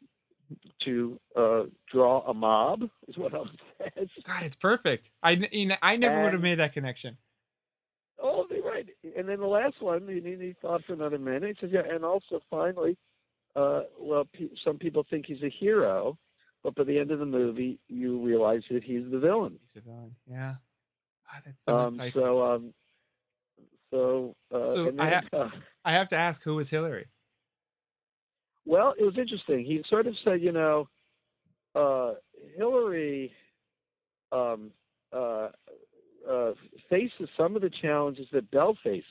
to 0.85 1.19
uh, 1.35 1.63
draw 1.91 2.21
a 2.27 2.33
mob, 2.33 2.83
is 3.07 3.17
what 3.17 3.33
Owen 3.33 3.49
says. 3.95 4.07
God, 4.25 4.43
it's 4.43 4.55
perfect. 4.55 5.09
I 5.21 5.31
you 5.51 5.67
know, 5.67 5.75
I 5.81 5.95
never 5.97 6.21
would 6.23 6.33
have 6.33 6.41
made 6.41 6.55
that 6.55 6.73
connection. 6.73 7.17
Oh, 8.21 8.45
right. 8.63 8.87
And 9.17 9.27
then 9.27 9.39
the 9.39 9.47
last 9.47 9.81
one, 9.81 10.07
he, 10.07 10.21
he 10.21 10.55
thought 10.61 10.83
for 10.85 10.93
another 10.93 11.17
minute. 11.19 11.57
He 11.59 11.65
says, 11.67 11.71
yeah, 11.73 11.81
and 11.93 12.05
also 12.05 12.39
finally, 12.49 12.97
uh, 13.55 13.81
well, 13.99 14.25
pe- 14.33 14.49
some 14.63 14.77
people 14.77 15.05
think 15.09 15.25
he's 15.25 15.41
a 15.43 15.49
hero, 15.49 16.17
but 16.63 16.75
by 16.75 16.83
the 16.83 16.97
end 16.99 17.11
of 17.11 17.19
the 17.19 17.25
movie, 17.25 17.79
you 17.89 18.23
realize 18.23 18.61
that 18.71 18.83
he's 18.83 19.03
the 19.11 19.19
villain. 19.19 19.59
He's 19.73 19.81
a 19.81 19.85
villain. 19.85 20.15
Yeah. 20.29 20.55
God, 21.31 21.41
that's 21.45 21.57
so 21.67 21.77
Um, 21.77 21.91
insightful. 21.91 22.13
so, 22.13 22.43
um, 22.43 22.73
so, 23.93 24.35
uh, 24.51 24.75
So 24.75 24.87
and 24.87 24.99
I 24.99 25.09
ha- 25.09 25.37
uh, 25.37 25.49
I 25.85 25.91
have 25.91 26.09
to 26.09 26.17
ask, 26.17 26.43
who 26.43 26.55
was 26.55 26.69
Hillary? 26.69 27.05
Well, 28.65 28.95
it 28.97 29.03
was 29.03 29.17
interesting. 29.17 29.63
He 29.63 29.83
sort 29.87 30.07
of 30.07 30.15
said, 30.23 30.41
you 30.41 30.51
know, 30.51 30.87
uh, 31.75 32.13
Hillary 32.57 33.31
um, 34.31 34.71
uh, 35.11 35.49
uh, 36.29 36.51
faces 36.89 37.29
some 37.37 37.55
of 37.55 37.61
the 37.61 37.69
challenges 37.81 38.27
that 38.31 38.49
Belle 38.49 38.75
faces 38.83 39.05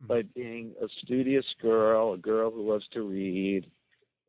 by 0.00 0.22
being 0.34 0.72
a 0.80 0.86
studious 1.04 1.44
girl, 1.60 2.14
a 2.14 2.18
girl 2.18 2.50
who 2.50 2.70
loves 2.70 2.86
to 2.92 3.02
read, 3.02 3.66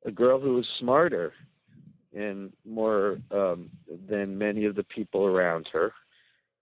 a 0.06 0.12
girl 0.12 0.40
who 0.40 0.60
is 0.60 0.66
smarter 0.80 1.32
and 2.14 2.52
more 2.66 3.20
um, 3.32 3.70
than 4.10 4.38
many 4.38 4.66
of 4.66 4.76
the 4.76 4.84
people 4.84 5.26
around 5.26 5.70
her, 5.72 5.94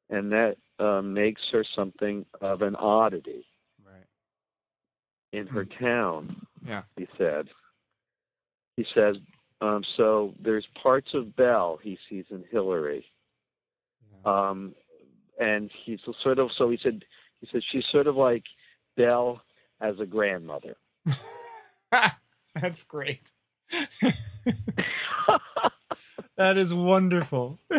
and 0.09 0.31
that 0.31 0.57
uh, 0.79 1.01
makes 1.01 1.41
her 1.51 1.63
something 1.75 2.25
of 2.41 2.61
an 2.61 2.75
oddity 2.75 3.45
Right. 3.85 4.05
in 5.33 5.47
her 5.47 5.65
town 5.65 6.45
Yeah. 6.65 6.83
he 6.97 7.07
said. 7.17 7.47
He 8.75 8.85
says, 8.93 9.15
um, 9.61 9.83
so 9.95 10.33
there's 10.39 10.67
parts 10.81 11.13
of 11.15 11.35
Belle 11.35 11.79
he 11.81 11.97
sees 12.09 12.25
in 12.29 12.43
Hillary. 12.51 13.05
Um, 14.25 14.75
and 15.39 15.71
he's 15.85 15.99
sort 16.21 16.37
of, 16.39 16.49
so 16.57 16.69
he 16.69 16.77
said, 16.83 17.03
he 17.39 17.47
said, 17.51 17.61
she's 17.71 17.85
sort 17.91 18.07
of 18.07 18.15
like 18.15 18.43
Belle 18.97 19.41
as 19.79 19.99
a 19.99 20.05
grandmother. 20.05 20.75
That's 22.61 22.83
great. 22.83 23.21
that 26.37 26.57
is 26.57 26.73
wonderful. 26.73 27.59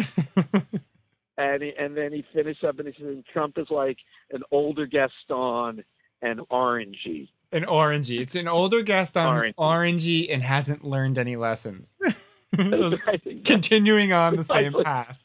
and 1.38 1.62
he, 1.62 1.72
and 1.78 1.96
then 1.96 2.12
he 2.12 2.24
finished 2.34 2.64
up 2.64 2.78
and 2.80 2.88
he 2.88 2.94
said, 3.00 3.22
Trump 3.32 3.56
is 3.56 3.68
like 3.70 3.96
an 4.32 4.42
older 4.50 4.86
Gaston 4.86 5.84
and 6.20 6.40
orangey. 6.50 7.28
An 7.52 7.64
orangey. 7.64 8.20
It's 8.20 8.34
an 8.34 8.48
older 8.48 8.82
Gaston 8.82 9.22
Orangey. 9.22 9.54
orangey 9.54 10.34
and 10.34 10.42
hasn't 10.42 10.84
learned 10.84 11.16
any 11.16 11.36
lessons. 11.36 11.96
Just 12.56 13.06
I 13.06 13.16
think 13.18 13.44
Continuing 13.44 14.12
on 14.12 14.36
the 14.36 14.44
same 14.44 14.74
path. 14.82 15.16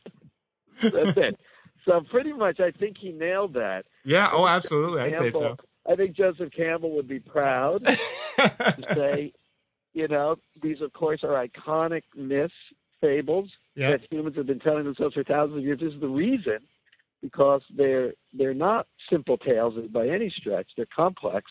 that's 0.82 1.17
it. 1.17 1.39
So 1.86 1.99
pretty 1.99 2.32
much, 2.32 2.62
I 2.62 2.71
think 2.71 2.95
he 2.97 3.12
nailed 3.12 3.56
that. 3.56 3.84
Yeah. 4.06 4.30
Oh, 4.32 4.47
absolutely. 4.47 5.02
I'd 5.02 5.17
say 5.17 5.32
so. 5.32 5.58
I 5.86 5.97
think 5.97 6.15
Joseph 6.15 6.54
Campbell 6.56 6.95
would 6.95 7.10
be 7.10 7.19
proud. 7.19 7.84
to 8.38 8.86
say, 8.93 9.34
you 9.93 10.08
know, 10.08 10.38
these 10.62 10.80
of 10.80 10.93
course 10.93 11.26
are 11.26 11.45
iconic 11.45 12.04
myths, 12.15 12.54
fables 13.04 13.50
yeah. 13.76 13.89
that 13.92 14.02
humans 14.10 14.36
have 14.38 14.48
been 14.48 14.60
telling 14.60 14.86
themselves 14.86 15.13
for 15.16 15.24
thousands 15.26 15.58
of 15.60 15.63
years. 15.63 15.80
This 15.82 15.94
is 15.94 16.02
the 16.02 16.08
reason, 16.08 16.60
because 17.22 17.62
they're 17.76 18.13
they're 18.38 18.54
not 18.70 18.88
simple 19.12 19.38
tales 19.38 19.74
by 19.92 20.08
any 20.08 20.30
stretch. 20.39 20.68
They're 20.76 20.88
complex, 20.96 21.44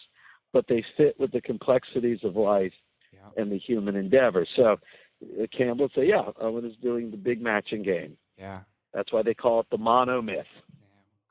but 0.52 0.64
they 0.68 0.82
fit 0.96 1.14
with 1.20 1.30
the 1.32 1.40
complexities 1.40 2.20
of 2.24 2.36
life 2.36 2.72
Yeah. 3.12 3.28
and 3.42 3.52
the 3.52 3.58
human 3.58 3.94
endeavor. 3.96 4.46
So 4.56 4.64
uh, 4.72 5.46
Campbell 5.56 5.84
would 5.86 5.92
say, 5.94 6.06
yeah, 6.08 6.24
Owen 6.40 6.64
is 6.64 6.76
doing 6.82 7.10
the 7.10 7.16
big 7.16 7.40
matching 7.40 7.82
game. 7.82 8.16
Yeah. 8.36 8.60
That's 8.94 9.12
why 9.12 9.22
they 9.22 9.34
call 9.34 9.60
it 9.60 9.66
the 9.70 9.78
mono 9.78 10.20
myth. 10.22 10.46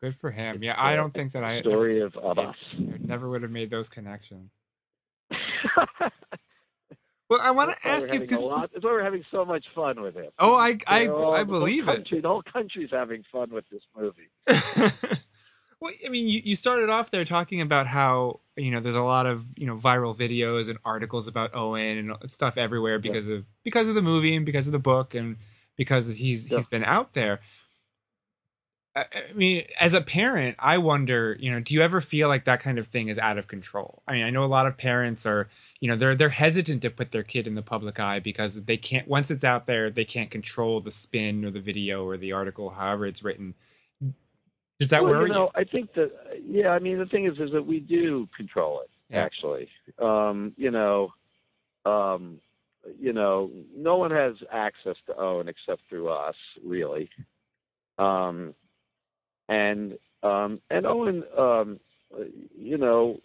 Good 0.02 0.16
for 0.22 0.32
him. 0.32 0.56
It's, 0.56 0.64
Yeah. 0.64 0.76
I 0.78 0.96
don't 0.96 1.14
think 1.14 1.34
that 1.34 1.44
I, 1.44 1.62
Story 1.62 2.02
of, 2.02 2.16
of 2.30 2.40
us. 2.40 2.56
I 2.78 2.98
never 3.06 3.30
would 3.30 3.42
have 3.44 3.52
made 3.52 3.70
those 3.70 3.90
connections. 3.90 4.50
Well, 7.32 7.40
I 7.42 7.52
want 7.52 7.72
to 7.72 7.88
ask 7.88 8.12
you 8.12 8.20
because. 8.20 8.40
That's 8.74 8.84
why 8.84 8.92
we're 8.92 9.04
having 9.06 9.24
so 9.32 9.46
much 9.46 9.64
fun 9.74 10.02
with 10.02 10.18
it. 10.18 10.34
oh, 10.38 10.54
I 10.54 10.78
I, 10.86 11.08
all- 11.08 11.34
I 11.34 11.44
the 11.44 11.50
whole 11.54 11.60
believe 11.62 11.88
it. 11.88 12.06
The 12.12 12.28
whole 12.28 12.44
country's 12.44 12.90
having 12.92 13.24
fun 13.32 13.52
with 13.52 13.64
this 13.70 13.82
movie. 13.98 14.28
well, 15.80 15.94
I 16.06 16.10
mean, 16.10 16.28
you, 16.28 16.42
you 16.44 16.56
started 16.58 16.90
off 16.90 17.10
there 17.10 17.24
talking 17.24 17.62
about 17.62 17.88
how 17.88 18.42
you 18.58 18.72
know 18.72 18.82
there's 18.82 18.96
a 18.96 19.02
lot 19.02 19.28
of 19.28 19.46
you 19.56 19.66
know 19.66 19.78
viral 19.78 20.14
videos 20.14 20.70
and 20.70 20.78
articles 20.84 21.30
about 21.30 21.56
Owen 21.56 21.98
and 22.22 22.32
stuff 22.32 22.58
everywhere 22.58 23.00
because 23.00 23.30
of 23.30 23.46
because 23.64 23.88
of 23.88 23.96
the 23.96 24.02
movie 24.02 24.36
and 24.36 24.46
because 24.46 24.68
of 24.68 24.74
the 24.74 24.80
book 24.80 25.16
and 25.16 25.38
because 25.78 26.14
he's 26.14 26.52
Yeah. 26.52 26.58
he's 26.58 26.68
been 26.68 26.84
out 26.84 27.14
there. 27.14 27.40
I 28.94 29.06
mean, 29.34 29.64
as 29.80 29.94
a 29.94 30.02
parent, 30.02 30.58
I 30.60 30.80
wonder, 30.80 31.38
you 31.40 31.50
know, 31.52 31.62
do 31.62 31.74
you 31.76 31.82
ever 31.82 32.02
feel 32.02 32.28
like 32.28 32.44
that 32.46 32.62
kind 32.62 32.78
of 32.78 32.88
thing 32.88 33.08
is 33.08 33.18
out 33.18 33.38
of 33.38 33.48
control? 33.48 34.04
I 34.06 34.16
mean, 34.16 34.26
I 34.26 34.32
know 34.32 34.44
a 34.44 34.52
lot 34.52 34.68
of 34.68 34.76
parents 34.76 35.26
are, 35.26 35.48
you 35.82 35.90
know, 35.90 35.98
they're 35.98 36.16
they're 36.16 36.30
hesitant 36.30 36.84
to 36.84 36.92
put 36.92 37.12
their 37.12 37.24
kid 37.24 37.48
in 37.48 37.56
the 37.56 37.62
public 37.64 38.00
eye 38.00 38.20
because 38.20 38.64
they 38.64 38.78
can't 38.78 39.08
once 39.08 39.32
it's 39.32 39.44
out 39.44 39.66
there, 39.66 39.90
they 39.90 40.06
can't 40.06 40.30
control 40.32 40.80
the 40.80 40.92
spin 40.92 41.44
or 41.44 41.52
the 41.52 41.60
video 41.60 42.06
or 42.06 42.18
the 42.18 42.34
article, 42.34 42.70
however 42.70 43.08
it's 43.08 43.24
written 43.24 43.56
Does 44.80 44.92
that 44.92 45.04
well, 45.04 45.14
worry 45.14 45.30
you 45.30 45.34
know, 45.34 45.50
I 45.56 45.64
think 45.64 45.94
that 45.96 46.12
yeah, 46.48 46.70
I 46.70 46.80
mean 46.80 47.00
the 47.00 47.08
thing 47.08 47.26
is 47.26 47.38
is 47.40 47.52
that 47.52 47.66
we 47.66 47.80
do 47.80 48.30
control 48.38 48.82
it 48.82 48.90
Yeah. 49.10 49.24
actually. 49.24 49.68
Um, 50.00 50.54
you 50.56 50.70
know, 50.72 51.14
um, 51.86 52.40
you 53.00 53.14
know, 53.14 53.50
no 53.76 53.98
one 53.98 54.12
has 54.12 54.36
access 54.52 54.96
to 55.08 55.16
Owen 55.18 55.48
except 55.48 55.82
through 55.90 56.10
us, 56.10 56.36
really. 56.64 57.10
Um, 57.98 58.54
and 59.50 59.98
um, 60.24 60.62
and 60.70 60.86
Owen, 60.86 61.24
um, 61.38 61.80
you 62.58 62.78
know, 62.78 63.20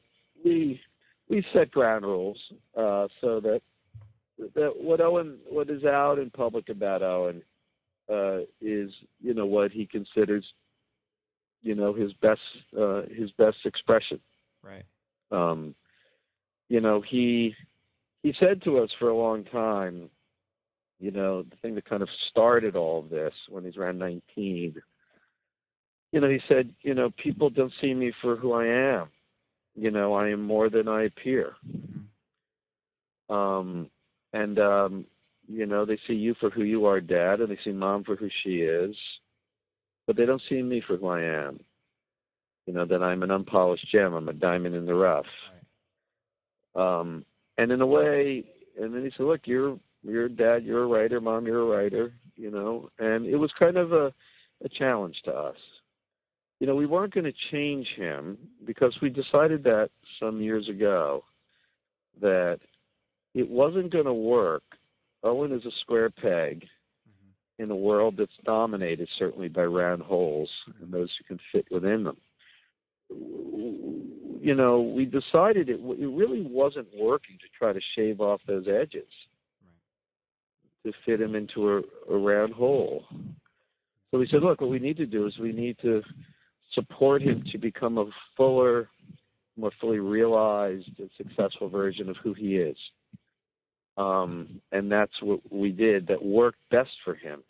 we 0.45 0.81
we 1.29 1.45
set 1.53 1.71
ground 1.71 2.05
rules 2.05 2.39
uh, 2.77 3.09
so 3.21 3.41
that 3.41 3.61
that 4.55 4.73
what 4.77 5.01
Owen 5.01 5.39
what 5.49 5.71
is 5.71 5.85
out 5.85 6.19
in 6.19 6.31
public 6.31 6.69
about 6.69 7.03
Owen 7.03 7.43
uh, 8.11 8.39
is 8.61 8.91
you 9.21 9.35
know 9.35 9.47
what 9.47 9.73
he 9.73 9.87
considers 9.87 10.45
you 11.63 11.75
know 11.75 11.93
his 11.93 12.13
best 12.15 12.41
uh, 12.79 13.03
his 13.15 13.31
best 13.33 13.59
expression. 13.65 14.21
Right. 14.63 14.85
Um, 15.31 15.75
you 16.69 16.81
know 16.81 17.03
he 17.07 17.55
he 18.23 18.35
said 18.41 18.63
to 18.65 18.79
us 18.79 18.91
for 18.99 19.09
a 19.09 19.17
long 19.17 19.45
time, 19.45 20.11
you 20.99 21.11
know, 21.11 21.43
the 21.45 21.57
thing 21.63 21.75
that 21.75 21.89
kind 21.89 22.03
of 22.03 22.09
started 22.31 22.75
all 22.75 22.99
of 22.99 23.11
this 23.11 23.33
when 23.49 23.65
he's 23.65 23.77
around 23.77 23.99
19. 23.99 24.75
You 26.13 26.21
know, 26.21 26.29
he 26.29 26.41
said, 26.49 26.75
you 26.83 26.95
know, 26.95 27.11
people 27.23 27.51
don't 27.51 27.73
see 27.81 27.93
me 27.95 28.13
for 28.21 28.35
who 28.35 28.53
I 28.53 28.67
am. 28.67 29.09
You 29.77 29.91
know, 29.91 30.15
I 30.15 30.31
am 30.31 30.43
more 30.43 30.71
than 30.71 30.89
I 30.89 31.05
appear. 31.05 31.55
Um, 33.29 33.91
and 34.33 34.59
um, 34.59 35.07
you 35.49 35.67
know, 35.67 35.85
they 35.85 35.99
see 36.07 36.15
you 36.15 36.35
for 36.41 36.51
who 36.51 36.65
you 36.65 36.87
are, 36.87 37.01
Dad, 37.01 37.41
and 37.41 37.51
they 37.51 37.59
see 37.65 37.73
Mom 37.73 38.05
for 38.05 38.17
who 38.17 38.29
she 38.43 38.61
is, 38.61 38.97
but 40.07 40.17
they 40.17 40.27
don't 40.27 40.43
see 40.49 40.63
me 40.63 40.83
for 40.87 40.97
who 40.97 41.09
I 41.09 41.23
am. 41.23 41.61
You 42.67 42.75
know, 42.75 42.85
that 42.87 43.03
I'm 43.03 43.23
an 43.23 43.31
unpolished 43.31 43.87
gem. 43.93 44.15
I'm 44.15 44.29
a 44.29 44.33
diamond 44.33 44.75
in 44.75 44.87
the 44.87 44.95
rough. 44.95 45.27
Um, 46.75 47.25
and 47.59 47.71
in 47.71 47.81
a 47.81 47.87
way, 47.87 48.45
and 48.81 48.95
then 48.95 49.05
he 49.05 49.11
said, 49.17 49.25
"Look, 49.27 49.43
you're 49.45 49.79
you're 50.03 50.29
dad. 50.29 50.65
You're 50.65 50.85
a 50.85 50.87
writer. 50.87 51.21
Mom, 51.21 51.47
you're 51.47 51.63
a 51.63 51.77
writer. 51.77 52.13
You 52.35 52.51
know." 52.51 52.91
And 52.99 53.27
it 53.27 53.37
was 53.37 53.51
kind 53.59 53.77
of 53.77 53.93
a 53.93 54.13
a 54.65 54.69
challenge 54.71 55.17
to 55.25 55.33
us. 55.33 55.57
You 56.61 56.67
know, 56.67 56.75
we 56.75 56.87
weren't 56.87 57.13
going 57.13 57.25
to 57.25 57.35
change 57.51 57.87
him 57.97 58.39
because 58.65 58.97
we 59.03 59.11
decided 59.11 59.63
that 59.65 59.91
some 60.19 60.41
years 60.41 60.69
ago 60.69 61.25
that 62.21 62.61
it 63.35 63.49
wasn't 63.49 63.93
going 63.93 64.07
to 64.07 64.15
work. 64.15 64.63
Owen 65.23 65.53
is 65.53 65.65
a 65.67 65.71
square 65.83 66.09
peg 66.09 66.65
mm-hmm. 66.65 67.63
in 67.63 67.71
a 67.71 67.77
world 67.77 68.15
that's 68.19 68.33
dominated 68.45 69.09
certainly 69.19 69.49
by 69.49 69.65
round 69.65 70.03
holes 70.03 70.49
and 70.81 70.93
those 70.93 71.11
who 71.19 71.25
can 71.25 71.41
fit 71.53 71.67
within 71.71 72.05
them. 72.05 72.17
You 73.09 74.55
know, 74.55 74.81
we 74.81 75.05
decided 75.05 75.69
it, 75.69 75.81
it 75.81 76.09
really 76.09 76.43
wasn't 76.43 76.89
working 76.99 77.37
to 77.39 77.47
try 77.59 77.73
to 77.73 77.81
shave 77.95 78.21
off 78.21 78.41
those 78.47 78.67
edges 78.67 79.09
to 80.87 80.93
fit 81.05 81.21
him 81.21 81.35
into 81.35 81.69
a, 81.69 81.83
a 82.13 82.19
round 82.19 82.55
hole. 82.55 83.05
So 84.11 84.19
we 84.19 84.29
said, 84.29 84.43
look, 84.43 84.61
what 84.61 84.71
we 84.71 84.79
need 84.79 84.97
to 84.99 85.07
do 85.07 85.27
is 85.27 85.37
we 85.39 85.53
need 85.53 85.77
to 85.83 86.03
support 86.77 87.23
him 87.23 87.43
to 87.51 87.59
become 87.59 87.99
a 87.99 88.07
fuller, 88.37 88.89
more 89.57 89.73
fully 89.81 89.99
realized 89.99 90.91
and 90.99 91.11
successful 91.17 91.69
version 91.69 92.09
of 92.09 92.17
who 92.23 92.33
he 92.33 92.57
is. 92.57 92.77
Um, 93.97 94.61
and 94.73 94.93
that's 94.93 95.21
what 95.21 95.41
we 95.51 95.73
did 95.73 96.07
that 96.07 96.23
worked 96.23 96.59
best 96.71 96.91
for 97.05 97.15
him. 97.15 97.43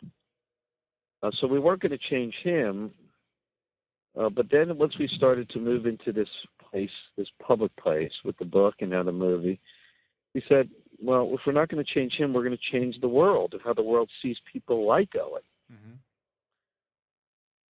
Uh, 1.21 1.29
so 1.39 1.47
we 1.47 1.59
weren't 1.59 1.81
going 1.81 1.91
to 1.91 2.09
change 2.09 2.33
him. 2.43 2.91
Uh, 4.19 4.29
but 4.29 4.47
then 4.49 4.77
once 4.77 4.93
we 4.97 5.07
started 5.15 5.49
to 5.49 5.59
move 5.59 5.85
into 5.85 6.11
this 6.11 6.29
place, 6.71 6.89
this 7.17 7.27
public 7.45 7.75
place 7.75 8.11
with 8.23 8.37
the 8.37 8.45
book 8.45 8.75
and 8.79 8.89
now 8.89 9.03
the 9.03 9.11
movie, 9.11 9.59
we 10.33 10.41
said, 10.47 10.69
well, 11.01 11.29
if 11.33 11.41
we're 11.45 11.53
not 11.53 11.69
going 11.69 11.83
to 11.83 11.93
change 11.93 12.13
him, 12.13 12.33
we're 12.33 12.43
going 12.43 12.57
to 12.57 12.71
change 12.71 12.99
the 13.01 13.07
world 13.07 13.53
and 13.53 13.61
how 13.63 13.73
the 13.73 13.83
world 13.83 14.09
sees 14.21 14.37
people 14.51 14.87
like 14.87 15.09
Owen. 15.15 15.41
Mm-hmm. 15.71 15.95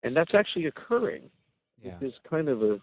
And 0.02 0.16
that's 0.16 0.34
actually 0.34 0.66
occurring. 0.66 1.30
Yeah. 1.84 1.96
It's 2.00 2.16
kind 2.28 2.48
of 2.48 2.62
a, 2.62 2.80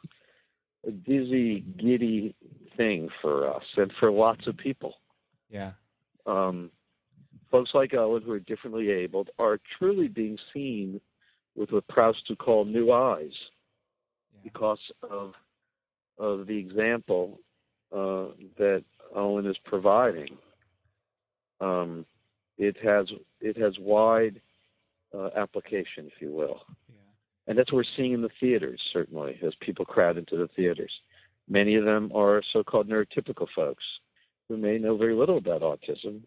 a 0.88 0.92
dizzy, 0.92 1.66
giddy 1.78 2.36
thing 2.78 3.10
for 3.22 3.52
us 3.54 3.64
and 3.78 3.92
for 4.00 4.12
lots 4.12 4.48
of 4.48 4.56
people. 4.58 4.96
Yeah. 5.50 5.72
Um, 6.26 6.70
folks 7.50 7.72
like 7.74 7.94
Owen 7.94 8.24
who 8.24 8.32
are 8.32 8.40
differently 8.40 8.92
abled 8.92 9.30
are 9.40 9.60
truly 9.78 10.08
being 10.08 10.38
seen 10.54 11.02
with 11.56 11.72
what 11.72 11.88
Proust 11.88 12.22
would 12.30 12.38
call 12.38 12.64
new 12.64 12.92
eyes 12.92 13.34
because 14.44 14.80
of 15.10 15.34
of 16.18 16.46
the 16.46 16.58
example 16.58 17.40
uh, 17.92 18.28
that 18.58 18.84
Owen 19.16 19.46
is 19.46 19.58
providing. 19.66 20.38
Um, 21.60 22.06
it 22.58 22.78
has 22.84 23.08
it 23.42 23.58
has 23.58 23.74
wide 23.80 24.40
uh, 25.14 25.30
application, 25.36 26.06
if 26.06 26.14
you 26.20 26.32
will, 26.32 26.62
and 27.48 27.58
that's 27.58 27.72
what 27.72 27.78
we're 27.78 27.96
seeing 27.98 28.14
in 28.14 28.22
the 28.22 28.30
theaters. 28.40 28.82
Certainly, 28.94 29.40
as 29.46 29.54
people 29.62 29.86
crowd 29.86 30.18
into 30.18 30.38
the 30.38 30.48
theaters, 30.56 30.92
many 31.50 31.76
of 31.76 31.86
them 31.86 32.12
are 32.14 32.42
so-called 32.54 32.88
neurotypical 32.90 33.48
folks 33.56 33.84
who 34.48 34.58
may 34.58 34.78
know 34.78 34.98
very 34.98 35.16
little 35.16 35.38
about 35.38 35.62
autism, 35.62 36.22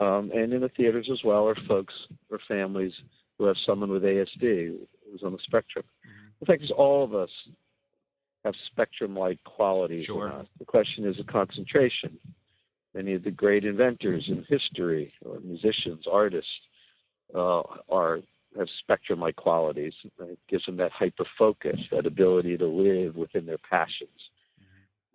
um, 0.00 0.30
and 0.34 0.52
in 0.52 0.60
the 0.60 0.70
theaters 0.70 1.08
as 1.12 1.22
well 1.24 1.46
are 1.48 1.56
folks 1.68 1.94
or 2.30 2.38
families 2.48 2.92
who 3.38 3.44
have 3.44 3.56
someone 3.66 3.90
with 3.90 4.02
ASD 4.02 4.76
who's 5.10 5.22
on 5.24 5.32
the 5.32 5.38
spectrum. 5.44 5.84
The 6.40 6.46
fact 6.46 6.62
is, 6.62 6.70
all 6.70 7.04
of 7.04 7.14
us 7.14 7.30
have 8.44 8.54
spectrum-like 8.66 9.42
qualities 9.44 10.04
Sure. 10.04 10.26
in 10.26 10.32
us. 10.32 10.46
The 10.58 10.64
question 10.64 11.04
is 11.06 11.16
the 11.16 11.24
concentration. 11.24 12.18
Many 12.94 13.14
of 13.14 13.24
the 13.24 13.30
great 13.30 13.64
inventors 13.64 14.28
in 14.28 14.44
history, 14.44 15.12
or 15.24 15.40
musicians, 15.40 16.06
artists, 16.06 16.50
uh, 17.34 17.62
are 17.88 18.20
have 18.56 18.68
spectrum-like 18.80 19.36
qualities. 19.36 19.92
It 20.20 20.38
gives 20.48 20.64
them 20.66 20.76
that 20.76 20.92
hyper 20.92 21.24
focus, 21.38 21.78
that 21.90 22.06
ability 22.06 22.56
to 22.58 22.66
live 22.66 23.16
within 23.16 23.46
their 23.46 23.58
passions, 23.58 24.10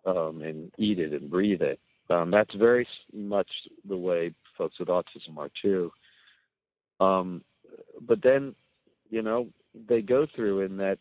um, 0.05 0.41
and 0.41 0.71
eat 0.77 0.99
it 0.99 1.13
and 1.13 1.29
breathe 1.29 1.61
it. 1.61 1.79
Um, 2.09 2.31
that's 2.31 2.53
very 2.55 2.87
much 3.13 3.49
the 3.87 3.97
way 3.97 4.33
folks 4.57 4.79
with 4.79 4.87
autism 4.87 5.37
are 5.37 5.51
too. 5.61 5.91
Um, 6.99 7.43
but 8.01 8.21
then, 8.23 8.55
you 9.09 9.21
know, 9.21 9.47
they 9.87 10.01
go 10.01 10.25
through 10.35 10.61
in 10.61 10.77
that 10.77 10.97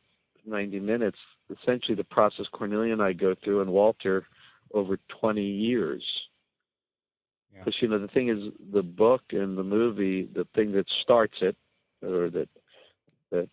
90 0.46 0.80
minutes 0.80 1.18
essentially 1.50 1.94
the 1.94 2.04
process 2.04 2.46
Cornelia 2.52 2.92
and 2.92 3.02
I 3.02 3.12
go 3.12 3.34
through 3.42 3.62
and 3.62 3.70
Walter 3.70 4.26
over 4.74 4.98
20 5.20 5.42
years. 5.42 6.02
Yeah. 7.52 7.60
Because 7.64 7.76
you 7.80 7.88
know 7.88 7.98
the 7.98 8.08
thing 8.08 8.28
is, 8.28 8.52
the 8.72 8.82
book 8.82 9.22
and 9.30 9.56
the 9.56 9.64
movie, 9.64 10.28
the 10.34 10.46
thing 10.54 10.72
that 10.72 10.86
starts 11.02 11.34
it, 11.40 11.56
or 12.02 12.30
that 12.30 12.48
that 13.30 13.48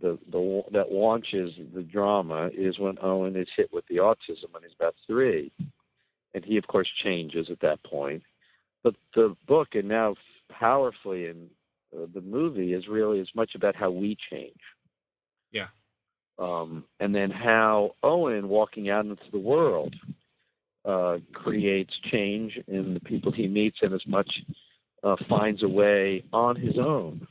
the 0.00 0.18
the 0.30 0.62
that 0.72 0.92
launches 0.92 1.52
the 1.74 1.82
drama 1.82 2.50
is 2.56 2.78
when 2.78 2.98
Owen 3.02 3.36
is 3.36 3.48
hit 3.56 3.72
with 3.72 3.84
the 3.88 3.96
autism 3.96 4.52
when 4.52 4.62
he's 4.62 4.72
about 4.78 4.94
three, 5.06 5.52
and 6.34 6.44
he 6.44 6.56
of 6.56 6.66
course 6.66 6.88
changes 7.02 7.48
at 7.50 7.60
that 7.60 7.82
point. 7.84 8.22
But 8.82 8.94
the 9.14 9.36
book 9.46 9.68
and 9.74 9.88
now 9.88 10.16
powerfully 10.50 11.26
in 11.26 11.48
uh, 11.94 12.06
the 12.14 12.20
movie 12.20 12.72
is 12.72 12.88
really 12.88 13.20
as 13.20 13.28
much 13.34 13.54
about 13.54 13.76
how 13.76 13.90
we 13.90 14.16
change. 14.30 14.60
Yeah. 15.52 15.68
Um, 16.38 16.84
and 17.00 17.14
then 17.14 17.30
how 17.30 17.94
Owen 18.02 18.48
walking 18.48 18.88
out 18.88 19.04
into 19.04 19.30
the 19.30 19.38
world 19.38 19.94
uh, 20.84 21.18
creates 21.34 21.92
change 22.10 22.58
in 22.66 22.94
the 22.94 23.00
people 23.00 23.30
he 23.32 23.46
meets, 23.46 23.78
and 23.82 23.92
as 23.92 24.06
much 24.06 24.30
uh, 25.02 25.16
finds 25.28 25.62
a 25.62 25.68
way 25.68 26.24
on 26.32 26.56
his 26.56 26.78
own 26.78 27.26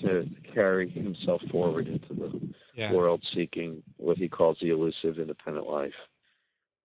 to 0.00 0.26
carry 0.54 0.88
himself 0.88 1.42
forward 1.50 1.86
into 1.88 2.14
the 2.14 2.54
Yeah. 2.74 2.92
world, 2.92 3.22
seeking 3.34 3.82
what 3.98 4.16
he 4.16 4.28
calls 4.28 4.58
the 4.60 4.70
elusive 4.70 5.18
independent 5.18 5.66
life. 5.68 5.94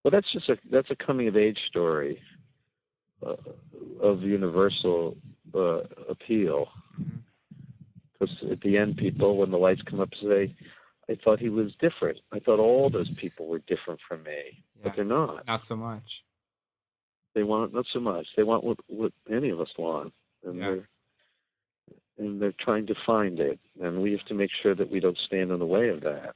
Well, 0.04 0.12
that's 0.12 0.32
just 0.32 0.50
a 0.50 0.58
that's 0.70 0.92
a 0.92 0.96
coming 0.96 1.28
of 1.28 1.36
age 1.38 1.60
story 1.68 2.22
uh, 3.26 3.36
of 4.02 4.22
universal 4.22 5.18
uh, 5.54 5.82
appeal. 6.10 6.70
Because 8.20 8.36
at 8.52 8.62
the 8.62 8.78
end, 8.78 8.98
people, 8.98 9.38
when 9.38 9.52
the 9.52 9.58
lights 9.58 9.82
come 9.84 10.00
up, 10.00 10.10
say, 10.22 10.56
"I 11.10 11.16
thought 11.16 11.40
he 11.40 11.50
was 11.50 11.76
different. 11.76 12.20
I 12.32 12.40
thought 12.40 12.60
all 12.60 12.90
those 12.90 13.10
people 13.16 13.48
were 13.48 13.60
different 13.60 14.00
from 14.08 14.24
me, 14.24 14.64
Yeah. 14.76 14.84
but 14.84 14.96
they're 14.96 15.06
not. 15.06 15.46
Not 15.48 15.64
so 15.66 15.76
much. 15.76 16.24
They 17.34 17.44
want 17.44 17.74
not 17.74 17.86
so 17.94 18.00
much. 18.00 18.28
They 18.36 18.44
want 18.44 18.64
what 18.64 18.78
what 18.88 19.14
any 19.30 19.50
of 19.50 19.60
us 19.62 19.76
want, 19.78 20.14
and 20.44 20.58
Yeah. 20.58 20.66
they're 20.72 20.90
and 22.18 22.42
they're 22.42 22.54
trying 22.60 22.88
to 22.88 22.96
find 23.06 23.40
it. 23.40 23.60
And 23.82 24.02
we 24.02 24.12
have 24.14 24.26
to 24.26 24.34
make 24.34 24.50
sure 24.62 24.74
that 24.76 24.90
we 24.92 25.00
don't 25.00 25.18
stand 25.26 25.52
in 25.52 25.60
the 25.60 25.66
way 25.66 25.90
of 25.90 26.02
that. 26.02 26.36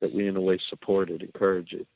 That 0.00 0.14
we, 0.14 0.28
in 0.28 0.36
a 0.36 0.40
way, 0.40 0.58
support 0.68 1.10
it, 1.10 1.22
encourage 1.22 1.72
it, 1.72 1.86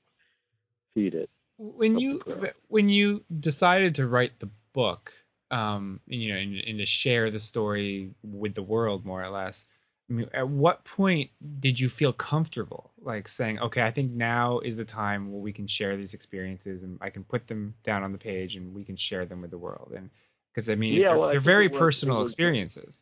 feed 0.95 1.15
it. 1.15 1.29
when 1.59 1.99
you 1.99 2.21
when 2.69 2.89
you 2.89 3.23
decided 3.39 3.97
to 3.97 4.07
write 4.07 4.39
the 4.41 4.49
book 4.73 5.13
um 5.51 6.01
and, 6.09 6.23
you 6.23 6.33
know 6.33 6.39
and, 6.39 6.57
and 6.57 6.79
to 6.79 6.87
share 6.87 7.31
the 7.31 7.41
story 7.41 8.15
with 8.23 8.55
the 8.55 8.63
world 8.63 9.05
more 9.05 9.23
or 9.23 9.29
less 9.29 9.67
I 10.09 10.13
mean, 10.13 10.31
at 10.33 10.49
what 10.49 10.85
point 10.85 11.31
did 11.61 11.79
you 11.79 11.89
feel 11.89 12.13
comfortable, 12.13 12.91
like 13.01 13.29
saying, 13.29 13.61
"Okay, 13.61 13.81
I 13.81 13.93
think 13.93 14.11
now 14.11 14.59
is 14.59 14.77
the 14.77 14.85
time 14.85 15.31
where 15.31 15.41
we 15.41 15.53
can 15.53 15.69
share 15.69 15.97
these 15.97 16.15
experiences, 16.15 16.83
and 16.83 16.99
I 17.01 17.11
can 17.11 17.23
put 17.23 17.47
them 17.47 17.75
down 17.85 18.03
on 18.03 18.11
the 18.11 18.19
page, 18.19 18.57
and 18.57 18.75
we 18.75 18.83
can 18.83 18.97
share 18.97 19.25
them 19.25 19.41
with 19.41 19.53
the 19.53 19.59
world." 19.59 19.93
And 19.95 20.11
because 20.53 20.69
I 20.69 20.75
mean, 20.75 20.95
Yeah, 20.95 21.11
they're, 21.11 21.19
well, 21.19 21.31
they're 21.31 21.39
very 21.39 21.69
was- 21.69 21.79
personal 21.79 22.23
was- 22.23 22.33
experiences. 22.33 23.01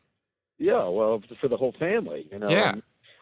Yeah, 0.59 0.87
well, 0.89 1.23
for 1.39 1.47
the 1.47 1.57
whole 1.57 1.73
family, 1.79 2.27
you 2.31 2.37
know. 2.37 2.49
Yeah. 2.49 2.75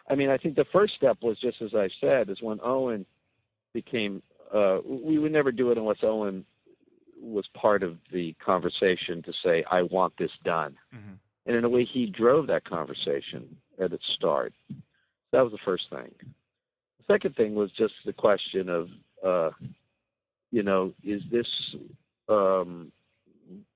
I 0.10 0.16
mean, 0.16 0.30
I 0.30 0.38
think 0.38 0.56
the 0.56 0.66
first 0.72 0.96
step 0.96 1.18
was 1.22 1.38
just 1.40 1.62
as 1.62 1.76
I 1.76 1.88
said, 2.02 2.30
is 2.30 2.42
when 2.42 2.60
Owen 2.64 3.06
became. 3.74 4.22
Uh, 4.54 4.80
we 4.86 5.20
would 5.20 5.32
never 5.32 5.52
do 5.52 5.72
it 5.72 5.78
unless 5.78 5.98
Owen 6.04 6.46
was 7.22 7.46
part 7.54 7.84
of 7.84 7.98
the 8.12 8.34
conversation 8.44 9.22
to 9.24 9.34
say, 9.44 9.64
"I 9.70 9.84
want 9.84 10.16
this 10.18 10.32
done," 10.44 10.78
Mhm. 10.94 11.20
and 11.46 11.56
in 11.56 11.64
a 11.64 11.70
way, 11.70 11.84
he 11.84 12.06
drove 12.06 12.48
that 12.48 12.64
conversation 12.64 13.60
at 13.78 13.92
its 13.92 14.08
start. 14.14 14.54
That 15.32 15.42
was 15.42 15.52
the 15.52 15.58
first 15.60 15.90
thing. 15.90 16.14
The 17.00 17.04
second 17.06 17.36
thing 17.36 17.54
was 17.54 17.72
just 17.74 17.94
the 18.06 18.14
question 18.14 18.70
of, 18.70 18.90
uh, 19.22 19.52
you 20.52 20.64
know, 20.64 20.94
is 21.04 21.22
this 21.30 21.76
um, 22.30 22.92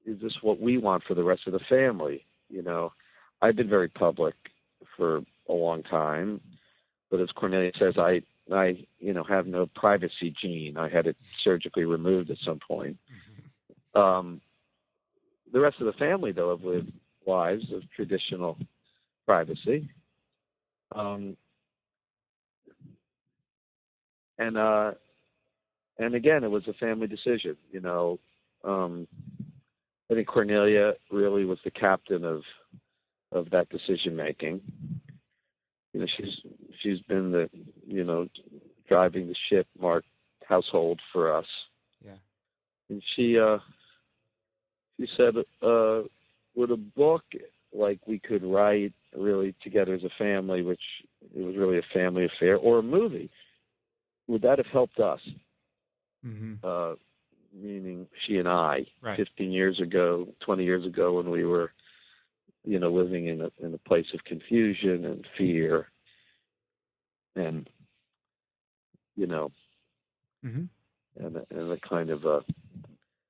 is 0.06 0.20
this 0.20 0.42
what 0.42 0.60
we 0.60 0.78
want 0.78 1.04
for 1.04 1.14
the 1.14 1.24
rest 1.24 1.46
of 1.48 1.54
the 1.54 1.60
family? 1.60 2.26
You 2.50 2.62
know, 2.62 2.94
I've 3.42 3.56
been 3.56 3.70
very 3.70 3.88
public 3.88 4.36
for 4.96 5.22
a 5.50 5.54
long 5.54 5.84
time, 5.84 6.42
but 7.10 7.20
as 7.20 7.30
Cornelia 7.36 7.72
says, 7.78 7.96
I 7.98 8.22
I 8.52 8.86
you 9.00 9.14
know 9.14 9.24
have 9.24 9.48
no 9.48 9.68
privacy 9.76 10.34
gene. 10.42 10.78
I 10.78 10.90
had 10.90 11.08
it 11.08 11.18
surgically 11.44 11.86
removed 11.86 12.30
at 12.30 12.38
some 12.46 12.60
point. 12.66 12.98
Um, 13.96 14.42
the 15.52 15.60
rest 15.60 15.80
of 15.80 15.86
the 15.86 15.94
family, 15.94 16.32
though, 16.32 16.56
have 16.56 16.66
lived 16.66 16.92
lives 17.28 17.72
of 17.74 17.84
traditional 17.96 18.58
privacy. 19.26 19.90
Um, 20.96 21.36
and 24.38 24.58
uh, 24.58 24.92
and 25.98 26.16
again, 26.16 26.44
it 26.44 26.52
was 26.52 26.68
a 26.68 26.74
family 26.74 27.08
decision. 27.08 27.58
You 27.72 27.82
know, 27.82 28.20
um, 28.64 29.08
I 30.10 30.16
think 30.16 30.28
Cornelia 30.28 30.94
really 31.12 31.46
was 31.46 31.60
the 31.64 31.72
captain 31.72 32.26
of 32.26 32.42
of 33.32 33.50
that 33.52 33.70
decision 33.70 34.16
making. 34.16 34.62
You 35.94 36.02
know, 36.02 36.08
she's 36.18 36.38
she's 36.82 37.00
been 37.02 37.32
the 37.32 37.50
you 37.88 38.04
know 38.04 38.28
driving 38.88 39.28
the 39.28 39.36
ship 39.50 39.68
Mark 39.80 40.04
household 40.46 41.00
for 41.12 41.36
us. 41.36 41.46
Yeah. 42.04 42.18
And 42.90 43.02
she 43.16 43.38
uh 43.40 43.58
she 45.00 45.08
said 45.18 45.36
uh 45.62 46.02
with 46.56 46.72
a 46.72 46.78
book 46.96 47.24
like 47.74 48.00
we 48.06 48.20
could 48.20 48.44
write 48.44 48.94
really 49.16 49.56
together 49.62 49.94
as 49.94 50.04
a 50.04 50.10
family, 50.18 50.62
which 50.62 50.82
it 51.36 51.42
was 51.42 51.56
really 51.56 51.78
a 51.78 51.94
family 51.94 52.26
affair, 52.26 52.58
or 52.58 52.80
a 52.80 52.84
movie, 52.84 53.30
would 54.28 54.42
that 54.42 54.58
have 54.58 54.68
helped 54.68 55.00
us? 55.00 55.20
hmm 56.24 56.54
uh, 56.64 56.94
meaning 57.54 58.08
she 58.26 58.38
and 58.38 58.48
I, 58.48 58.86
Right. 59.02 59.18
15 59.18 59.52
years 59.52 59.80
ago, 59.80 60.28
20 60.46 60.64
years 60.64 60.86
ago, 60.86 61.14
when 61.14 61.30
we 61.30 61.44
were, 61.44 61.72
you 62.66 62.80
know, 62.80 62.92
living 62.92 63.28
in 63.28 63.42
a 63.42 63.52
in 63.60 63.74
a 63.74 63.78
place 63.90 64.06
of 64.14 64.24
confusion 64.24 65.06
and 65.06 65.26
fear, 65.38 65.88
and 67.36 67.70
you 69.16 69.28
know, 69.28 69.52
hmm 70.44 70.66
and 71.20 71.38
and 71.50 71.72
a 71.72 71.78
kind 71.88 72.10
of 72.10 72.26
a, 72.26 72.42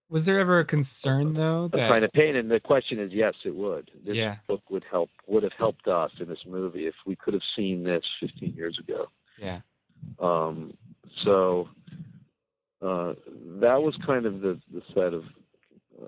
Was 0.10 0.26
there 0.26 0.40
ever 0.40 0.60
a 0.60 0.66
concern 0.66 1.34
though 1.34 1.70
a 1.74 1.78
kind 1.78 2.04
of 2.04 2.12
pain. 2.12 2.36
And 2.36 2.50
the 2.52 2.60
question 2.60 3.00
is, 3.00 3.12
yes, 3.14 3.34
it 3.46 3.56
would. 3.56 3.90
This 4.06 4.18
Yeah. 4.18 4.36
book 4.48 4.62
would 4.70 4.84
help 4.90 5.10
would 5.28 5.44
have 5.44 5.54
helped 5.54 5.88
us 5.88 6.12
in 6.20 6.28
this 6.28 6.46
movie 6.46 6.88
if 6.88 6.96
we 7.06 7.16
could 7.16 7.34
have 7.34 7.44
seen 7.56 7.84
this 7.84 8.04
15 8.20 8.54
years 8.54 8.78
ago. 8.80 9.08
yeah 9.38 9.62
Um, 10.20 10.78
so 11.24 11.70
uh, 12.82 13.14
that 13.62 13.82
was 13.82 13.96
kind 14.06 14.26
of 14.26 14.42
the, 14.42 14.60
the 14.74 14.82
set 14.94 15.14
of 15.14 15.24
uh, 16.02 16.08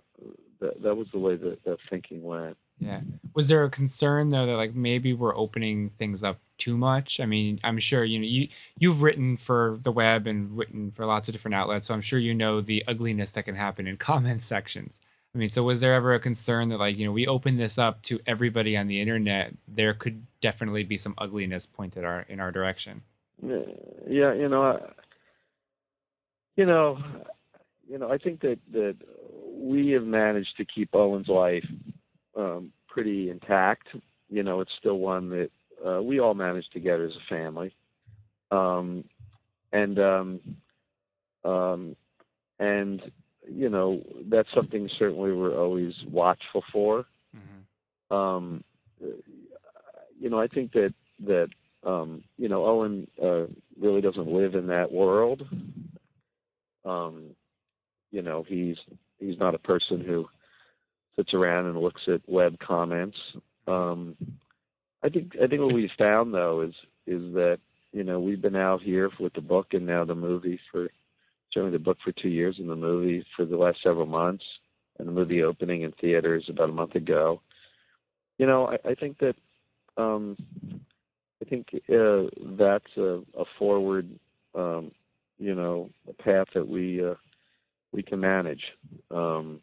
that, 0.60 0.82
that 0.82 0.96
was 0.96 1.08
the 1.14 1.20
way 1.20 1.36
that, 1.36 1.64
that 1.66 1.78
thinking 1.90 2.24
went. 2.24 2.58
Yeah. 2.80 3.02
Was 3.34 3.48
there 3.48 3.64
a 3.64 3.70
concern 3.70 4.30
though 4.30 4.46
that 4.46 4.56
like 4.56 4.76
maybe 4.76 5.14
we're 5.14 5.36
opening 5.36 5.90
things 5.92 6.24
up 6.24 6.40
too 6.58 6.78
much? 6.78 7.20
I 7.20 7.26
mean, 7.26 7.60
I'm 7.64 7.80
sure 7.80 8.04
you 8.04 8.20
know 8.20 8.26
you 8.26 8.50
you've 8.78 9.02
written 9.02 9.38
for 9.38 9.80
the 9.82 9.92
web 9.92 10.28
and 10.28 10.58
written 10.58 10.92
for 10.92 11.06
lots 11.06 11.30
of 11.30 11.34
different 11.34 11.56
outlets, 11.56 11.88
so 11.88 11.94
I'm 11.94 12.02
sure 12.02 12.20
you 12.20 12.34
know 12.34 12.62
the 12.62 12.84
ugliness 12.88 13.32
that 13.32 13.46
can 13.46 13.56
happen 13.56 13.88
in 13.88 13.98
comment 14.10 14.44
sections. 14.44 15.00
I 15.34 15.40
mean, 15.40 15.50
so 15.50 15.64
was 15.64 15.82
there 15.82 15.96
ever 15.96 16.14
a 16.14 16.20
concern 16.20 16.70
that 16.70 16.78
like, 16.78 16.98
you 16.98 17.06
know, 17.06 17.12
we 17.12 17.26
open 17.26 17.58
this 17.58 17.80
up 17.80 18.04
to 18.04 18.20
everybody 18.28 18.78
on 18.78 18.88
the 18.88 19.02
internet, 19.02 19.54
there 19.68 19.96
could 19.96 20.22
definitely 20.42 20.84
be 20.84 20.98
some 20.98 21.16
ugliness 21.18 21.66
pointed 21.66 22.04
our 22.04 22.22
in 22.30 22.40
our 22.40 22.52
direction. 22.52 23.02
Yeah, 23.42 24.34
you 24.34 24.48
know, 24.48 24.64
I, 24.64 24.80
you 26.56 26.66
know, 26.66 27.00
you 27.90 27.98
know, 27.98 28.12
I 28.12 28.18
think 28.18 28.42
that 28.42 28.60
that 28.74 28.98
we 29.56 29.90
have 29.92 30.04
managed 30.04 30.58
to 30.58 30.66
keep 30.66 30.94
Owen's 30.94 31.28
life 31.28 31.66
um, 32.36 32.72
pretty 32.88 33.30
intact. 33.30 33.88
You 34.30 34.44
know, 34.44 34.62
it's 34.62 34.72
still 34.80 35.00
one 35.00 35.30
that 35.30 35.50
uh, 35.86 36.02
we 36.02 36.20
all 36.20 36.34
manage 36.34 36.68
together 36.72 37.06
as 37.06 37.14
a 37.16 37.30
family, 37.30 37.74
um, 38.52 39.04
and 39.72 40.00
um, 40.00 40.40
um, 41.44 41.96
and 42.60 43.02
you 43.48 43.70
know 43.70 44.02
that's 44.30 44.50
something 44.54 44.90
certainly 44.98 45.32
we're 45.32 45.60
always 45.60 45.94
watchful 46.10 46.64
for. 46.72 47.06
Mm-hmm. 47.36 48.16
Um, 48.16 48.64
you 50.20 50.30
know, 50.30 50.40
I 50.40 50.48
think 50.48 50.72
that 50.74 50.94
that 51.26 51.50
um, 51.84 52.24
you 52.38 52.48
know 52.48 52.66
Owen 52.66 53.08
uh, 53.22 53.46
really 53.80 54.02
doesn't 54.02 54.28
live 54.28 54.56
in 54.56 54.68
that 54.68 54.92
world. 54.92 55.44
Um, 56.86 57.36
you 58.12 58.22
know, 58.22 58.46
he's 58.48 58.78
he's 59.20 59.38
not 59.38 59.56
a 59.56 59.60
person 59.60 60.02
who 60.02 60.28
sits 61.16 61.34
around 61.34 61.68
and 61.68 61.80
looks 61.80 62.02
at 62.08 62.22
web 62.28 62.58
comments. 62.60 63.18
Um, 63.68 64.16
I 65.04 65.10
think 65.10 65.34
I 65.42 65.48
think 65.48 65.62
what 65.62 65.74
we 65.74 65.92
found 65.98 66.34
though 66.34 66.62
is 66.62 66.74
is 67.06 67.34
that 67.34 67.60
you 67.92 68.04
know 68.04 68.20
we've 68.20 68.42
been 68.42 68.56
out 68.56 68.82
here 68.82 69.10
with 69.20 69.34
the 69.34 69.42
book 69.42 69.74
and 69.74 69.86
now 69.86 70.06
the 70.06 70.16
movie 70.16 70.60
for 70.72 70.90
showing 71.54 71.72
the 71.72 71.80
book 71.80 71.98
for 72.04 72.12
two 72.12 72.30
years 72.30 72.56
and 72.58 72.70
the 72.70 72.76
movie 72.76 73.26
for 73.36 73.46
the 73.46 73.58
last 73.58 73.80
several 73.84 74.06
months 74.06 74.44
and 74.98 75.08
the 75.08 75.12
movie 75.12 75.44
opening 75.44 75.84
in 75.84 75.92
theaters 75.94 76.46
about 76.50 76.70
a 76.70 76.74
month 76.74 76.96
ago. 76.96 77.42
You 78.38 78.48
know, 78.48 78.68
I, 78.68 78.90
I 78.90 78.96
think 78.96 79.20
that 79.20 79.36
um, 79.98 80.38
I 81.42 81.50
think 81.50 81.68
uh, 81.74 82.30
that's 82.58 82.98
a, 82.98 83.22
a 83.38 83.46
forward, 83.60 84.10
um, 84.56 84.92
you 85.38 85.54
know, 85.54 85.90
a 86.10 86.14
path 86.14 86.48
that 86.54 86.68
we 86.68 87.06
uh, 87.06 87.16
we 87.92 88.02
can 88.02 88.20
manage 88.20 88.64
um, 89.12 89.60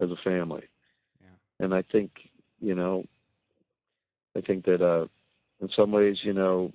as 0.00 0.10
a 0.10 0.16
family. 0.24 0.64
And 1.62 1.72
I 1.72 1.82
think, 1.92 2.10
you 2.60 2.74
know, 2.74 3.04
I 4.36 4.40
think 4.40 4.64
that 4.64 4.82
uh, 4.82 5.06
in 5.60 5.68
some 5.76 5.92
ways, 5.92 6.16
you 6.24 6.32
know, 6.32 6.72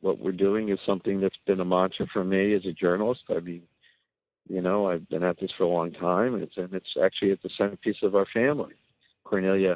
what 0.00 0.20
we're 0.20 0.30
doing 0.30 0.68
is 0.68 0.78
something 0.86 1.20
that's 1.20 1.36
been 1.46 1.58
a 1.58 1.64
mantra 1.64 2.06
for 2.12 2.22
me 2.22 2.54
as 2.54 2.64
a 2.64 2.72
journalist. 2.72 3.22
I 3.28 3.40
mean, 3.40 3.62
you 4.48 4.62
know, 4.62 4.88
I've 4.88 5.08
been 5.08 5.24
at 5.24 5.40
this 5.40 5.50
for 5.58 5.64
a 5.64 5.68
long 5.68 5.90
time, 5.90 6.34
and 6.34 6.44
it's 6.44 6.56
and 6.56 6.72
it's 6.74 6.96
actually 7.02 7.32
at 7.32 7.42
the 7.42 7.50
centerpiece 7.58 7.96
of 8.02 8.14
our 8.14 8.26
family. 8.32 8.74
Cornelia 9.24 9.74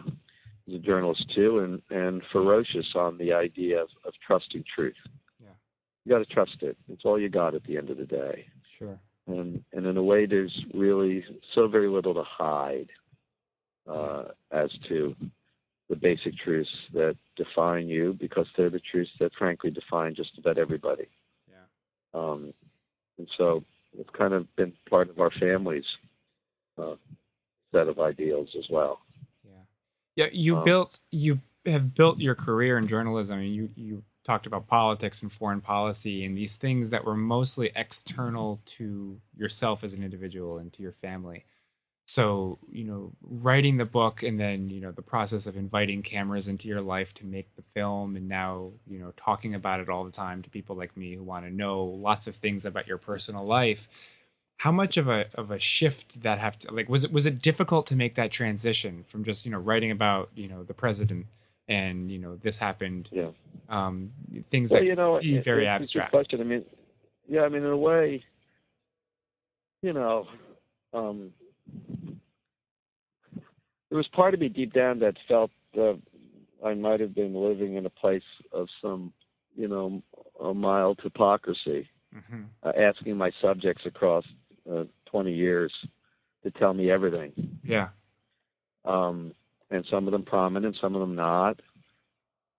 is 0.69 0.75
a 0.77 0.79
journalist 0.79 1.25
too, 1.35 1.59
and 1.59 1.83
and 1.91 2.23
ferocious 2.31 2.87
on 2.95 3.19
the 3.19 3.33
idea 3.33 3.83
of, 3.83 3.89
of 4.05 4.13
trusting 4.25 4.63
truth. 4.73 4.95
Yeah. 5.43 5.49
You 6.05 6.13
got 6.13 6.19
to 6.19 6.33
trust 6.33 6.59
it. 6.61 6.77
It's 6.89 7.05
all 7.05 7.19
you 7.19 7.29
got 7.29 7.57
at 7.57 7.65
the 7.65 7.77
end 7.77 7.91
of 7.91 7.97
the 7.97 8.07
day. 8.07 8.47
Sure. 8.79 9.01
And 9.27 9.65
and 9.73 9.85
in 9.85 9.97
a 9.97 10.03
way, 10.03 10.27
there's 10.27 10.57
really 10.75 11.25
so 11.57 11.67
very 11.67 11.89
little 11.89 12.15
to 12.15 12.25
hide 12.25 12.91
uh, 13.89 14.25
as 14.51 14.71
to 14.89 15.15
the 15.89 15.97
basic 15.97 16.37
truths 16.37 16.71
that 16.93 17.17
define 17.37 17.89
you, 17.89 18.17
because 18.21 18.47
they're 18.57 18.71
the 18.71 18.81
truths 18.81 19.11
that 19.19 19.33
frankly 19.39 19.71
define 19.71 20.15
just 20.15 20.37
about 20.39 20.59
everybody. 20.59 21.09
Yeah. 21.51 22.21
Um, 22.21 22.53
and 23.19 23.29
so 23.39 23.65
it's 23.99 24.11
kind 24.11 24.35
of 24.35 24.55
been 24.57 24.73
part 24.91 25.09
of 25.09 25.19
our 25.19 25.31
family's 25.31 25.87
uh, 26.77 26.97
set 27.73 27.89
of 27.89 27.99
ideals 28.01 28.51
as 28.59 28.67
well. 28.71 29.01
Yeah. 29.45 29.63
Yeah, 30.17 30.31
you 30.33 30.57
Um, 30.59 30.65
built 30.65 31.01
you 31.11 31.41
have 31.65 31.95
built 31.95 32.19
your 32.19 32.35
career 32.35 32.79
in 32.79 32.87
journalism. 32.87 33.43
You 33.43 33.71
you 33.75 34.03
talked 34.25 34.47
about 34.47 34.67
politics 34.67 35.23
and 35.23 35.33
foreign 35.33 35.63
policy 35.63 36.27
and 36.27 36.37
these 36.37 36.57
things 36.57 36.91
that 36.91 37.05
were 37.05 37.17
mostly 37.17 37.73
external 37.75 38.61
to 38.77 39.19
yourself 39.39 39.83
as 39.85 39.95
an 39.95 40.05
individual 40.05 40.59
and 40.59 40.71
to 40.75 40.83
your 40.83 40.93
family. 41.01 41.45
So, 42.09 42.57
you 42.73 42.85
know, 42.85 43.13
writing 43.21 43.77
the 43.77 43.85
book 43.85 44.23
and 44.23 44.41
then, 44.41 44.71
you 44.71 44.81
know, 44.81 44.93
the 44.93 45.03
process 45.03 45.47
of 45.47 45.59
inviting 45.59 46.01
cameras 46.01 46.49
into 46.49 46.67
your 46.67 46.81
life 46.81 47.13
to 47.15 47.27
make 47.27 47.55
the 47.55 47.63
film 47.75 48.17
and 48.17 48.31
now, 48.31 48.71
you 48.87 48.99
know, 48.99 49.13
talking 49.19 49.55
about 49.55 49.81
it 49.81 49.91
all 49.91 50.05
the 50.05 50.11
time 50.11 50.41
to 50.41 50.49
people 50.49 50.75
like 50.75 50.97
me 50.97 51.15
who 51.15 51.23
want 51.23 51.45
to 51.45 51.51
know 51.55 51.85
lots 51.85 52.27
of 52.27 52.35
things 52.35 52.65
about 52.65 52.87
your 52.87 52.97
personal 52.97 53.45
life. 53.45 53.91
How 54.57 54.73
much 54.73 54.97
of 54.97 55.09
a 55.09 55.27
of 55.35 55.51
a 55.51 55.59
shift 55.59 56.23
that 56.23 56.39
have 56.39 56.59
to 56.61 56.73
like 56.73 56.89
was 56.89 57.05
it 57.05 57.13
was 57.13 57.27
it 57.27 57.43
difficult 57.43 57.89
to 57.89 57.97
make 57.97 58.15
that 58.15 58.31
transition 58.31 59.05
from 59.09 59.25
just, 59.25 59.45
you 59.45 59.53
know, 59.53 59.59
writing 59.59 59.91
about, 59.91 60.31
you 60.35 60.49
know, 60.49 60.65
the 60.65 60.73
president 60.73 61.27
and 61.69 62.11
you 62.11 62.19
know 62.19 62.37
this 62.37 62.57
happened. 62.57 63.11
Yeah. 63.13 63.33
Um, 63.69 64.13
things 64.51 64.73
well, 64.73 64.81
that 64.81 64.87
you 64.87 64.97
know, 64.97 65.19
be 65.21 65.37
it- 65.37 65.45
very 65.45 65.67
it's 65.67 65.69
a 65.69 65.83
abstract. 65.83 66.13
Question. 66.13 66.41
I 66.41 66.45
mean, 66.45 66.65
yeah, 67.29 67.43
I 67.43 67.51
mean, 67.51 67.65
in 67.65 67.71
a 67.71 67.77
way, 67.77 68.25
you 69.83 69.93
know, 69.93 70.27
um, 70.95 71.35
there 73.89 73.97
was 73.97 74.09
part 74.09 74.35
of 74.35 74.41
me 74.41 74.49
deep 74.49 74.73
down 74.73 74.99
that 75.01 75.17
felt 75.27 75.51
uh, 75.79 75.95
I 76.65 76.75
might 76.75 77.01
have 77.01 77.15
been 77.15 77.35
living 77.35 77.75
in 77.75 77.87
a 77.87 77.91
place 77.91 78.23
of 78.53 78.69
some, 78.83 79.13
you 79.57 79.69
know, 79.69 80.03
a 80.43 80.53
mild 80.55 81.01
hypocrisy, 81.03 81.89
hmm 82.13 82.43
uh, 82.63 82.73
asking 82.77 83.17
my 83.17 83.31
subjects 83.41 83.85
across 83.87 84.25
uh, 84.71 84.85
20 85.07 85.33
years 85.33 85.73
to 86.43 86.51
tell 86.53 86.75
me 86.75 86.91
everything. 86.91 87.33
Yeah. 87.65 87.89
um, 88.85 89.33
and 89.71 89.85
some 89.91 90.07
of 90.07 90.13
them 90.13 90.23
prominent, 90.23 90.77
some 90.81 90.95
of 90.95 91.01
them 91.01 91.15
not. 91.15 91.61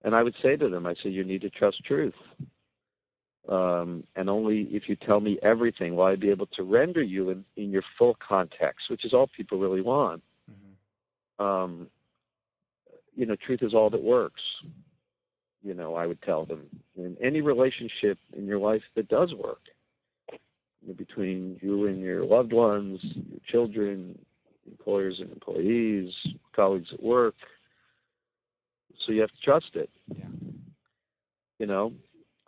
And 0.04 0.14
I 0.14 0.22
would 0.22 0.34
say 0.42 0.56
to 0.56 0.68
them, 0.68 0.86
I 0.86 0.94
say, 1.02 1.10
you 1.10 1.24
need 1.24 1.42
to 1.42 1.50
trust 1.50 1.84
truth. 1.84 2.14
Um, 3.48 4.04
and 4.16 4.30
only 4.30 4.68
if 4.70 4.88
you 4.88 4.96
tell 4.96 5.20
me 5.20 5.38
everything 5.42 5.96
will 5.96 6.04
I 6.04 6.14
be 6.16 6.30
able 6.30 6.46
to 6.46 6.62
render 6.62 7.02
you 7.02 7.30
in, 7.30 7.44
in 7.56 7.70
your 7.70 7.82
full 7.98 8.16
context, 8.26 8.88
which 8.90 9.04
is 9.04 9.12
all 9.12 9.28
people 9.36 9.58
really 9.58 9.80
want. 9.80 10.22
Um, 11.40 11.88
you 13.16 13.26
know, 13.26 13.34
truth 13.44 13.60
is 13.62 13.74
all 13.74 13.90
that 13.90 14.02
works. 14.02 14.42
You 15.62 15.74
know, 15.74 15.94
I 15.94 16.06
would 16.06 16.22
tell 16.22 16.46
them 16.46 16.66
in 16.96 17.16
any 17.22 17.40
relationship 17.40 18.18
in 18.36 18.46
your 18.46 18.58
life 18.58 18.82
that 18.96 19.08
does 19.08 19.34
work 19.34 19.60
you 20.30 20.88
know, 20.88 20.94
between 20.94 21.58
you 21.60 21.86
and 21.86 22.00
your 22.00 22.24
loved 22.24 22.52
ones, 22.52 23.00
your 23.02 23.40
children, 23.48 24.18
employers 24.70 25.16
and 25.20 25.30
employees, 25.30 26.12
colleagues 26.54 26.88
at 26.92 27.02
work. 27.02 27.34
So 29.04 29.12
you 29.12 29.20
have 29.20 29.30
to 29.30 29.42
trust 29.44 29.70
it. 29.74 29.90
Yeah. 30.14 30.24
You 31.58 31.66
know, 31.66 31.92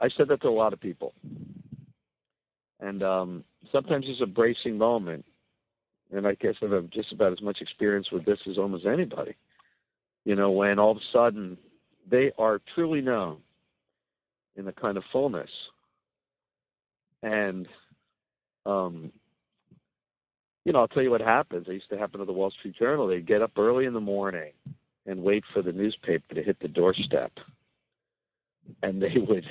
I 0.00 0.08
said 0.16 0.28
that 0.28 0.40
to 0.42 0.48
a 0.48 0.50
lot 0.50 0.72
of 0.72 0.80
people. 0.80 1.14
And 2.80 3.02
um, 3.02 3.44
sometimes 3.70 4.06
it's 4.08 4.22
a 4.22 4.26
bracing 4.26 4.76
moment. 4.78 5.24
And 6.12 6.26
I 6.26 6.34
guess 6.34 6.54
I 6.62 6.66
have 6.66 6.90
just 6.90 7.12
about 7.12 7.32
as 7.32 7.40
much 7.40 7.60
experience 7.60 8.10
with 8.12 8.24
this 8.24 8.38
as 8.48 8.58
almost 8.58 8.86
anybody. 8.86 9.34
You 10.24 10.36
know, 10.36 10.50
when 10.50 10.78
all 10.78 10.92
of 10.92 10.98
a 10.98 11.00
sudden 11.12 11.56
they 12.10 12.32
are 12.38 12.60
truly 12.74 13.00
known 13.00 13.38
in 14.56 14.68
a 14.68 14.72
kind 14.72 14.96
of 14.96 15.04
fullness. 15.12 15.50
And 17.22 17.66
um, 18.66 19.12
you 20.64 20.72
know, 20.72 20.80
I'll 20.80 20.88
tell 20.88 21.02
you 21.02 21.10
what 21.10 21.20
happens. 21.20 21.66
It 21.68 21.74
used 21.74 21.90
to 21.90 21.98
happen 21.98 22.20
to 22.20 22.26
the 22.26 22.32
Wall 22.32 22.50
Street 22.50 22.76
Journal. 22.78 23.06
They'd 23.08 23.26
get 23.26 23.42
up 23.42 23.52
early 23.56 23.86
in 23.86 23.94
the 23.94 24.00
morning 24.00 24.52
and 25.06 25.22
wait 25.22 25.44
for 25.52 25.62
the 25.62 25.72
newspaper 25.72 26.34
to 26.34 26.42
hit 26.42 26.58
the 26.60 26.68
doorstep, 26.68 27.32
and 28.82 29.02
they 29.02 29.16
would, 29.16 29.44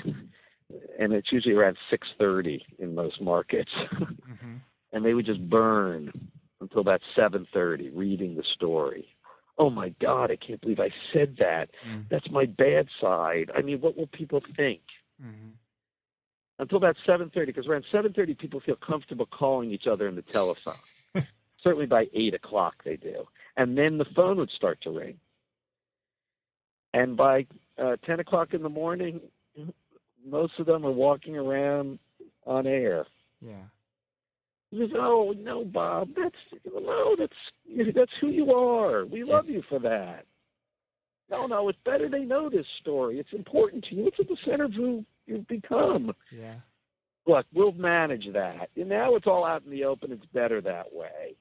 and 0.97 1.12
it's 1.12 1.32
usually 1.32 1.55
around 1.55 1.78
six 1.89 2.07
thirty 2.18 2.66
in 2.80 2.95
most 2.95 3.22
markets, 3.22 3.72
hmm 3.97 4.55
and 4.93 5.05
they 5.05 5.14
would 5.14 5.26
just 5.26 5.49
burn 5.49 6.12
until 6.72 6.82
about 6.82 7.01
seven 7.15 7.45
thirty 7.53 7.89
reading 7.89 8.36
the 8.36 8.43
story. 8.55 9.07
Oh 9.57 9.69
my 9.69 9.89
God! 10.01 10.32
I 10.32 10.38
can't 10.38 10.61
believe 10.61 10.80
I 10.80 10.89
said 11.13 11.36
that. 11.39 11.69
Mm. 11.88 12.05
That's 12.09 12.30
my 12.32 12.45
bad 12.45 12.88
side. 12.99 13.51
I 13.55 13.61
mean, 13.61 13.82
what 13.82 13.97
will 13.97 14.07
people 14.07 14.41
think? 14.55 14.82
hmm 15.22 15.49
until 16.59 16.78
about 16.78 16.95
7.30 17.07 17.47
because 17.47 17.65
around 17.65 17.84
7.30 17.91 18.38
people 18.38 18.59
feel 18.59 18.76
comfortable 18.76 19.26
calling 19.26 19.72
each 19.72 19.88
other 19.88 20.07
on 20.07 20.15
the 20.15 20.22
telephone 20.22 20.76
certainly 21.63 21.88
by 21.88 22.05
8 22.13 22.36
o'clock 22.36 22.76
they 22.86 22.97
do 22.97 23.26
and 23.57 23.76
then 23.76 23.97
the 23.97 24.05
phone 24.15 24.38
would 24.38 24.51
start 24.51 24.80
to 24.84 24.91
ring 24.91 25.17
and 26.93 27.17
by 27.17 27.47
uh, 27.82 27.95
10 28.05 28.19
o'clock 28.19 28.53
in 28.53 28.61
the 28.61 28.69
morning 28.69 29.19
most 30.24 30.53
of 30.59 30.67
them 30.67 30.86
are 30.86 30.91
walking 30.91 31.36
around 31.36 31.97
on 32.45 32.67
air 32.67 33.07
Yeah. 33.41 33.63
You 34.72 34.86
just, 34.88 34.97
oh 34.97 35.34
no 35.38 35.65
bob 35.65 36.09
that's 36.15 36.36
no 36.65 37.15
that's 37.19 37.34
that's 37.93 38.11
who 38.22 38.30
you 38.30 38.53
are 38.53 39.05
we 39.05 39.24
love 39.24 39.49
you 39.49 39.61
for 39.67 39.80
that 39.80 40.26
no 41.30 41.45
no 41.45 41.67
it's 41.69 41.80
better 41.84 42.07
they 42.09 42.22
know 42.24 42.49
this 42.49 42.65
story 42.80 43.19
it's 43.19 43.34
important 43.34 43.84
to 43.89 43.95
you 43.95 44.07
it's 44.07 44.17
at 44.19 44.28
the 44.30 44.38
center 44.45 44.63
of 44.65 44.74
who 44.74 45.03
you've 45.28 45.47
become 45.47 46.13
Yeah. 46.32 46.55
look, 47.28 47.45
we'll 47.53 47.72
manage 47.74 48.26
that. 48.34 48.69
And 48.76 48.89
now 48.89 49.15
it's 49.15 49.28
all 49.28 49.45
out 49.45 49.63
in 49.63 49.72
the 49.72 49.84
open. 49.86 50.11
It's 50.11 50.26
better 50.34 50.59
that 50.61 50.91
way. 50.93 51.36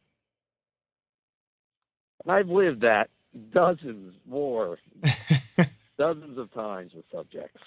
And 2.22 2.32
I've 2.32 2.48
lived 2.48 2.82
that 2.82 3.08
dozens 3.52 4.14
more, 4.28 4.76
dozens 5.98 6.36
of 6.38 6.52
times 6.52 6.92
with 6.94 7.04
subjects. 7.12 7.60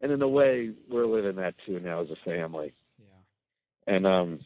And 0.00 0.10
in 0.10 0.22
a 0.22 0.28
way, 0.28 0.70
we're 0.90 1.06
living 1.06 1.36
that 1.36 1.54
too 1.66 1.80
now 1.80 2.00
as 2.00 2.08
a 2.10 2.16
family. 2.24 2.72
And 3.86 4.06
um, 4.06 4.40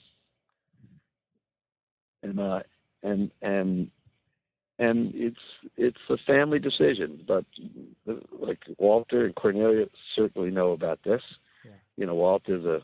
and 2.23 2.41
uh, 2.41 2.61
and 3.03 3.31
and 3.43 3.91
and 4.79 5.13
it's 5.15 5.37
it's 5.77 5.99
a 6.09 6.17
family 6.27 6.59
decision. 6.59 7.25
But 7.27 7.45
like 8.39 8.61
Walter 8.79 9.25
and 9.25 9.35
Cornelia 9.35 9.87
certainly 10.17 10.51
know 10.51 10.73
about 10.73 11.01
this. 11.05 11.23
Yeah. 11.65 11.73
You 11.97 12.07
know, 12.07 12.15
Walter's 12.15 12.65
a 12.65 12.81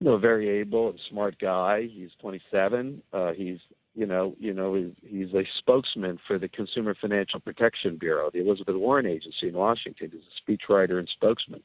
you 0.00 0.10
know 0.10 0.18
very 0.18 0.48
able 0.60 0.90
and 0.90 1.00
smart 1.08 1.38
guy. 1.38 1.88
He's 1.90 2.10
27. 2.20 3.02
Uh, 3.12 3.32
he's 3.32 3.58
you 3.94 4.06
know 4.06 4.34
you 4.38 4.52
know 4.52 4.74
he's, 4.74 4.92
he's 5.02 5.34
a 5.34 5.44
spokesman 5.58 6.18
for 6.26 6.38
the 6.38 6.48
Consumer 6.48 6.96
Financial 7.00 7.40
Protection 7.40 7.96
Bureau, 7.96 8.30
the 8.32 8.40
Elizabeth 8.40 8.76
Warren 8.76 9.06
Agency 9.06 9.48
in 9.48 9.54
Washington. 9.54 10.10
He's 10.12 10.20
a 10.22 10.50
speechwriter 10.50 10.98
and 10.98 11.08
spokesman. 11.08 11.62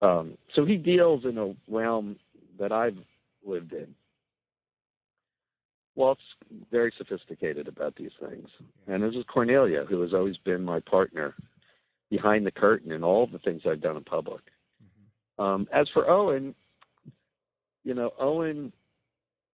Um, 0.00 0.38
so 0.54 0.64
he 0.64 0.76
deals 0.76 1.24
in 1.24 1.38
a 1.38 1.54
realm 1.68 2.16
that 2.58 2.72
I've 2.72 2.96
lived 3.44 3.72
in. 3.72 3.94
Walt's 5.96 6.22
very 6.70 6.92
sophisticated 6.96 7.66
about 7.66 7.96
these 7.96 8.12
things. 8.20 8.48
And 8.86 9.02
this 9.02 9.14
is 9.14 9.24
Cornelia, 9.32 9.84
who 9.88 10.00
has 10.02 10.14
always 10.14 10.36
been 10.44 10.62
my 10.62 10.78
partner 10.80 11.34
behind 12.08 12.46
the 12.46 12.52
curtain 12.52 12.92
in 12.92 13.02
all 13.02 13.26
the 13.26 13.40
things 13.40 13.62
I've 13.66 13.80
done 13.80 13.96
in 13.96 14.04
public. 14.04 14.42
Um, 15.38 15.68
as 15.72 15.88
for 15.92 16.08
Owen, 16.08 16.54
you 17.84 17.94
know, 17.94 18.12
Owen 18.20 18.72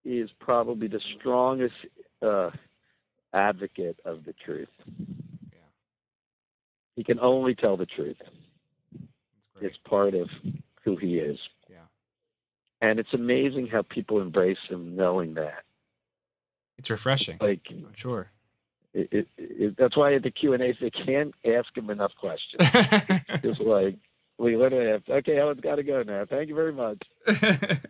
is 0.04 0.28
probably 0.40 0.88
the 0.88 1.00
strongest 1.18 1.74
uh, 2.22 2.50
advocate 3.32 3.98
of 4.04 4.24
the 4.24 4.34
truth. 4.44 4.68
Yeah. 5.52 5.58
He 6.96 7.04
can 7.04 7.18
only 7.20 7.54
tell 7.54 7.76
the 7.76 7.86
truth. 7.86 8.16
It's 9.64 9.76
part 9.88 10.14
of 10.14 10.28
who 10.84 10.96
he 10.96 11.16
is. 11.16 11.38
Yeah. 11.70 11.76
And 12.82 12.98
it's 12.98 13.14
amazing 13.14 13.68
how 13.68 13.82
people 13.82 14.20
embrace 14.20 14.58
him 14.68 14.94
knowing 14.94 15.34
that. 15.34 15.64
It's 16.76 16.90
refreshing. 16.90 17.38
Like, 17.40 17.62
I'm 17.70 17.92
sure. 17.96 18.30
it, 18.92 19.08
it, 19.10 19.28
it, 19.38 19.76
that's 19.78 19.96
why 19.96 20.14
at 20.14 20.22
the 20.22 20.30
Q 20.30 20.52
and 20.52 20.62
A's 20.62 20.76
they 20.80 20.90
can't 20.90 21.34
ask 21.44 21.76
him 21.76 21.90
enough 21.90 22.12
questions. 22.20 22.60
It's 23.42 23.60
like 23.60 23.96
we 24.38 24.56
literally 24.56 24.90
have. 24.90 25.02
Okay, 25.08 25.38
Owen's 25.38 25.60
got 25.60 25.76
to 25.76 25.82
go 25.82 26.02
now. 26.02 26.24
Thank 26.28 26.48
you 26.48 26.54
very 26.54 26.72
much. 26.72 26.98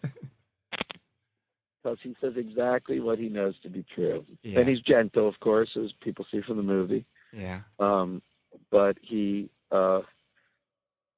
Because 1.83 1.99
he 2.03 2.17
says 2.19 2.33
exactly 2.39 2.99
what 2.99 3.19
he 3.19 3.29
knows 3.29 3.55
to 3.63 3.69
be 3.69 3.85
true, 3.95 4.25
yeah. 4.43 4.59
and 4.59 4.67
he's 4.67 4.81
gentle, 4.81 5.29
of 5.29 5.39
course, 5.41 5.69
as 5.77 5.93
people 6.01 6.25
see 6.33 6.41
from 6.41 6.57
the 6.57 6.63
movie. 6.63 7.05
yeah. 7.31 7.61
Um, 7.79 8.23
but 8.71 8.97
he, 9.03 9.51
uh, 9.71 10.01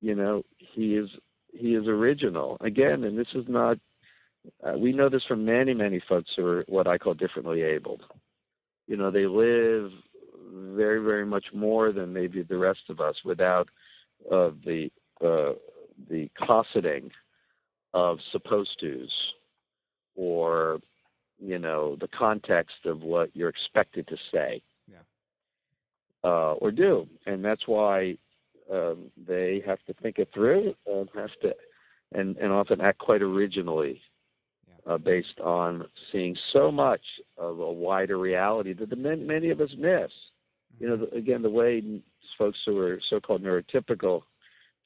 you 0.07 0.15
know, 0.15 0.45
he 0.57 0.95
is 0.95 1.09
he 1.53 1.75
is 1.75 1.89
original 1.89 2.59
again, 2.61 3.03
and 3.03 3.19
this 3.19 3.33
is 3.35 3.45
not. 3.49 3.77
Uh, 4.65 4.79
we 4.79 4.93
know 4.93 5.09
this 5.09 5.25
from 5.27 5.45
many 5.45 5.75
many 5.75 6.01
folks 6.09 6.31
who 6.37 6.47
are 6.47 6.65
what 6.69 6.87
I 6.87 6.97
call 6.97 7.15
differently 7.15 7.63
abled. 7.63 8.03
You 8.87 8.97
know, 8.97 9.11
they 9.11 9.27
live 9.27 9.91
very 10.77 11.01
very 11.03 11.27
much 11.27 11.47
more 11.53 11.91
than 11.91 12.13
maybe 12.13 12.43
the 12.43 12.57
rest 12.57 12.85
of 12.89 13.01
us 13.01 13.17
without 13.25 13.69
uh, 14.31 14.51
the 14.65 14.91
uh, 15.21 15.55
the 16.09 16.31
cosseting 16.39 17.11
of 17.93 18.19
supposed 18.31 18.79
tos 18.81 19.11
or 20.15 20.79
you 21.41 21.59
know 21.59 21.97
the 22.01 22.09
context 22.17 22.81
of 22.85 23.03
what 23.03 23.35
you're 23.35 23.49
expected 23.49 24.07
to 24.07 24.17
say 24.33 24.63
Yeah. 24.89 24.99
uh, 26.23 26.53
or 26.63 26.71
do, 26.71 27.09
and 27.27 27.45
that's 27.45 27.67
why 27.67 28.19
um, 28.73 29.11
they 29.27 29.63
have 29.67 29.79
to 29.87 29.95
think 29.95 30.19
it 30.19 30.29
through 30.35 30.75
and 30.87 31.09
have 31.15 31.31
to, 31.43 31.55
and 32.13 32.37
and 32.37 32.53
often 32.53 32.81
act 32.81 32.99
quite 32.99 33.23
originally, 33.23 34.01
Yeah. 34.69 34.95
uh, 34.95 34.99
based 34.99 35.41
on 35.41 35.89
seeing 36.11 36.37
so 36.53 36.71
much 36.71 37.03
of 37.37 37.61
a 37.61 37.73
wider 37.73 38.19
reality 38.19 38.73
that 38.75 38.91
the 38.91 38.97
men, 38.97 39.27
many 39.27 39.51
of 39.51 39.61
us 39.61 39.71
miss. 39.79 40.11
You 40.79 40.89
know, 40.89 40.97
the, 40.97 41.15
again, 41.15 41.43
the 41.43 41.51
way 41.51 42.03
folks 42.39 42.59
who 42.67 42.79
are 42.79 43.01
so-called 43.09 43.43
neurotypical 43.43 44.23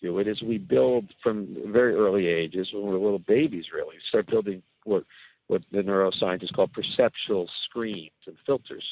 do 0.00 0.18
it 0.18 0.28
is 0.28 0.40
we 0.42 0.58
build 0.58 1.04
from 1.22 1.56
very 1.66 1.94
early 1.94 2.26
ages 2.26 2.68
when 2.72 2.84
we're 2.84 2.98
little 2.98 3.18
babies. 3.18 3.66
Really, 3.74 3.96
start 4.08 4.26
building 4.28 4.62
what 4.84 5.04
what 5.48 5.62
the 5.72 5.78
neuroscientists 5.78 6.54
call 6.54 6.68
perceptual 6.68 7.48
screens 7.64 8.10
and 8.26 8.36
filters 8.46 8.84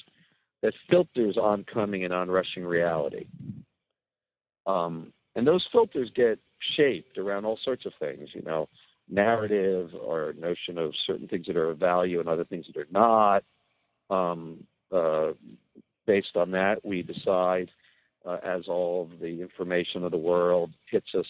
that 0.62 0.74
filters 0.91 1.36
oncoming 1.36 2.05
and 2.05 2.12
onrushing 2.12 2.64
reality. 2.64 3.26
Um, 4.68 5.12
and 5.34 5.46
those 5.46 5.66
filters 5.72 6.10
get 6.14 6.38
shaped 6.76 7.18
around 7.18 7.44
all 7.44 7.58
sorts 7.64 7.86
of 7.86 7.92
things, 7.98 8.28
you 8.34 8.42
know, 8.42 8.68
narrative 9.08 9.90
or 9.94 10.34
notion 10.38 10.76
of 10.78 10.92
certain 11.06 11.26
things 11.26 11.46
that 11.46 11.56
are 11.56 11.70
of 11.70 11.78
value 11.78 12.20
and 12.20 12.28
other 12.28 12.44
things 12.44 12.66
that 12.66 12.76
are 12.76 12.86
not. 12.90 13.42
Um, 14.10 14.64
uh, 14.92 15.32
based 16.06 16.36
on 16.36 16.50
that, 16.50 16.84
we 16.84 17.02
decide 17.02 17.70
uh, 18.26 18.38
as 18.44 18.62
all 18.68 19.08
of 19.10 19.20
the 19.20 19.40
information 19.40 20.04
of 20.04 20.10
the 20.10 20.18
world 20.18 20.70
hits 20.90 21.08
us, 21.16 21.26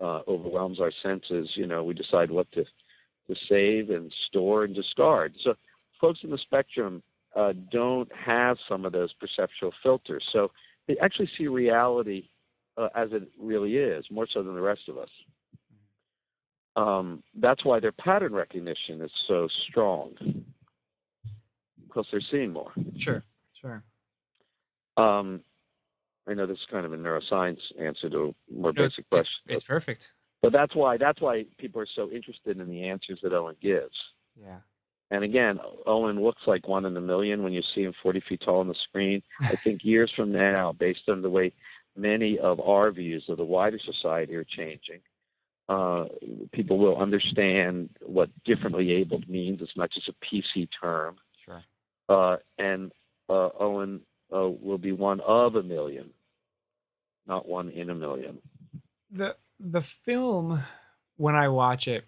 uh, 0.00 0.20
overwhelms 0.28 0.80
our 0.80 0.92
senses, 1.02 1.48
you 1.54 1.66
know, 1.66 1.82
we 1.84 1.94
decide 1.94 2.30
what 2.30 2.50
to, 2.52 2.64
to 2.64 3.34
save 3.48 3.90
and 3.90 4.12
store 4.28 4.64
and 4.64 4.74
discard. 4.74 5.32
So, 5.42 5.54
folks 6.00 6.20
in 6.22 6.30
the 6.30 6.38
spectrum 6.38 7.02
uh, 7.36 7.52
don't 7.70 8.10
have 8.12 8.56
some 8.68 8.84
of 8.84 8.92
those 8.92 9.12
perceptual 9.14 9.72
filters. 9.82 10.24
So, 10.32 10.50
they 10.88 10.96
actually 10.98 11.30
see 11.38 11.46
reality 11.46 12.24
uh, 12.76 12.88
as 12.94 13.10
it 13.12 13.28
really 13.38 13.76
is, 13.76 14.04
more 14.10 14.26
so 14.32 14.42
than 14.42 14.54
the 14.54 14.60
rest 14.60 14.88
of 14.88 14.98
us. 14.98 15.08
Um, 16.74 17.22
that's 17.34 17.64
why 17.64 17.80
their 17.80 17.92
pattern 17.92 18.32
recognition 18.32 19.02
is 19.02 19.10
so 19.28 19.46
strong 19.68 20.14
because 21.86 22.06
they're 22.10 22.22
seeing 22.30 22.52
more. 22.52 22.72
Sure, 22.98 23.22
sure. 23.60 23.82
Um, 24.96 25.42
I 26.26 26.34
know 26.34 26.46
this 26.46 26.58
is 26.58 26.66
kind 26.70 26.86
of 26.86 26.92
a 26.92 26.96
neuroscience 26.96 27.58
answer 27.78 28.08
to 28.08 28.34
a 28.50 28.54
more 28.54 28.72
No, 28.72 28.84
basic 28.84 29.00
it's, 29.00 29.08
question, 29.10 29.42
it's 29.48 29.64
perfect. 29.64 30.12
but 30.40 30.52
that's 30.52 30.74
why 30.74 30.96
that's 30.96 31.20
why 31.20 31.44
people 31.58 31.82
are 31.82 31.86
so 31.94 32.10
interested 32.10 32.58
in 32.58 32.68
the 32.68 32.84
answers 32.88 33.18
that 33.22 33.32
Owen 33.34 33.56
gives. 33.60 33.96
Yeah. 34.40 34.58
And 35.10 35.24
again, 35.24 35.58
Owen 35.84 36.22
looks 36.22 36.40
like 36.46 36.66
one 36.66 36.86
in 36.86 36.96
a 36.96 37.00
million 37.00 37.42
when 37.42 37.52
you 37.52 37.60
see 37.74 37.82
him 37.82 37.92
40 38.02 38.20
feet 38.26 38.40
tall 38.42 38.60
on 38.60 38.68
the 38.68 38.74
screen. 38.88 39.22
I 39.42 39.56
think 39.56 39.84
years 39.84 40.10
from 40.16 40.32
now, 40.32 40.72
based 40.72 41.06
on 41.08 41.20
the 41.20 41.28
way 41.28 41.52
many 41.96 42.38
of 42.38 42.60
our 42.60 42.90
views 42.90 43.24
of 43.28 43.36
the 43.36 43.44
wider 43.44 43.78
society 43.84 44.34
are 44.34 44.44
changing, 44.44 45.00
uh, 45.68 46.04
people 46.52 46.78
will 46.78 46.96
understand 46.96 47.90
what 48.04 48.30
differently 48.44 48.92
abled 48.92 49.28
means. 49.28 49.60
It's 49.60 49.76
not 49.76 49.90
just 49.90 50.08
a 50.08 50.14
PC 50.24 50.68
term. 50.80 51.16
Sure. 51.44 51.62
Uh, 52.08 52.36
and 52.58 52.92
uh, 53.28 53.50
Owen 53.58 54.00
uh, 54.34 54.48
will 54.48 54.78
be 54.78 54.92
one 54.92 55.20
of 55.20 55.54
a 55.54 55.62
million, 55.62 56.10
not 57.26 57.48
one 57.48 57.70
in 57.70 57.90
a 57.90 57.94
million. 57.94 58.38
the 59.10 59.36
the 59.60 59.82
film 59.82 60.62
when 61.16 61.36
I 61.36 61.48
watch 61.48 61.86
it, 61.86 62.04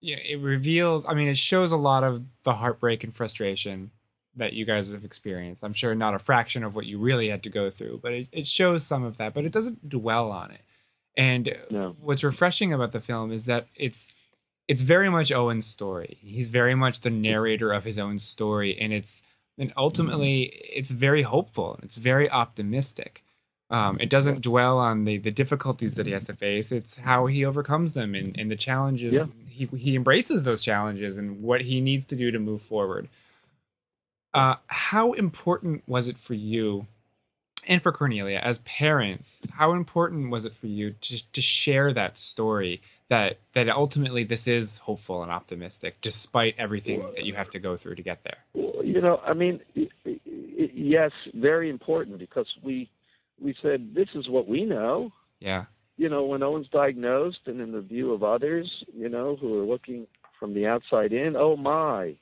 yeah, 0.00 0.16
it 0.16 0.40
reveals. 0.40 1.04
I 1.06 1.14
mean, 1.14 1.28
it 1.28 1.38
shows 1.38 1.72
a 1.72 1.76
lot 1.76 2.04
of 2.04 2.22
the 2.44 2.54
heartbreak 2.54 3.04
and 3.04 3.14
frustration 3.14 3.90
that 4.36 4.52
you 4.52 4.64
guys 4.64 4.92
have 4.92 5.04
experienced. 5.04 5.64
I'm 5.64 5.72
sure 5.72 5.94
not 5.94 6.14
a 6.14 6.18
fraction 6.18 6.64
of 6.64 6.74
what 6.74 6.86
you 6.86 6.98
really 6.98 7.28
had 7.28 7.42
to 7.44 7.50
go 7.50 7.70
through, 7.70 8.00
but 8.02 8.12
it, 8.12 8.28
it 8.32 8.46
shows 8.46 8.86
some 8.86 9.04
of 9.04 9.18
that. 9.18 9.34
But 9.34 9.44
it 9.44 9.52
doesn't 9.52 9.88
dwell 9.88 10.30
on 10.30 10.50
it. 10.50 10.60
And 11.16 11.56
No. 11.70 11.96
what's 12.00 12.24
refreshing 12.24 12.72
about 12.72 12.92
the 12.92 13.00
film 13.00 13.32
is 13.32 13.46
that 13.46 13.66
it's 13.74 14.12
it's 14.68 14.82
very 14.82 15.08
much 15.08 15.30
Owen's 15.32 15.66
story. 15.66 16.18
He's 16.20 16.50
very 16.50 16.74
much 16.74 17.00
the 17.00 17.10
narrator 17.10 17.72
of 17.72 17.84
his 17.84 17.98
own 17.98 18.18
story, 18.18 18.78
and 18.80 18.92
it's 18.92 19.22
and 19.58 19.72
ultimately 19.76 20.42
it's 20.42 20.90
very 20.90 21.22
hopeful. 21.22 21.78
It's 21.82 21.96
very 21.96 22.28
optimistic. 22.28 23.22
Um, 23.70 23.98
it 24.00 24.10
doesn't 24.10 24.42
dwell 24.42 24.78
on 24.78 25.04
the, 25.04 25.18
the 25.18 25.32
difficulties 25.32 25.96
that 25.96 26.06
he 26.06 26.12
has 26.12 26.24
to 26.26 26.34
face. 26.34 26.70
It's 26.70 26.96
how 26.96 27.26
he 27.26 27.44
overcomes 27.46 27.94
them 27.94 28.14
and, 28.14 28.38
and 28.38 28.48
the 28.48 28.54
challenges. 28.56 29.14
Yeah. 29.14 29.24
He, 29.48 29.66
he 29.66 29.96
embraces 29.96 30.44
those 30.44 30.62
challenges 30.62 31.18
and 31.18 31.42
what 31.42 31.62
he 31.62 31.80
needs 31.80 32.06
to 32.06 32.16
do 32.16 32.30
to 32.30 32.38
move 32.38 32.62
forward. 32.62 33.08
Uh, 34.34 34.56
how 34.66 35.12
important 35.12 35.82
was 35.86 36.08
it 36.08 36.18
for 36.18 36.34
you 36.34 36.86
and 37.66 37.82
for 37.82 37.92
Cornelia 37.92 38.38
as 38.38 38.58
parents? 38.58 39.42
How 39.50 39.72
important 39.72 40.30
was 40.30 40.44
it 40.44 40.54
for 40.54 40.66
you 40.66 40.92
to, 40.92 41.32
to 41.32 41.40
share 41.40 41.92
that 41.94 42.18
story 42.18 42.82
that 43.08 43.38
that 43.54 43.68
ultimately 43.68 44.24
this 44.24 44.48
is 44.48 44.78
hopeful 44.78 45.22
and 45.22 45.30
optimistic 45.30 45.96
despite 46.00 46.56
everything 46.58 47.00
that 47.14 47.24
you 47.24 47.34
have 47.34 47.50
to 47.50 47.58
go 47.58 47.76
through 47.76 47.96
to 47.96 48.02
get 48.02 48.22
there? 48.24 48.38
You 48.84 49.00
know, 49.00 49.20
I 49.24 49.34
mean, 49.34 49.60
yes, 50.04 51.12
very 51.34 51.70
important 51.70 52.18
because 52.18 52.46
we 52.62 52.90
we 53.40 53.54
said 53.62 53.94
this 53.94 54.08
is 54.14 54.28
what 54.28 54.48
we 54.48 54.64
know. 54.64 55.12
Yeah. 55.40 55.64
You 55.96 56.08
know, 56.08 56.24
when 56.24 56.42
Owen's 56.42 56.68
diagnosed, 56.68 57.40
and 57.46 57.60
in 57.60 57.72
the 57.72 57.80
view 57.80 58.12
of 58.12 58.22
others, 58.22 58.84
you 58.94 59.08
know, 59.08 59.36
who 59.36 59.58
are 59.60 59.64
looking 59.64 60.06
from 60.38 60.52
the 60.52 60.66
outside 60.66 61.12
in, 61.12 61.36
oh 61.36 61.56
my, 61.56 62.16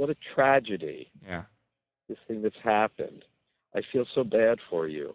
what 0.00 0.08
a 0.08 0.16
tragedy! 0.34 1.10
Yeah. 1.22 1.42
This 2.08 2.16
thing 2.26 2.40
that's 2.40 2.56
happened. 2.64 3.22
I 3.76 3.82
feel 3.92 4.06
so 4.14 4.24
bad 4.24 4.56
for 4.70 4.88
you. 4.88 5.14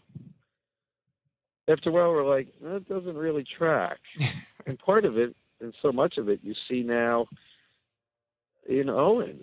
After 1.68 1.90
a 1.90 1.92
while, 1.92 2.12
we're 2.12 2.24
like, 2.24 2.50
that 2.62 2.88
doesn't 2.88 3.18
really 3.18 3.44
track. 3.58 3.98
and 4.68 4.78
part 4.78 5.04
of 5.04 5.18
it, 5.18 5.36
and 5.60 5.74
so 5.82 5.92
much 5.92 6.20
of 6.20 6.30
it, 6.30 6.40
you 6.44 6.54
see 6.70 6.84
now 6.84 7.26
in 8.70 8.88
Owen. 8.88 9.40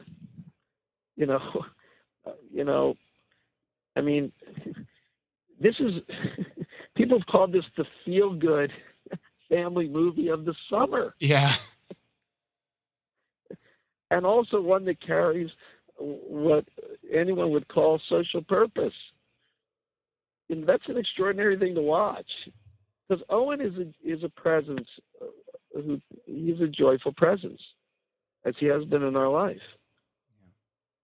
You 1.17 1.27
know, 1.27 1.65
you 2.55 2.63
know, 2.63 2.95
I 3.97 4.01
mean, 4.01 4.31
this 5.61 5.75
is 5.81 5.95
people 6.97 7.19
have 7.19 7.27
called 7.27 7.53
this 7.53 7.65
the 7.77 7.85
feel-good 8.05 8.71
family 9.49 9.89
movie 9.89 10.29
of 10.29 10.45
the 10.45 10.55
summer, 10.71 11.17
Yeah. 11.19 11.57
And 14.13 14.27
also 14.27 14.61
one 14.61 14.85
that 14.85 15.05
carries 15.05 15.51
what 15.99 16.65
anyone 17.13 17.51
would 17.51 17.67
call 17.69 18.01
social 18.09 18.43
purpose. 18.43 18.93
And 20.51 20.67
that's 20.67 20.89
an 20.89 20.99
extraordinary 20.99 21.59
thing 21.59 21.75
to 21.75 21.83
watch, 21.83 22.31
because 23.09 23.25
Owen 23.31 23.61
is 23.61 23.75
a 23.79 23.87
is 24.15 24.23
a 24.23 24.29
presence. 24.29 24.89
Uh, 25.21 25.27
who 25.75 25.99
he's 26.27 26.61
a 26.61 26.67
joyful 26.67 27.15
presence, 27.15 27.61
as 28.45 28.55
he 28.61 28.67
has 28.67 28.85
been 28.85 29.03
in 29.03 29.17
our 29.17 29.31
life, 29.31 29.67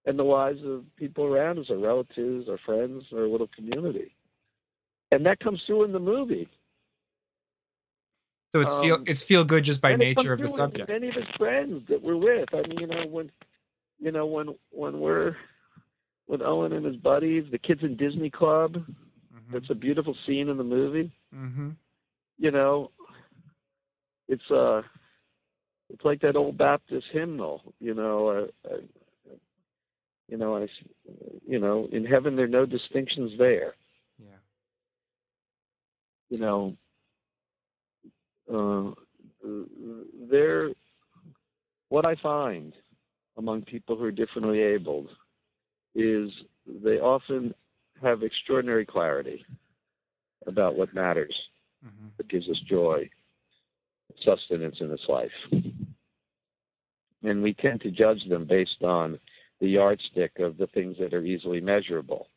and 0.05 0.19
the 0.19 0.23
lives 0.23 0.61
of 0.63 0.85
people 0.97 1.25
around 1.25 1.59
us, 1.59 1.71
our 1.71 1.79
relatives, 1.79 2.51
our 2.51 2.59
friends, 2.67 3.03
our 3.15 3.27
little 3.27 3.49
community, 3.57 4.15
and 5.11 5.25
that 5.25 5.41
comes 5.41 5.63
through 5.67 5.85
in 5.85 5.93
the 5.93 5.99
movie. 5.99 6.47
So 8.51 8.61
it's 8.63 8.73
feel 8.81 8.95
Um, 8.97 9.05
it's 9.07 9.23
feel 9.23 9.45
good 9.45 9.65
just 9.65 9.81
by 9.83 9.95
nature 9.95 10.33
of 10.33 10.41
the 10.41 10.49
subject. 10.49 10.89
Many 10.89 11.09
of 11.09 11.15
his 11.15 11.29
friends 11.37 11.87
that 11.89 12.03
we're 12.03 12.17
with. 12.17 12.49
I 12.55 12.63
mean, 12.67 12.79
you 12.81 12.87
know, 12.87 13.07
when 13.07 13.31
you 13.99 14.11
know 14.13 14.27
when 14.27 14.55
when 14.71 15.01
we're 15.01 15.37
with 16.29 16.43
Owen 16.43 16.73
and 16.73 16.85
his 16.85 16.97
buddies, 16.97 17.45
the 17.51 17.59
kids 17.59 17.83
in 17.83 17.97
Disney 17.97 18.31
Club. 18.31 18.75
Mm-hmm. 18.75 19.57
It's 19.57 19.71
a 19.71 19.75
beautiful 19.75 20.17
scene 20.27 20.49
in 20.49 20.57
the 20.57 20.65
movie. 20.65 21.11
hmm 21.33 21.71
You 22.39 22.51
know, 22.51 22.91
it's 24.29 24.51
uh, 24.51 24.83
it's 25.91 26.05
like 26.05 26.21
that 26.21 26.37
old 26.37 26.57
Baptist 26.59 27.07
hymnal. 27.13 27.75
You 27.81 27.95
know, 27.95 28.29
uh, 28.29 28.71
uh, 28.71 28.77
you 30.29 30.37
know, 30.37 30.57
I, 30.57 30.69
you 31.47 31.59
know, 31.59 31.89
in 31.93 32.05
heaven 32.05 32.37
there 32.37 32.45
are 32.45 32.49
no 32.49 32.67
distinctions 32.67 33.33
there. 33.39 33.75
Yeah. 34.19 34.37
you 36.31 36.39
know, 36.39 36.77
uh, 38.53 38.91
there, 40.31 40.71
what 41.89 42.07
I 42.07 42.15
find 42.23 42.73
among 43.37 43.63
people 43.63 43.97
who 43.97 44.05
are 44.05 44.11
differently 44.11 44.61
abled 44.61 45.09
is 45.95 46.31
they 46.67 46.99
often 46.99 47.55
have 48.03 48.23
extraordinary 48.23 48.85
clarity 48.87 49.45
about 50.47 50.77
what 50.77 50.95
matters, 50.95 51.35
hmm 51.83 52.09
that 52.17 52.29
gives 52.29 52.49
us 52.49 52.59
joy, 52.69 53.09
sustenance 54.25 54.77
in 54.81 54.89
this 54.89 55.07
life. 55.09 55.31
And 57.23 57.43
we 57.43 57.55
tend 57.55 57.81
to 57.83 57.91
judge 57.91 58.29
them 58.29 58.45
based 58.45 58.83
on 58.83 59.19
the 59.61 59.69
yardstick 59.69 60.39
of 60.39 60.57
the 60.57 60.67
things 60.69 60.97
that 60.99 61.15
are 61.15 61.25
easily 61.25 61.61
measurable. 61.61 62.29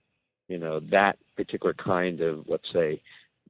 You 0.48 0.58
know, 0.58 0.80
that 0.92 1.18
particular 1.36 1.74
kind 1.74 2.22
of, 2.22 2.46
let's 2.48 2.72
say, 2.74 3.02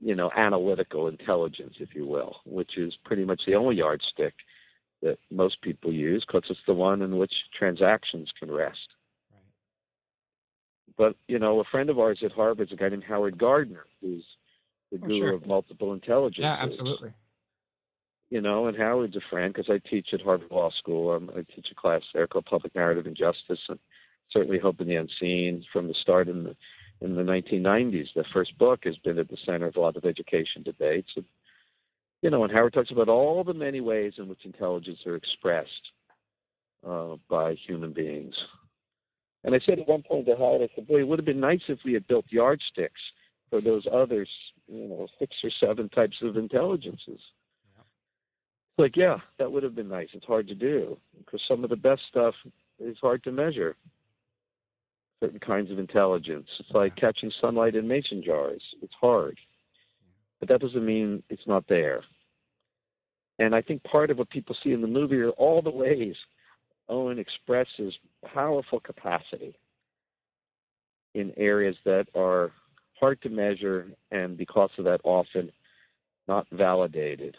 you 0.02 0.16
know, 0.16 0.32
analytical 0.36 1.08
intelligence, 1.08 1.76
if 1.80 1.89
you 1.93 2.06
will, 2.06 2.38
which 2.45 2.78
is 2.78 2.93
pretty 3.06 3.24
much 3.24 3.41
the 3.45 3.56
only 3.56 3.76
yardstick 3.76 4.34
that 5.02 5.18
most 5.30 5.62
people 5.62 5.91
use 5.91 6.24
because 6.26 6.43
it's 6.49 6.60
the 6.68 6.74
one 6.74 7.02
in 7.02 7.18
which 7.18 7.34
transactions 7.58 8.30
can 8.39 8.52
rest. 8.52 8.78
Right. 9.32 9.39
But, 10.97 11.16
you 11.28 11.39
know, 11.39 11.60
a 11.60 11.64
friend 11.66 11.89
of 11.89 11.99
ours 11.99 12.20
at 12.24 12.32
Harvard 12.32 12.68
is 12.68 12.74
a 12.74 12.76
guy 12.76 12.89
named 12.89 13.04
Howard 13.04 13.38
Gardner, 13.38 13.86
who's 14.02 14.26
the 14.91 14.97
Oh, 14.97 15.08
guru 15.08 15.18
sure. 15.18 15.34
of 15.34 15.45
multiple 15.45 15.93
intelligence. 15.93 16.43
Yeah, 16.43 16.58
absolutely. 16.60 17.14
You 18.30 18.41
know, 18.41 18.68
and 18.68 18.78
Howard's 18.78 19.16
a 19.16 19.22
friend 19.30 19.54
because 19.54 19.70
I 19.70 19.88
teach 19.89 20.08
at 20.14 20.22
Harvard 20.22 20.52
Law 20.52 20.72
School. 20.72 21.12
Um, 21.12 21.30
I 21.36 21.41
teach 21.54 21.68
a 21.72 21.76
class 21.76 22.02
there 22.14 22.28
called 22.28 22.45
Public 22.45 22.74
Narrative 22.76 23.06
and 23.06 23.16
Justice, 23.16 23.60
and 23.68 23.80
certainly 24.32 24.58
Hope 24.58 24.80
in 24.82 24.88
the 24.88 24.95
Unseen 24.95 25.64
from 25.72 25.88
the 25.88 25.93
start 25.95 26.28
in 26.30 26.43
the 26.43 26.56
in 27.02 27.16
the 27.16 27.24
1990s. 27.24 28.08
The 28.16 28.24
first 28.34 28.58
book 28.58 28.82
has 28.84 28.95
been 28.97 29.20
at 29.20 29.30
the 29.30 29.38
center 29.45 29.68
of 29.68 29.76
a 29.76 29.80
lot 29.80 29.97
of 29.97 30.06
education 30.06 30.64
debates. 30.64 31.10
And, 31.16 31.26
you 32.22 32.30
know, 32.30 32.43
and 32.43 32.54
Howard 32.54 32.74
talks 32.74 32.91
about 32.91 33.10
all 33.10 33.43
the 33.43 33.54
many 33.54 33.82
ways 33.82 34.14
in 34.18 34.28
which 34.28 34.45
intelligence 34.45 34.99
are 35.06 35.16
expressed 35.16 35.91
uh, 36.88 37.16
by 37.30 37.56
human 37.68 37.91
beings. 37.91 38.36
And 39.43 39.56
I 39.56 39.60
said 39.66 39.80
at 39.80 39.88
one 39.88 40.04
point 40.04 40.28
to 40.28 40.36
Howard, 40.36 40.62
I 40.62 40.76
said, 40.76 40.88
boy, 40.88 40.99
it 40.99 41.08
would 41.08 41.20
have 41.20 41.26
been 41.26 41.39
nice 41.39 41.62
if 41.68 41.80
we 41.84 41.93
had 41.93 42.08
built 42.08 42.26
yardsticks 42.30 43.02
for 43.49 43.60
those 43.60 43.86
others, 43.91 44.30
you 44.68 44.88
know, 44.88 45.08
six 45.20 45.36
or 45.43 45.49
seven 45.60 45.89
types 45.89 46.18
of 46.22 46.38
intelligences. 46.38 47.20
It's 48.72 48.80
like, 48.80 48.95
yeah, 48.95 49.18
that 49.39 49.52
would 49.52 49.64
have 49.64 49.76
been 49.76 49.89
nice. 49.89 50.08
It's 50.14 50.26
hard 50.26 50.47
to 50.47 50.56
do 50.56 50.97
because 51.18 51.41
some 51.47 51.64
of 51.64 51.70
the 51.70 51.76
best 51.76 52.02
stuff 52.10 52.36
is 52.80 52.97
hard 53.02 53.24
to 53.24 53.32
measure. 53.32 53.76
Certain 55.22 55.39
kinds 55.39 55.72
of 55.72 55.80
intelligence. 55.80 56.47
It's 56.59 56.72
like 56.72 56.95
catching 56.95 57.32
sunlight 57.39 57.76
in 57.76 57.88
mason 57.88 58.24
jars. 58.24 58.61
It's 58.82 58.93
hard. 58.99 59.38
But 60.39 60.49
that 60.49 60.61
doesn't 60.61 60.86
mean 60.86 61.22
it's 61.30 61.45
not 61.45 61.67
there. 61.69 62.03
And 63.38 63.55
I 63.55 63.61
think 63.61 63.84
part 63.84 64.09
of 64.09 64.17
what 64.17 64.30
people 64.30 64.55
see 64.63 64.72
in 64.72 64.82
the 64.82 64.88
movie 64.88 65.19
are 65.19 65.30
all 65.32 65.61
the 65.61 65.69
ways 65.69 66.15
Owen 66.89 67.19
expresses 67.19 67.93
powerful 68.34 68.80
capacity 68.80 69.55
in 71.13 71.34
areas 71.38 71.76
that 71.86 72.07
are 72.15 72.51
hard 72.99 73.22
to 73.22 73.30
measure 73.30 73.88
and 74.11 74.38
because 74.38 74.69
of 74.78 74.86
that 74.86 75.01
often 75.03 75.51
not 76.28 76.47
validated. 76.51 77.36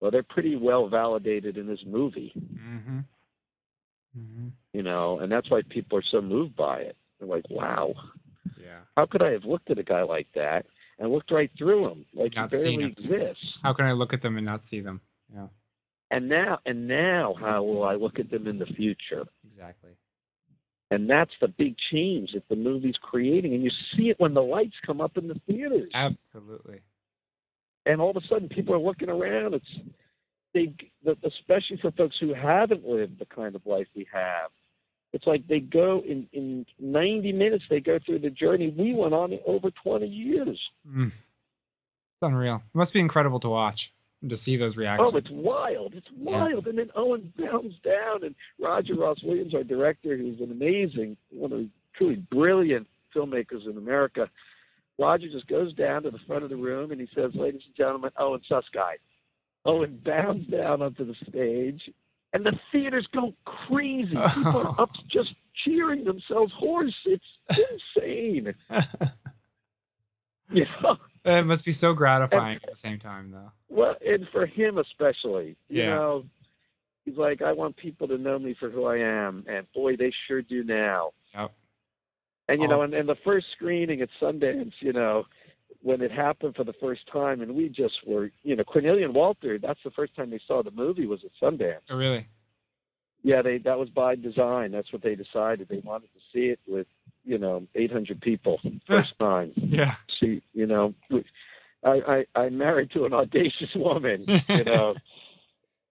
Well, 0.00 0.10
they're 0.10 0.22
pretty 0.22 0.56
well 0.56 0.88
validated 0.88 1.56
in 1.56 1.66
this 1.66 1.82
movie, 1.86 2.32
Mm-hmm. 2.36 3.00
Mm-hmm. 4.18 4.48
you 4.74 4.82
know, 4.82 5.20
and 5.20 5.32
that's 5.32 5.50
why 5.50 5.62
people 5.70 5.98
are 5.98 6.02
so 6.10 6.20
moved 6.20 6.54
by 6.54 6.80
it. 6.80 6.96
They're 7.18 7.28
like, 7.28 7.48
wow, 7.48 7.94
Yeah. 8.60 8.80
how 8.96 9.06
could 9.06 9.22
I 9.22 9.30
have 9.32 9.44
looked 9.44 9.70
at 9.70 9.78
a 9.78 9.82
guy 9.82 10.02
like 10.02 10.28
that 10.34 10.66
and 10.98 11.10
looked 11.10 11.30
right 11.30 11.50
through 11.56 11.88
him 11.88 12.04
like 12.14 12.34
Not 12.36 12.50
he 12.50 12.56
barely 12.58 12.84
exists? 12.84 13.58
How 13.62 13.72
can 13.72 13.86
I 13.86 13.92
look 13.92 14.12
at 14.12 14.20
them 14.20 14.36
and 14.36 14.46
not 14.46 14.64
see 14.64 14.80
them? 14.80 15.00
Yeah. 15.34 15.46
And 16.10 16.28
now, 16.28 16.58
and 16.66 16.86
now, 16.86 17.34
how 17.40 17.62
will 17.62 17.84
I 17.84 17.94
look 17.94 18.18
at 18.18 18.30
them 18.30 18.46
in 18.46 18.58
the 18.58 18.66
future? 18.66 19.24
Exactly. 19.50 19.92
And 20.90 21.08
that's 21.08 21.32
the 21.40 21.48
big 21.48 21.74
change 21.90 22.32
that 22.34 22.46
the 22.50 22.56
movie's 22.56 22.98
creating. 23.00 23.54
And 23.54 23.62
you 23.64 23.70
see 23.96 24.10
it 24.10 24.20
when 24.20 24.34
the 24.34 24.42
lights 24.42 24.76
come 24.84 25.00
up 25.00 25.16
in 25.16 25.26
the 25.26 25.40
theaters. 25.46 25.90
Absolutely. 25.94 26.80
And 27.86 27.98
all 27.98 28.10
of 28.10 28.22
a 28.22 28.26
sudden, 28.28 28.50
people 28.50 28.74
are 28.74 28.78
looking 28.78 29.08
around. 29.08 29.54
It's 29.54 29.64
they, 30.54 30.74
especially 31.24 31.78
for 31.80 31.90
folks 31.92 32.16
who 32.20 32.34
haven't 32.34 32.86
lived 32.86 33.18
the 33.18 33.26
kind 33.26 33.54
of 33.54 33.64
life 33.66 33.86
we 33.94 34.06
have. 34.12 34.50
It's 35.12 35.26
like 35.26 35.46
they 35.46 35.60
go 35.60 36.02
in 36.06 36.26
in 36.32 36.64
90 36.78 37.32
minutes. 37.32 37.64
They 37.68 37.80
go 37.80 37.98
through 38.04 38.20
the 38.20 38.30
journey 38.30 38.74
we 38.76 38.94
went 38.94 39.12
on 39.12 39.32
in 39.32 39.40
over 39.46 39.70
20 39.70 40.06
years. 40.06 40.58
Mm. 40.88 41.08
It's 41.08 41.14
unreal. 42.22 42.56
It 42.56 42.76
must 42.78 42.94
be 42.94 43.00
incredible 43.00 43.40
to 43.40 43.48
watch 43.50 43.92
and 44.22 44.30
to 44.30 44.36
see 44.36 44.56
those 44.56 44.76
reactions. 44.76 45.10
Oh, 45.12 45.16
it's 45.16 45.30
wild. 45.30 45.94
It's 45.94 46.08
Yeah. 46.16 46.44
wild. 46.44 46.66
And 46.66 46.78
then 46.78 46.90
Owen 46.94 47.32
bounds 47.36 47.78
down, 47.80 48.24
and 48.24 48.34
Roger 48.58 48.94
Ross 48.94 49.22
Williams, 49.22 49.54
our 49.54 49.64
director, 49.64 50.16
who's 50.16 50.40
an 50.40 50.50
amazing, 50.50 51.16
one 51.30 51.52
of 51.52 51.58
the 51.58 51.68
truly 51.94 52.16
brilliant 52.30 52.86
filmmakers 53.14 53.68
in 53.68 53.76
America, 53.76 54.30
Roger 54.98 55.28
just 55.28 55.46
goes 55.46 55.74
down 55.74 56.04
to 56.04 56.10
the 56.10 56.18
front 56.26 56.44
of 56.44 56.50
the 56.50 56.56
room 56.56 56.90
and 56.92 57.00
he 57.00 57.08
says, 57.14 57.34
Ladies 57.34 57.62
and 57.66 57.74
gentlemen, 57.74 58.12
Owen 58.18 58.40
Suskind. 58.48 58.98
Owen 59.64 60.00
bounds 60.04 60.48
down 60.48 60.82
onto 60.82 61.04
the 61.04 61.14
stage, 61.28 61.80
and 62.32 62.44
the 62.44 62.52
theaters 62.72 63.06
go 63.12 63.32
crazy. 63.44 64.16
People 64.34 64.60
are 64.60 64.72
up 64.80 64.90
just 65.10 65.34
cheering 65.64 66.04
themselves 66.04 66.52
hoarse. 66.56 66.94
It's 67.04 67.24
insane. 67.96 68.54
you 70.52 70.66
know? 70.82 70.96
it 71.24 71.46
must 71.46 71.64
be 71.64 71.72
so 71.72 71.92
gratifying 71.94 72.56
at 72.62 72.70
the 72.70 72.76
same 72.76 72.98
time, 72.98 73.30
though. 73.30 73.52
Well, 73.68 73.94
and 74.04 74.26
for 74.32 74.46
him 74.46 74.78
especially, 74.78 75.56
you 75.68 75.82
Yeah. 75.82 75.94
know, 75.94 76.24
he's 77.04 77.16
like, 77.16 77.40
I 77.42 77.52
want 77.52 77.76
people 77.76 78.08
to 78.08 78.18
know 78.18 78.38
me 78.38 78.54
for 78.58 78.68
who 78.70 78.84
I 78.86 78.98
am, 78.98 79.44
and 79.48 79.70
boy, 79.72 79.96
they 79.96 80.12
sure 80.26 80.42
do 80.42 80.64
now. 80.64 81.12
Yep. 81.34 81.52
And 82.48 82.60
you 82.60 82.66
Oh. 82.66 82.70
know, 82.70 82.82
and, 82.82 82.92
and 82.94 83.08
the 83.08 83.16
first 83.24 83.46
screening 83.52 84.02
at 84.02 84.08
Sundance, 84.20 84.72
you 84.80 84.92
know, 84.92 85.24
when 85.82 86.00
it 86.00 86.12
happened 86.12 86.54
for 86.54 86.64
the 86.64 86.72
first 86.74 87.02
time, 87.12 87.40
and 87.40 87.54
we 87.54 87.68
just 87.68 87.94
were, 88.06 88.30
you 88.42 88.54
know, 88.56 88.64
Cornelia 88.64 89.04
and 89.04 89.14
Walter. 89.14 89.58
That's 89.58 89.80
the 89.84 89.90
first 89.90 90.14
time 90.14 90.30
they 90.30 90.40
saw 90.46 90.62
the 90.62 90.70
movie 90.70 91.06
was 91.06 91.20
at 91.24 91.30
Sundance. 91.42 91.80
Oh, 91.90 91.96
really? 91.96 92.28
Yeah, 93.24 93.42
they 93.42 93.58
that 93.58 93.78
was 93.78 93.88
by 93.88 94.16
design. 94.16 94.72
That's 94.72 94.92
what 94.92 95.02
they 95.02 95.14
decided. 95.14 95.68
They 95.68 95.78
wanted 95.78 96.08
to 96.14 96.20
see 96.32 96.46
it 96.46 96.60
with, 96.66 96.86
you 97.24 97.38
know, 97.38 97.66
800 97.74 98.20
people 98.20 98.60
first 98.88 99.16
time. 99.18 99.52
Yeah. 99.56 99.94
she 100.18 100.42
you 100.54 100.66
know 100.66 100.94
I, 101.84 101.90
I 101.90 102.24
i'm 102.40 102.58
married 102.58 102.90
to 102.92 103.04
an 103.04 103.12
audacious 103.12 103.70
woman 103.74 104.24
you 104.48 104.64
know 104.64 104.94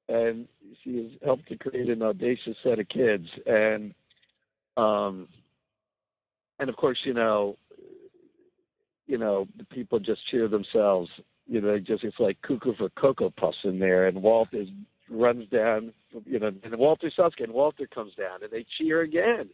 and 0.08 0.48
she 0.84 0.98
has 0.98 1.12
helped 1.24 1.48
to 1.50 1.58
create 1.58 1.90
an 1.90 2.02
audacious 2.02 2.56
set 2.64 2.80
of 2.80 2.88
kids 2.90 3.28
and 3.46 3.94
um 4.78 5.28
and 6.60 6.70
of 6.70 6.76
course 6.78 7.00
you 7.04 7.14
know 7.14 7.58
you 9.12 9.18
know 9.18 9.46
the 9.58 9.66
people 9.66 10.00
just 10.00 10.22
cheer 10.30 10.48
themselves 10.48 11.10
you 11.46 11.60
know 11.60 11.78
just 11.78 12.04
it's 12.06 12.20
like 12.20 12.42
cuckoo 12.44 12.74
for 12.78 12.90
cocoa 12.92 13.30
puffs 13.30 13.58
in 13.66 13.78
there 13.78 14.08
and 14.08 14.22
walt 14.22 14.48
is 14.54 14.70
runs 15.10 15.48
down 15.50 15.92
you 16.26 16.40
know 16.40 16.50
and 16.64 16.76
walter 16.78 17.12
suskind 17.14 17.50
and 17.50 17.54
walter 17.54 17.86
comes 17.94 18.14
down 18.16 18.42
and 18.42 18.52
they 18.52 18.66
cheer 18.78 19.02
again 19.02 19.50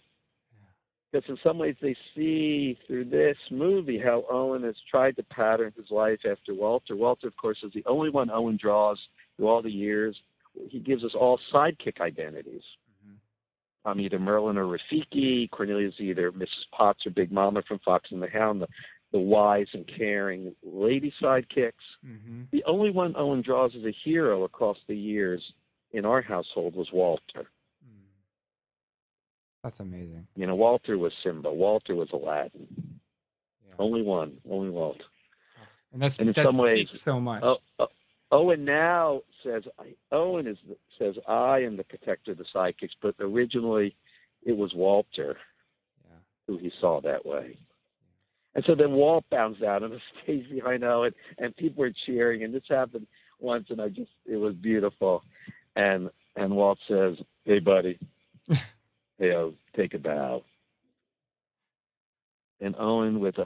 because 1.11 1.27
in 1.29 1.37
some 1.43 1.57
ways 1.57 1.75
they 1.81 1.95
see 2.15 2.77
through 2.85 3.05
this 3.05 3.37
movie 3.49 3.97
how 3.97 4.25
Owen 4.29 4.63
has 4.63 4.75
tried 4.91 5.15
to 5.15 5.23
pattern 5.23 5.71
his 5.77 5.89
life 5.89 6.19
after 6.29 6.53
Walter. 6.53 6.97
Walter, 6.97 7.27
of 7.27 7.37
course, 7.37 7.57
is 7.63 7.71
the 7.73 7.85
only 7.85 8.09
one 8.09 8.29
Owen 8.29 8.57
draws 8.61 8.99
through 9.35 9.47
all 9.47 9.61
the 9.61 9.71
years. 9.71 10.17
He 10.69 10.79
gives 10.79 11.05
us 11.05 11.15
all 11.17 11.39
sidekick 11.53 12.01
identities. 12.01 12.61
Mm-hmm. 13.05 13.89
I'm 13.89 14.01
either 14.01 14.19
Merlin 14.19 14.57
or 14.57 14.65
Rafiki. 14.65 15.49
Cornelia's 15.49 15.93
either 15.99 16.31
Mrs. 16.31 16.65
Potts 16.75 17.05
or 17.05 17.11
Big 17.11 17.31
Mama 17.31 17.61
from 17.67 17.79
Fox 17.85 18.09
and 18.11 18.21
the 18.21 18.29
Hound, 18.29 18.61
the, 18.61 18.67
the 19.11 19.19
wise 19.19 19.67
and 19.73 19.85
caring 19.97 20.53
lady 20.63 21.13
sidekicks. 21.21 21.71
Mm-hmm. 22.05 22.43
The 22.51 22.63
only 22.65 22.91
one 22.91 23.15
Owen 23.17 23.41
draws 23.41 23.71
as 23.75 23.83
a 23.85 23.95
hero 24.03 24.43
across 24.43 24.77
the 24.87 24.95
years 24.95 25.41
in 25.91 26.05
our 26.05 26.21
household 26.21 26.75
was 26.75 26.89
Walter. 26.91 27.47
That's 29.63 29.79
amazing. 29.79 30.27
You 30.35 30.47
know, 30.47 30.55
Walter 30.55 30.97
was 30.97 31.11
Simba. 31.23 31.51
Walter 31.51 31.95
was 31.95 32.09
Aladdin. 32.13 32.67
Yeah. 33.67 33.73
Only 33.79 34.01
one. 34.01 34.37
Only 34.49 34.69
Walt. 34.69 35.01
And 35.91 36.01
that's 36.01 36.19
and 36.19 36.29
in 36.29 36.33
that 36.33 36.45
some 36.45 36.57
ways- 36.57 36.87
so 37.01 37.19
much. 37.19 37.43
Oh, 37.43 37.57
oh, 37.79 37.87
Owen 38.31 38.65
now 38.65 39.21
says 39.43 39.63
I, 39.79 39.95
Owen 40.11 40.47
is 40.47 40.57
the, 40.67 40.77
says 40.99 41.15
I 41.27 41.59
am 41.59 41.75
the 41.77 41.83
protector 41.83 42.31
of 42.31 42.37
the 42.37 42.45
sidekicks, 42.53 42.91
but 43.01 43.15
originally 43.19 43.95
it 44.43 44.55
was 44.55 44.73
Walter 44.73 45.37
Yeah. 46.03 46.17
who 46.45 46.57
he 46.57 46.71
saw 46.79 47.01
that 47.01 47.25
way. 47.25 47.57
And 48.57 48.65
so 48.65 48.73
then 48.73 48.93
Walt 48.93 49.23
bounds 49.29 49.61
out 49.61 49.83
on 49.83 49.91
the 49.91 49.99
stage 50.23 50.49
behind 50.49 50.83
Owen, 50.83 51.13
and 51.37 51.55
people 51.55 51.81
were 51.81 51.93
cheering. 52.05 52.43
And 52.43 52.53
this 52.53 52.63
happened 52.67 53.07
once, 53.39 53.67
and 53.69 53.79
I 53.79 53.87
just 53.87 54.11
it 54.25 54.35
was 54.35 54.55
beautiful. 54.55 55.23
And 55.77 56.09
and 56.35 56.55
Walt 56.55 56.79
says, 56.87 57.15
"Hey, 57.45 57.59
buddy, 57.59 57.99
hey, 58.49 59.31
oh, 59.33 59.53
take 59.75 59.93
a 59.93 59.99
bow." 59.99 60.43
And 62.59 62.75
Owen 62.79 63.19
with 63.19 63.37
a 63.37 63.45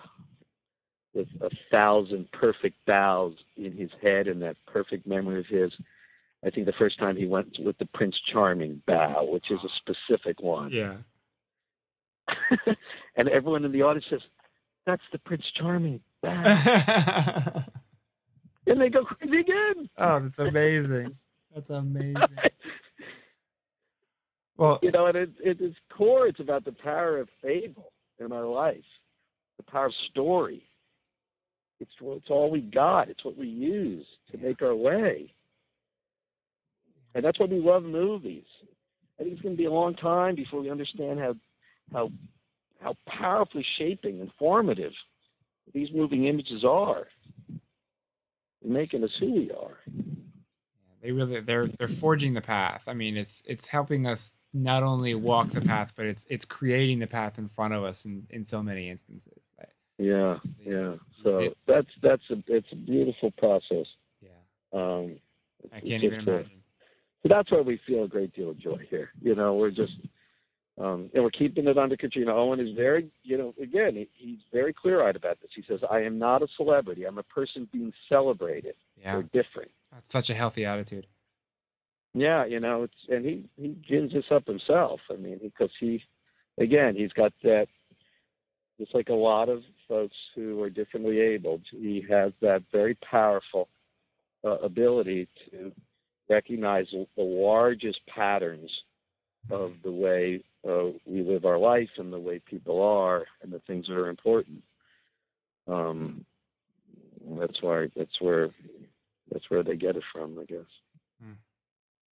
with 1.14 1.28
a 1.42 1.50
thousand 1.70 2.32
perfect 2.32 2.78
bows 2.88 3.34
in 3.58 3.74
his 3.74 3.90
head 4.02 4.30
and 4.30 4.42
that 4.42 4.56
perfect 4.66 5.06
memory 5.06 5.42
of 5.42 5.46
his. 5.48 5.74
I 6.44 6.50
think 6.50 6.66
the 6.66 6.74
first 6.80 6.98
time 6.98 7.18
he 7.18 7.28
went 7.28 7.58
with 7.60 7.78
the 7.80 7.86
Prince 7.94 8.16
Charming 8.32 8.82
bow, 8.88 9.26
which 9.30 9.52
is 9.52 9.60
a 9.64 9.94
specific 9.94 10.42
one. 10.42 10.72
Yeah. 10.72 10.96
and 13.18 13.28
everyone 13.28 13.66
in 13.66 13.74
the 13.74 13.84
audience 13.84 14.06
says, 14.10 14.22
That's 14.86 15.04
the 15.12 15.20
Prince 15.20 15.44
Charming 15.56 16.02
bow. 16.22 16.32
and 18.68 18.82
they 18.82 18.90
go 18.90 19.04
crazy 19.04 19.40
again. 19.40 19.90
Oh, 19.98 20.20
that's 20.20 20.40
amazing. 20.40 21.16
That's 21.54 21.70
amazing. 21.70 22.16
Well, 24.58 24.78
you 24.84 24.92
know, 24.92 25.08
and 25.08 25.18
it, 25.18 25.32
it, 25.44 25.60
its 25.60 25.76
core, 25.90 26.28
it's 26.28 26.40
about 26.40 26.66
the 26.66 26.72
power 26.72 27.18
of 27.18 27.30
fable 27.42 27.94
in 28.20 28.32
our 28.32 28.46
life, 28.46 28.84
the 29.58 29.64
power 29.64 29.88
of 29.88 29.94
story. 30.12 30.64
It's, 31.80 31.90
it's 32.00 32.30
all 32.30 32.52
we 32.52 32.62
got. 32.62 33.10
It's 33.10 33.26
what 33.26 33.36
we 33.36 33.48
use 33.48 34.06
to 34.32 34.38
make 34.38 34.62
our 34.62 34.76
way. 34.76 35.34
And 37.16 37.26
that's 37.26 37.40
why 37.40 37.48
we 37.48 37.60
love 37.60 37.82
movies. 37.82 38.46
I 39.20 39.24
think 39.24 39.34
it's 39.34 39.42
going 39.42 39.56
to 39.56 39.58
be 39.58 39.66
a 39.66 39.72
long 39.72 39.96
time 39.96 40.36
before 40.36 40.62
we 40.62 40.70
understand 40.70 41.20
how 41.20 41.36
how 41.92 42.12
how 42.82 42.96
powerfully 43.08 43.66
shaping 43.78 44.22
and 44.22 44.32
formative 44.40 44.94
these 45.74 45.90
moving 45.94 46.26
images 46.26 46.64
are 46.66 47.08
in 48.64 48.74
making 48.74 49.04
us 49.04 49.12
who 49.20 49.32
we 49.34 49.52
are. 49.52 49.78
they 51.02 51.12
really 51.12 51.40
they're 51.42 51.68
they're 51.68 51.88
forging 51.88 52.34
the 52.34 52.42
path. 52.42 52.84
I 52.88 52.94
mean, 52.94 53.18
it's 53.18 53.44
it's 53.48 53.68
helping 53.68 54.06
us 54.06 54.36
not 54.54 54.84
only 54.84 55.16
walk 55.16 55.52
the 55.52 55.62
path, 55.62 55.92
but 55.96 56.06
it's 56.06 56.26
it's 56.30 56.46
creating 56.46 57.00
the 57.00 57.08
path 57.08 57.38
in 57.38 57.50
front 57.50 57.74
of 57.74 57.84
us 57.84 58.06
in 58.06 58.28
in 58.30 58.46
so 58.46 58.62
many 58.62 58.90
instances. 58.90 59.42
Yeah, 59.98 60.38
yeah. 60.64 60.96
So 61.24 61.54
that's 61.68 61.88
that's 62.02 62.24
a 62.32 62.44
it's 62.48 62.68
a 62.72 62.76
beautiful 62.76 63.32
process. 63.32 63.86
Yeah, 64.22 64.30
Um, 64.74 65.18
I 65.72 65.80
can't 65.80 66.04
even 66.04 66.28
a- 66.28 66.32
imagine. 66.32 66.64
so 67.24 67.30
that's 67.30 67.52
why 67.52 67.62
we 67.62 67.80
feel 67.86 68.04
a 68.04 68.08
great 68.08 68.34
deal 68.36 68.50
of 68.52 68.60
joy 68.60 68.86
here. 68.90 69.12
You 69.22 69.36
know, 69.36 69.56
we're 69.56 69.70
just 69.72 69.94
Um, 70.82 71.12
and 71.14 71.24
we're 71.24 71.30
keeping 71.30 71.68
it 71.68 71.78
under 71.78 71.96
know, 72.26 72.38
Owen 72.38 72.60
is 72.60 72.76
very, 72.76 73.08
you 73.24 73.38
know, 73.38 73.54
again, 73.62 73.96
he, 73.96 74.10
he's 74.18 74.40
very 74.52 74.74
clear-eyed 74.74 75.16
about 75.16 75.40
this. 75.40 75.52
He 75.56 75.64
says, 75.68 75.80
"I 75.90 76.02
am 76.02 76.18
not 76.18 76.42
a 76.42 76.48
celebrity. 76.58 77.06
I'm 77.06 77.20
a 77.20 77.24
person 77.24 77.68
being 77.72 77.94
celebrated. 78.10 78.74
Yeah. 79.00 79.22
Different." 79.32 79.70
That's 79.92 80.12
such 80.12 80.30
a 80.32 80.34
healthy 80.34 80.66
attitude. 80.66 81.06
Yeah, 82.16 82.46
you 82.46 82.60
know, 82.60 82.84
it's 82.84 82.94
and 83.10 83.24
he 83.24 83.46
he 83.58 83.76
gins 83.88 84.14
this 84.14 84.26
up 84.32 84.48
himself. 84.48 85.02
I 85.12 85.18
mean, 85.18 85.40
because 85.42 85.70
he, 85.80 86.04
again, 86.58 86.96
he's 86.96 87.14
got 87.14 87.34
that. 87.44 87.68
Just 88.80 88.96
like 88.96 89.10
a 89.10 89.14
lot 89.14 89.50
of 89.50 89.62
folks 89.88 90.16
who 90.34 90.64
are 90.64 90.70
differently 90.72 91.20
abled, 91.20 91.62
he 91.70 92.04
has 92.10 92.32
that 92.42 92.64
very 92.72 92.96
powerful 92.96 93.70
uh, 94.44 94.58
ability 94.58 95.28
to 95.52 95.72
recognize 96.28 96.88
the 96.92 97.22
largest 97.22 98.00
patterns 98.08 98.72
of 99.52 99.74
the 99.84 99.92
way 99.92 100.42
uh, 100.68 100.92
we 101.06 101.22
live 101.24 101.46
our 101.46 101.58
life 101.58 101.90
and 101.98 102.12
the 102.14 102.20
way 102.20 102.40
people 102.40 102.82
are 102.82 103.26
and 103.42 103.52
the 103.52 103.60
things 103.60 103.88
that 103.88 103.98
are 103.98 104.10
important. 104.10 104.64
Um, 105.68 106.26
that's 107.40 107.62
why 107.62 107.88
that's 107.96 108.20
where 108.20 108.50
that's 109.32 109.50
where 109.50 109.64
they 109.64 109.76
get 109.76 109.96
it 109.96 110.04
from, 110.14 110.40
I 110.40 110.46
guess. 110.46 110.66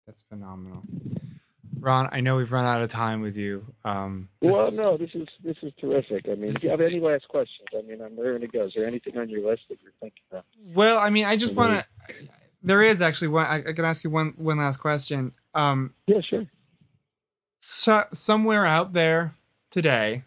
That's 0.06 0.24
phenomenal. 0.28 0.82
Ron, 1.80 2.10
I 2.12 2.22
know 2.22 2.38
we've 2.38 2.52
run 2.52 2.66
out 2.66 2.82
of 2.82 2.90
time 2.90 3.22
with 3.22 3.36
you. 3.36 3.64
Um, 3.86 4.28
Well, 4.42 4.72
no, 4.72 4.98
this 4.98 5.12
is 5.14 5.28
this 5.44 5.58
is 5.62 5.72
terrific. 5.80 6.28
I 6.28 6.34
mean, 6.34 6.50
if 6.56 6.64
you 6.64 6.72
have 6.72 6.82
any 6.82 7.00
last 7.00 7.28
questions, 7.28 7.68
I 7.78 7.84
mean, 7.84 8.02
I'm 8.02 8.20
raring 8.20 8.42
to 8.42 8.48
go. 8.48 8.62
Is 8.62 8.74
there 8.74 8.88
anything 8.88 9.18
on 9.18 9.30
your 9.30 9.48
list 9.48 9.64
that 9.70 9.78
you're 9.84 9.92
thinking 10.00 10.24
of? 10.32 10.44
Well, 10.74 10.98
I 10.98 11.12
mean, 11.12 11.26
I 11.26 11.38
just 11.38 11.56
want 11.56 11.86
to. 12.08 12.16
There 12.64 12.82
is 12.82 13.02
actually 13.02 13.30
one. 13.30 13.46
I, 13.46 13.58
I 13.58 13.74
can 13.74 13.86
ask 13.86 14.04
you 14.04 14.10
one 14.10 14.34
one 14.38 14.58
last 14.58 14.80
question. 14.80 15.34
Um, 15.54 15.94
Yeah, 16.08 16.22
sure. 16.22 16.46
So, 17.60 18.06
somewhere 18.14 18.66
out 18.66 18.94
there 18.94 19.34
today, 19.72 20.24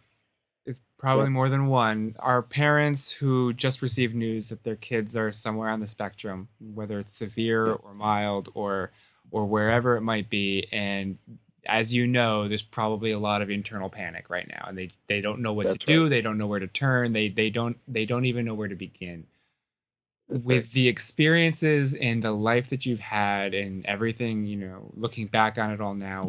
it's 0.66 0.80
probably 0.98 1.24
Yeah. 1.24 1.30
more 1.30 1.48
than 1.48 1.66
one, 1.66 2.14
are 2.18 2.42
parents 2.42 3.10
who 3.10 3.52
just 3.52 3.82
received 3.82 4.14
news 4.14 4.50
that 4.50 4.62
their 4.62 4.76
kids 4.76 5.16
are 5.16 5.32
somewhere 5.32 5.68
on 5.70 5.80
the 5.80 5.88
spectrum, 5.88 6.48
whether 6.74 6.98
it's 7.00 7.16
severe 7.16 7.68
Yeah. 7.68 7.72
or 7.74 7.94
mild 7.94 8.50
or 8.54 8.90
or 9.30 9.46
wherever 9.46 9.96
it 9.96 10.02
might 10.02 10.28
be, 10.28 10.68
and 10.72 11.16
as 11.64 11.94
you 11.94 12.06
know, 12.06 12.48
there's 12.48 12.60
probably 12.62 13.12
a 13.12 13.18
lot 13.18 13.40
of 13.40 13.48
internal 13.50 13.88
panic 13.88 14.28
right 14.28 14.46
now, 14.48 14.66
and 14.68 14.76
they 14.76 14.90
they 15.06 15.20
don't 15.22 15.40
know 15.40 15.54
what 15.54 15.64
That's 15.68 15.78
to 15.78 15.86
do, 15.86 16.02
right. 16.02 16.08
they 16.10 16.20
don't 16.20 16.36
know 16.36 16.46
where 16.48 16.60
to 16.60 16.66
turn, 16.66 17.12
they 17.14 17.28
they 17.28 17.48
don't 17.48 17.78
they 17.88 18.04
don't 18.04 18.26
even 18.26 18.44
know 18.44 18.54
where 18.54 18.68
to 18.68 18.74
begin. 18.74 19.24
With 20.28 20.72
the 20.72 20.88
experiences 20.88 21.94
and 21.94 22.22
the 22.22 22.32
life 22.32 22.70
that 22.70 22.86
you've 22.86 23.00
had 23.00 23.52
and 23.52 23.84
everything, 23.84 24.46
you 24.46 24.56
know, 24.56 24.90
looking 24.94 25.26
back 25.26 25.58
on 25.58 25.72
it 25.72 25.80
all 25.80 25.94
now, 25.94 26.24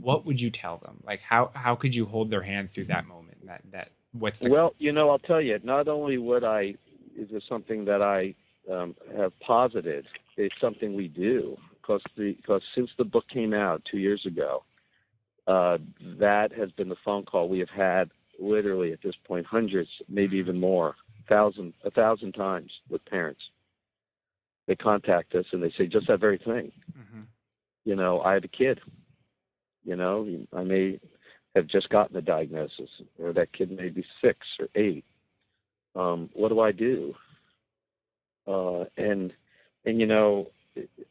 what 0.00 0.26
would 0.26 0.40
you 0.40 0.50
tell 0.50 0.78
them? 0.78 1.00
Like 1.04 1.20
how 1.20 1.50
how 1.54 1.74
could 1.74 1.94
you 1.94 2.04
hold 2.04 2.30
their 2.30 2.42
hand 2.42 2.70
through 2.70 2.86
that 2.86 3.06
moment? 3.06 3.46
That 3.46 3.62
that 3.72 3.90
what's 4.12 4.40
the 4.40 4.50
Well, 4.50 4.74
you 4.78 4.92
know, 4.92 5.10
I'll 5.10 5.18
tell 5.18 5.40
you. 5.40 5.58
Not 5.62 5.88
only 5.88 6.18
would 6.18 6.44
I, 6.44 6.74
is 7.16 7.30
this 7.30 7.44
something 7.48 7.86
that 7.86 8.02
I 8.02 8.34
um, 8.70 8.94
have 9.16 9.38
posited? 9.40 10.06
It's 10.36 10.54
something 10.60 10.94
we 10.94 11.08
do 11.08 11.56
because 11.80 12.02
the 12.16 12.32
because 12.32 12.62
since 12.74 12.90
the 12.98 13.04
book 13.04 13.24
came 13.32 13.54
out 13.54 13.82
two 13.90 13.98
years 13.98 14.26
ago, 14.26 14.64
uh, 15.46 15.78
that 16.18 16.52
has 16.52 16.70
been 16.72 16.88
the 16.88 16.96
phone 17.04 17.24
call 17.24 17.48
we 17.48 17.60
have 17.60 17.70
had 17.70 18.10
literally 18.38 18.92
at 18.92 19.00
this 19.02 19.14
point 19.26 19.46
hundreds, 19.46 19.88
maybe 20.08 20.36
even 20.36 20.60
more, 20.60 20.94
thousand 21.28 21.72
a 21.84 21.90
thousand 21.90 22.32
times 22.32 22.70
with 22.88 23.04
parents. 23.04 23.40
They 24.66 24.74
contact 24.74 25.34
us 25.34 25.44
and 25.52 25.62
they 25.62 25.72
say 25.78 25.86
just 25.86 26.08
that 26.08 26.20
very 26.20 26.38
thing. 26.38 26.72
Mhm. 26.98 27.26
You 27.84 27.94
know, 27.96 28.20
I 28.20 28.34
have 28.34 28.44
a 28.44 28.48
kid. 28.48 28.80
You 29.84 29.96
know, 29.96 30.26
I 30.52 30.64
may 30.64 31.00
have 31.54 31.66
just 31.68 31.88
gotten 31.88 32.16
a 32.16 32.20
diagnosis, 32.20 32.90
or 33.18 33.32
that 33.32 33.52
kid 33.52 33.70
may 33.70 33.88
be 33.88 34.04
six 34.20 34.38
or 34.58 34.68
eight. 34.74 35.04
Um, 35.94 36.28
what 36.34 36.48
do 36.48 36.60
I 36.60 36.72
do? 36.72 37.14
Uh, 38.46 38.84
and 38.96 39.32
and 39.84 40.00
you 40.00 40.06
know, 40.06 40.50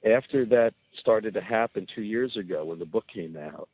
after 0.06 0.46
that 0.46 0.74
started 1.00 1.34
to 1.34 1.42
happen 1.42 1.88
two 1.96 2.04
years 2.04 2.36
ago 2.38 2.66
when 2.66 2.80
the 2.80 2.86
book 2.86 3.06
came 3.08 3.38
out, 3.38 3.70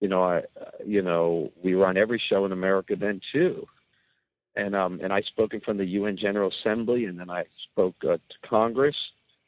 you 0.00 0.08
know, 0.08 0.22
I, 0.22 0.42
you 0.84 1.02
know, 1.02 1.52
we 1.62 1.74
run 1.74 1.96
every 1.96 2.20
show 2.28 2.44
in 2.46 2.52
America 2.52 2.96
then 2.96 3.20
too, 3.32 3.66
and 4.56 4.74
um, 4.74 5.00
and 5.02 5.12
I 5.12 5.20
spoke 5.22 5.54
in 5.54 5.60
front 5.60 5.80
of 5.80 5.86
the 5.86 5.92
UN 5.92 6.16
General 6.16 6.50
Assembly, 6.60 7.06
and 7.06 7.18
then 7.18 7.30
I 7.30 7.44
spoke 7.70 7.96
uh, 8.04 8.16
to 8.16 8.48
Congress, 8.48 8.96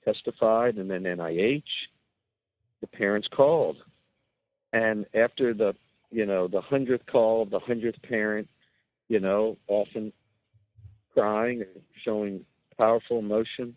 testified, 0.05 0.77
and 0.77 0.91
then 0.91 1.03
NIH. 1.03 1.63
The 2.81 2.87
parents 2.87 3.29
called, 3.35 3.79
and 4.73 5.07
after 5.15 5.55
the 5.55 5.75
you 6.11 6.27
know, 6.27 6.49
the 6.49 6.61
hundredth 6.61 7.07
call, 7.07 7.43
of 7.43 7.51
the 7.51 7.59
hundredth 7.59 8.01
parent, 8.03 8.49
you 9.09 9.21
know, 9.21 9.57
often 9.69 10.13
crying 11.13 11.63
and 11.63 11.83
showing 12.05 12.45
powerful 12.79 13.19
emotion. 13.19 13.77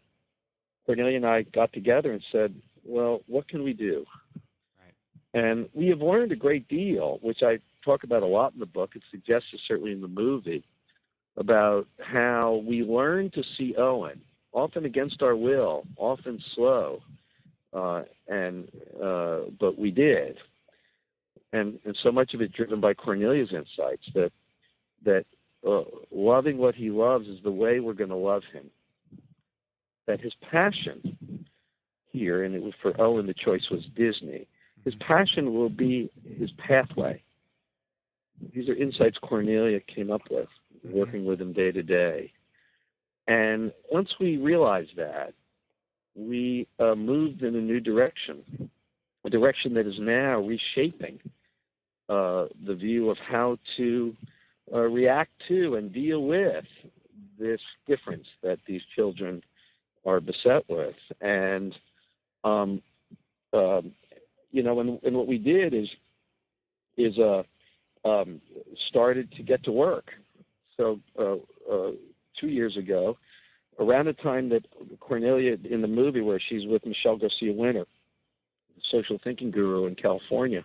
Cornelia 0.85 1.17
and 1.17 1.25
I 1.25 1.43
got 1.43 1.71
together 1.73 2.11
and 2.11 2.23
said, 2.31 2.53
well, 2.83 3.21
what 3.27 3.47
can 3.47 3.63
we 3.63 3.73
do? 3.73 4.05
Right. 4.79 5.43
And 5.43 5.69
we 5.73 5.87
have 5.87 6.01
learned 6.01 6.31
a 6.31 6.35
great 6.35 6.67
deal, 6.67 7.19
which 7.21 7.39
I 7.43 7.59
talk 7.83 8.03
about 8.03 8.23
a 8.23 8.27
lot 8.27 8.53
in 8.53 8.59
the 8.59 8.65
book. 8.65 8.91
It's 8.95 9.05
suggested 9.11 9.59
certainly 9.67 9.91
in 9.91 10.01
the 10.01 10.07
movie 10.07 10.63
about 11.37 11.87
how 11.99 12.63
we 12.67 12.83
learn 12.83 13.31
to 13.31 13.43
see 13.57 13.75
Owen, 13.77 14.21
often 14.51 14.85
against 14.85 15.21
our 15.21 15.35
will, 15.35 15.85
often 15.97 16.41
slow, 16.55 17.01
uh, 17.73 18.03
and 18.27 18.67
uh, 19.01 19.41
but 19.59 19.77
we 19.77 19.91
did 19.91 20.37
and 21.53 21.79
and 21.85 21.97
so 22.03 22.11
much 22.11 22.33
of 22.33 22.41
it 22.41 22.53
driven 22.53 22.79
by 22.79 22.93
Cornelia's 22.93 23.49
insights 23.51 24.03
that 24.13 24.31
that 25.05 25.25
uh, 25.67 25.83
loving 26.11 26.57
what 26.57 26.75
he 26.75 26.89
loves 26.89 27.27
is 27.27 27.39
the 27.43 27.51
way 27.51 27.79
we're 27.79 27.93
going 27.93 28.09
to 28.09 28.15
love 28.15 28.43
him. 28.53 28.69
That 30.07 30.19
his 30.21 30.33
passion 30.49 31.45
here, 32.11 32.43
and 32.43 32.55
it 32.55 32.61
was 32.61 32.73
for 32.81 32.99
Owen, 32.99 33.27
the 33.27 33.33
choice 33.33 33.67
was 33.69 33.81
Disney. 33.95 34.47
His 34.85 34.95
passion 34.95 35.53
will 35.53 35.69
be 35.69 36.09
his 36.37 36.49
pathway. 36.57 37.21
These 38.53 38.69
are 38.69 38.75
insights 38.75 39.17
Cornelia 39.21 39.79
came 39.81 40.09
up 40.09 40.21
with, 40.31 40.47
working 40.83 41.25
with 41.25 41.39
them 41.39 41.53
day 41.53 41.71
to 41.71 41.83
day. 41.83 42.31
And 43.27 43.71
once 43.91 44.09
we 44.19 44.37
realized 44.37 44.95
that, 44.97 45.33
we 46.15 46.67
uh, 46.79 46.95
moved 46.95 47.43
in 47.43 47.55
a 47.55 47.61
new 47.61 47.79
direction, 47.79 48.69
a 49.23 49.29
direction 49.29 49.73
that 49.75 49.87
is 49.87 49.99
now 49.99 50.39
reshaping 50.39 51.19
uh, 52.09 52.45
the 52.65 52.73
view 52.75 53.09
of 53.09 53.17
how 53.17 53.57
to 53.77 54.15
uh, 54.73 54.79
react 54.79 55.31
to 55.47 55.75
and 55.75 55.93
deal 55.93 56.23
with 56.23 56.65
this 57.39 57.61
difference 57.87 58.25
that 58.41 58.57
these 58.67 58.81
children 58.95 59.41
are 60.05 60.19
beset 60.19 60.63
with. 60.67 60.95
And, 61.21 61.73
um, 62.43 62.81
um, 63.53 63.91
you 64.51 64.63
know, 64.63 64.79
and, 64.79 64.99
and 65.03 65.15
what 65.15 65.27
we 65.27 65.37
did 65.37 65.73
is, 65.73 65.87
is 66.97 67.17
uh, 67.17 67.43
um, 68.05 68.41
started 68.89 69.31
to 69.33 69.43
get 69.43 69.63
to 69.63 69.71
work. 69.71 70.09
So 70.79 70.99
uh, 71.19 71.35
uh, 71.71 71.91
two 72.39 72.47
years 72.47 72.77
ago, 72.77 73.17
around 73.79 74.05
the 74.05 74.13
time 74.13 74.47
that 74.49 74.65
Cornelia 75.01 75.57
in 75.69 75.81
the 75.81 75.87
movie 75.87 76.21
where 76.21 76.39
she's 76.39 76.65
with 76.67 76.85
Michelle 76.85 77.17
Garcia 77.17 77.51
Winner, 77.51 77.85
social 78.89 79.19
thinking 79.21 79.51
guru 79.51 79.87
in 79.87 79.95
California, 79.95 80.63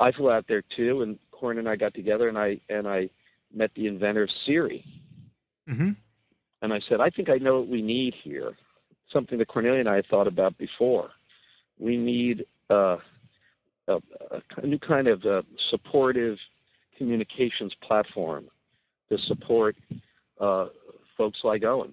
I 0.00 0.10
flew 0.10 0.32
out 0.32 0.46
there 0.48 0.64
too, 0.76 1.02
and 1.02 1.16
Corn 1.30 1.58
and 1.58 1.68
I 1.68 1.76
got 1.76 1.94
together, 1.94 2.28
and 2.28 2.36
I 2.36 2.60
and 2.68 2.88
I 2.88 3.08
met 3.54 3.70
the 3.76 3.86
inventor 3.86 4.24
of 4.24 4.30
Siri, 4.44 4.84
Mhm. 5.68 5.96
and 6.62 6.72
I 6.72 6.80
said, 6.88 7.00
I 7.00 7.10
think 7.10 7.28
I 7.30 7.38
know 7.38 7.60
what 7.60 7.68
we 7.68 7.82
need 7.82 8.14
here. 8.14 8.56
Something 9.12 9.38
that 9.38 9.48
Cornelia 9.48 9.80
and 9.80 9.88
I 9.88 9.96
had 9.96 10.06
thought 10.06 10.26
about 10.26 10.56
before. 10.58 11.10
We 11.78 11.96
need 11.96 12.46
uh, 12.68 12.98
a, 13.88 14.00
a 14.56 14.66
new 14.66 14.78
kind 14.78 15.08
of 15.08 15.24
uh, 15.24 15.42
supportive 15.70 16.38
communications 16.96 17.74
platform 17.80 18.48
to 19.10 19.18
support 19.26 19.76
uh, 20.40 20.66
folks 21.16 21.38
like 21.44 21.64
Owen. 21.64 21.92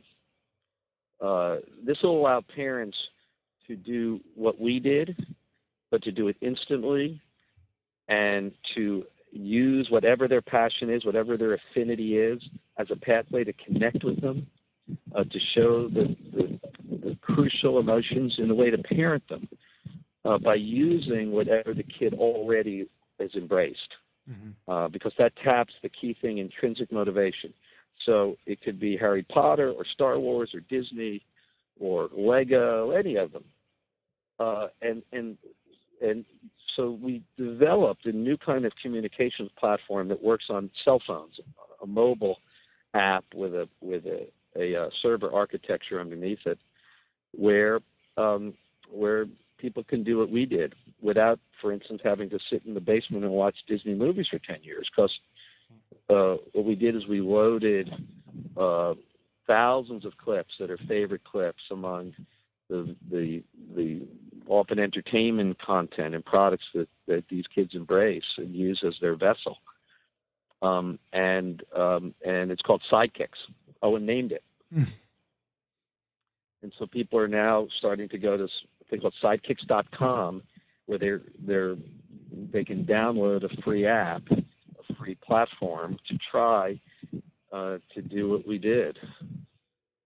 Uh, 1.22 1.57
this 1.86 1.97
will 2.03 2.20
allow 2.20 2.41
parents 2.55 2.97
to 3.68 3.76
do 3.76 4.20
what 4.36 4.59
we 4.59 4.80
did, 4.80 5.15
but 5.91 6.01
to 6.03 6.11
do 6.11 6.28
it 6.28 6.38
instantly 6.41 7.20
and 8.07 8.51
to 8.76 9.03
use 9.32 9.88
whatever 9.89 10.28
their 10.28 10.41
passion 10.41 10.89
is, 10.89 11.03
whatever 11.05 11.38
their 11.38 11.55
affinity 11.55 12.18
is, 12.18 12.41
as 12.78 12.88
a 12.91 12.95
pathway 12.95 13.43
to 13.43 13.53
connect 13.53 14.03
with 14.03 14.22
them, 14.22 14.47
uh, 15.15 15.24
to 15.24 15.39
show 15.53 15.89
the, 15.89 16.15
the, 16.34 16.59
the 16.89 17.18
crucial 17.22 17.80
emotions 17.80 18.36
in 18.38 18.49
a 18.49 18.55
way 18.55 18.70
to 18.70 18.78
parent 18.78 19.28
them 19.28 19.47
uh, 20.24 20.38
by 20.38 20.55
using 20.55 21.32
whatever 21.32 21.74
the 21.74 21.84
kid 21.84 22.13
already 22.13 22.88
has 23.20 23.30
embraced, 23.36 23.95
Mhm. 24.30 24.53
uh, 24.67 24.88
because 24.89 25.13
that 25.17 25.36
taps 25.38 25.73
the 25.82 25.89
key 25.89 26.13
thing 26.13 26.39
intrinsic 26.39 26.91
motivation. 26.91 27.53
So 28.05 28.38
it 28.45 28.61
could 28.61 28.80
be 28.80 28.97
Harry 28.97 29.23
Potter 29.23 29.71
or 29.71 29.86
Star 29.86 30.19
Wars 30.19 30.53
or 30.53 30.59
Disney 30.61 31.23
or 31.80 32.09
Lego, 32.15 32.91
any 32.91 33.15
of 33.15 33.32
them. 33.32 33.43
Uh, 34.39 34.67
and 34.82 35.01
and 35.11 35.38
and 36.01 36.25
so 36.75 36.91
we 36.91 37.23
developed 37.38 38.05
a 38.05 38.11
new 38.11 38.38
kind 38.38 38.65
of 38.65 38.71
communications 38.82 39.49
platform 39.59 40.07
that 40.09 40.21
works 40.21 40.45
on 40.49 40.69
cell 40.86 41.01
phones, 41.07 41.39
a 41.82 41.88
mobile 41.88 42.38
app 42.93 43.25
with 43.34 43.53
a 43.53 43.67
with 43.82 44.05
a, 44.05 44.28
a, 44.55 44.75
uh 44.75 44.89
server 45.01 45.32
architecture 45.34 45.99
underneath 45.99 46.45
it, 46.45 46.59
where 47.32 47.80
um, 48.17 48.53
where 48.91 49.25
people 49.58 49.84
can 49.84 50.03
do 50.03 50.18
what 50.18 50.30
we 50.30 50.45
did 50.45 50.76
without, 51.01 51.39
for 51.62 51.72
instance, 51.72 52.01
having 52.03 52.30
to 52.30 52.39
sit 52.49 52.64
in 52.66 52.74
the 52.74 52.80
basement 52.80 53.24
and 53.24 53.34
watch 53.34 53.55
Disney 53.68 53.93
movies 53.93 54.28
for 54.30 54.39
ten 54.39 54.64
years. 54.64 54.89
Because 54.95 55.14
uh, 56.10 56.36
what 56.53 56.66
we 56.66 56.76
did 56.76 56.95
is 56.95 57.08
we 57.08 57.22
loaded 57.22 57.89
uh, 58.55 58.93
thousands 59.45 60.05
of 60.05 60.18
clips 60.18 60.53
that 60.60 60.70
are 60.70 60.78
favorite 60.88 61.24
clips 61.24 61.64
among 61.72 62.14
the 62.70 62.95
the 63.12 63.43
the 63.76 64.01
often 64.47 64.80
entertainment 64.80 65.60
content 65.60 66.16
and 66.16 66.24
products 66.24 66.66
that, 66.74 66.88
that 67.08 67.24
these 67.30 67.45
kids 67.53 67.72
embrace 67.74 68.24
and 68.38 68.55
use 68.55 68.82
as 68.86 68.93
their 69.01 69.16
vessel. 69.16 69.58
Um, 70.62 70.99
and 71.14 71.62
um, 71.76 72.14
and 72.26 72.51
it's 72.51 72.62
called 72.62 72.82
Sidekicks. 72.91 73.39
Owen 73.82 74.05
named 74.05 74.32
it. 74.32 74.43
Mm. 74.76 74.88
And 76.64 76.74
so 76.80 76.88
people 76.88 77.20
are 77.20 77.28
now 77.28 77.68
starting 77.78 78.10
to 78.10 78.18
go 78.18 78.36
to 78.36 78.47
thing 78.90 79.02
called 79.02 79.16
sidekicks.com 79.24 80.42
where 80.86 80.98
they're 80.98 81.22
they're 81.46 81.76
they 82.52 82.64
can 82.64 82.86
download 82.86 83.44
a 83.44 83.62
free 83.62 83.86
app, 83.86 84.22
a 84.32 84.94
free 84.96 85.16
platform 85.16 85.98
to 86.08 86.18
try 86.32 86.80
uh, 87.52 87.78
to 87.94 88.02
do 88.02 88.30
what 88.30 88.48
we 88.48 88.58
did. 88.58 88.98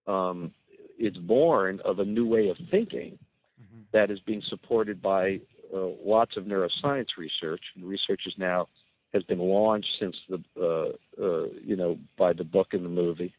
Um, 0.08 0.52
it's 0.98 1.18
born 1.18 1.80
of 1.84 2.00
a 2.00 2.06
new 2.06 2.28
way 2.28 2.50
of 2.50 2.58
thinking 2.70 3.18
Mhm. 3.62 3.84
that 3.92 4.12
is 4.12 4.20
being 4.22 4.42
supported 4.44 5.02
by 5.02 5.40
uh, 5.74 5.88
lots 6.04 6.36
of 6.38 6.46
neuroscience 6.46 7.18
research. 7.18 7.62
And 7.76 7.86
research 7.86 8.22
is 8.26 8.34
now 8.38 8.68
has 9.14 9.24
been 9.24 9.40
launched 9.40 9.90
since 10.00 10.16
the 10.30 10.40
uh, 10.60 11.24
uh, 11.24 11.48
you 11.64 11.76
know 11.76 11.98
by 12.18 12.34
the 12.34 12.44
book 12.44 12.74
and 12.74 12.84
the 12.86 12.90
movie, 12.90 13.34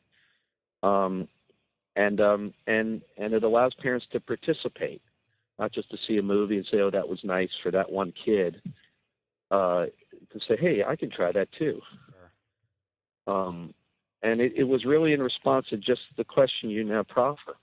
um, 0.83 1.29
and 1.97 2.21
um, 2.21 2.55
and 2.67 3.03
and 3.17 3.33
it 3.35 3.43
allows 3.43 3.75
parents 3.75 4.07
to 4.13 4.21
participate, 4.21 5.03
not 5.63 5.73
just 5.73 5.89
to 5.91 5.97
see 6.09 6.19
a 6.19 6.23
movie 6.23 6.57
and 6.57 6.67
say, 6.73 6.81
"Oh, 6.81 6.91
that 6.91 7.09
was 7.09 7.21
nice 7.23 7.51
for 7.63 7.71
that 7.71 7.91
one 7.91 8.13
kid," 8.25 8.61
uh, 9.53 9.87
to 10.33 10.41
say, 10.49 10.57
"Hey, 10.57 10.83
I 10.83 10.97
can 10.97 11.09
try 11.09 11.31
that 11.31 11.49
too." 11.53 11.81
Um, 13.29 13.73
and 14.25 14.41
it, 14.41 14.53
it 14.57 14.65
was 14.65 14.85
really 14.85 15.13
in 15.13 15.23
response 15.23 15.67
to 15.71 15.77
just 15.77 16.01
the 16.17 16.25
question 16.25 16.69
you 16.69 16.83
now 16.83 17.05
proffer. 17.05 17.55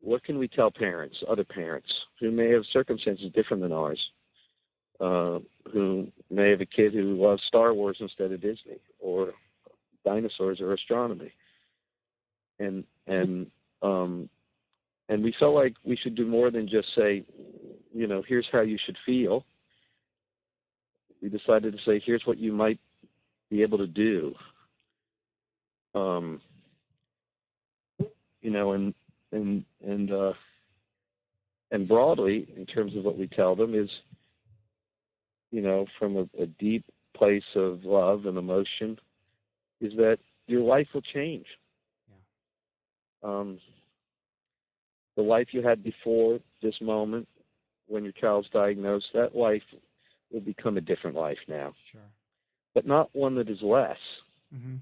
What 0.00 0.22
can 0.22 0.38
we 0.38 0.46
tell 0.46 0.70
parents, 0.70 1.16
other 1.28 1.42
parents, 1.44 1.90
who 2.20 2.30
may 2.30 2.50
have 2.50 2.62
circumstances 2.72 3.32
different 3.34 3.62
than 3.64 3.72
ours, 3.72 4.00
uh, 5.00 5.40
who 5.72 6.06
may 6.30 6.50
have 6.50 6.60
a 6.60 6.66
kid 6.66 6.94
who 6.94 7.20
loves 7.20 7.42
Star 7.48 7.74
Wars 7.74 7.96
instead 7.98 8.30
of 8.30 8.40
Disney, 8.40 8.80
or 9.00 9.32
dinosaurs 10.04 10.60
or 10.60 10.72
astronomy, 10.72 11.32
and 12.60 12.84
and 13.08 13.50
um, 13.82 14.30
and 15.10 15.24
we 15.24 15.34
felt 15.40 15.56
like 15.56 15.74
we 15.84 15.96
should 15.96 16.14
do 16.14 16.24
more 16.24 16.52
than 16.52 16.68
just 16.68 16.86
say, 16.96 17.24
you 17.92 18.06
know, 18.06 18.22
here's 18.26 18.46
how 18.52 18.60
you 18.60 18.78
should 18.86 18.96
feel. 19.04 19.44
We 21.20 21.28
decided 21.28 21.72
to 21.72 21.78
say, 21.84 22.00
here's 22.06 22.22
what 22.24 22.38
you 22.38 22.52
might 22.52 22.78
be 23.50 23.62
able 23.62 23.78
to 23.78 23.88
do. 23.88 24.32
Um, 25.96 26.40
you 28.40 28.50
know, 28.50 28.72
and 28.72 28.94
and 29.32 29.64
and 29.84 30.12
uh, 30.12 30.32
and 31.72 31.88
broadly, 31.88 32.48
in 32.56 32.64
terms 32.64 32.96
of 32.96 33.02
what 33.02 33.18
we 33.18 33.26
tell 33.26 33.56
them, 33.56 33.74
is 33.74 33.90
you 35.50 35.60
know, 35.60 35.86
from 35.98 36.16
a, 36.16 36.28
a 36.40 36.46
deep 36.60 36.84
place 37.16 37.42
of 37.56 37.84
love 37.84 38.26
and 38.26 38.38
emotion, 38.38 38.96
is 39.80 39.92
that 39.96 40.18
your 40.46 40.62
life 40.62 40.86
will 40.94 41.02
change. 41.02 41.46
Um, 43.24 43.58
the 45.20 45.28
life 45.28 45.48
you 45.52 45.62
had 45.62 45.82
before 45.84 46.40
this 46.62 46.80
moment, 46.80 47.28
when 47.88 48.04
your 48.04 48.12
child's 48.14 48.48
diagnosed, 48.48 49.08
that 49.12 49.36
life 49.36 49.62
will 50.32 50.40
become 50.40 50.78
a 50.78 50.80
different 50.80 51.14
life 51.16 51.38
now, 51.46 51.72
Sure. 51.92 52.00
but 52.74 52.86
not 52.86 53.14
one 53.14 53.34
that 53.34 53.50
is 53.50 53.60
less. 53.60 53.98
Mm-hmm. 54.54 54.76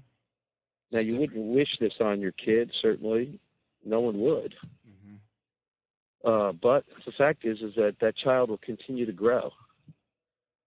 Now, 0.91 0.99
you 1.01 1.17
wouldn't 1.17 1.45
wish 1.53 1.77
this 1.79 1.93
on 1.99 2.21
your 2.21 2.31
kid, 2.31 2.71
certainly. 2.81 3.37
No 3.85 3.99
one 3.99 4.19
would. 4.19 4.55
Mm-hmm. 4.87 6.29
Uh, 6.29 6.51
but 6.53 6.85
the 7.05 7.11
fact 7.11 7.43
is, 7.43 7.59
is 7.59 7.75
that 7.75 7.95
that 7.99 8.15
child 8.15 8.49
will 8.49 8.57
continue 8.59 9.05
to 9.05 9.11
grow. 9.11 9.51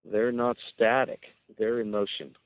They're 0.05 0.33
not 0.33 0.57
static. 0.75 1.23
They're 1.59 1.81
in 1.81 1.91
motion. 1.91 2.37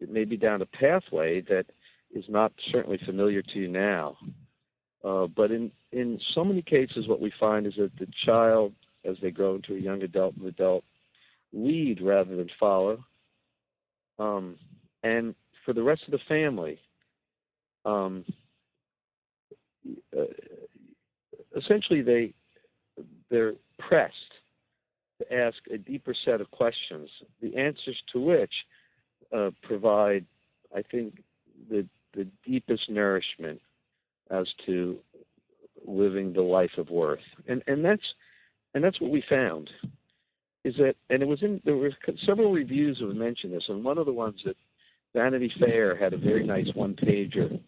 It 0.00 0.10
may 0.10 0.24
be 0.24 0.36
down 0.36 0.60
a 0.62 0.66
pathway 0.66 1.40
that 1.42 1.66
is 2.12 2.24
not 2.28 2.52
certainly 2.72 2.98
familiar 3.04 3.42
to 3.42 3.58
you 3.58 3.68
now. 3.68 4.16
Uh, 5.04 5.26
but 5.28 5.50
in, 5.50 5.70
in 5.92 6.20
so 6.34 6.44
many 6.44 6.62
cases, 6.62 7.08
what 7.08 7.20
we 7.20 7.32
find 7.38 7.66
is 7.66 7.74
that 7.78 7.96
the 7.98 8.06
child, 8.24 8.72
as 9.04 9.16
they 9.22 9.30
grow 9.30 9.56
into 9.56 9.74
a 9.74 9.80
young 9.80 10.02
adult 10.02 10.36
and 10.36 10.46
adult, 10.46 10.84
lead 11.52 12.00
rather 12.02 12.36
than 12.36 12.48
follow. 12.60 13.04
Um, 14.18 14.56
and 15.02 15.34
for 15.64 15.72
the 15.72 15.82
rest 15.82 16.02
of 16.06 16.12
the 16.12 16.18
family, 16.28 16.78
um, 17.84 18.24
uh, 20.16 20.24
essentially 21.56 22.02
they 22.02 22.34
they're 23.30 23.54
pressed 23.78 24.14
to 25.18 25.34
ask 25.34 25.56
a 25.72 25.78
deeper 25.78 26.14
set 26.24 26.40
of 26.40 26.50
questions, 26.50 27.08
the 27.40 27.56
answers 27.56 27.96
to 28.12 28.20
which 28.20 28.52
uh, 29.34 29.50
provide, 29.62 30.24
I 30.74 30.82
think, 30.82 31.22
the 31.70 31.86
the 32.14 32.26
deepest 32.44 32.90
nourishment 32.90 33.60
as 34.30 34.46
to 34.66 34.98
living 35.88 36.32
the 36.32 36.42
life 36.42 36.70
of 36.78 36.90
worth, 36.90 37.18
and 37.48 37.62
and 37.66 37.84
that's 37.84 38.02
and 38.74 38.84
that's 38.84 39.00
what 39.00 39.10
we 39.10 39.22
found 39.28 39.70
is 40.64 40.74
that, 40.76 40.94
and 41.08 41.22
it 41.22 41.28
was 41.28 41.42
in 41.42 41.60
there 41.64 41.76
were 41.76 41.90
several 42.26 42.52
reviews 42.52 42.98
that 42.98 43.14
mentioned 43.14 43.52
this, 43.52 43.64
and 43.68 43.84
one 43.84 43.98
of 43.98 44.06
the 44.06 44.12
ones 44.12 44.40
that 44.44 44.56
Vanity 45.14 45.50
Fair 45.58 45.96
had 45.96 46.12
a 46.12 46.18
very 46.18 46.46
nice 46.46 46.68
one 46.74 46.94
pager 46.94 47.60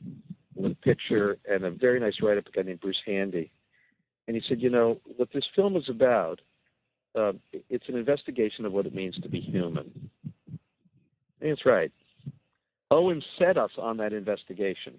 with 0.55 0.73
a 0.73 0.77
picture 0.77 1.39
and 1.49 1.65
a 1.65 1.71
very 1.71 1.99
nice 1.99 2.15
write 2.23 2.39
up 2.39 2.47
a 2.47 2.51
guy 2.51 2.63
named 2.63 2.81
Bruce 2.81 3.01
Handy. 3.07 3.51
And 4.27 4.37
he 4.37 4.43
said, 4.49 4.61
you 4.61 4.71
know, 4.71 4.99
what 5.17 5.29
this 5.33 5.47
film 5.57 5.77
is 5.77 5.89
about, 5.89 6.41
uh, 7.19 7.33
it's 7.69 7.89
an 7.89 7.97
investigation 7.97 8.65
of 8.67 8.73
what 8.73 8.87
it 8.87 8.95
means 8.95 9.17
to 9.23 9.29
be 9.29 9.41
human. 9.41 10.11
And 11.41 11.51
it's 11.51 11.65
right. 11.65 11.91
Owen 12.91 13.23
set 13.39 13.57
us 13.57 13.71
on 13.79 13.97
that 13.97 14.13
investigation. 14.13 14.95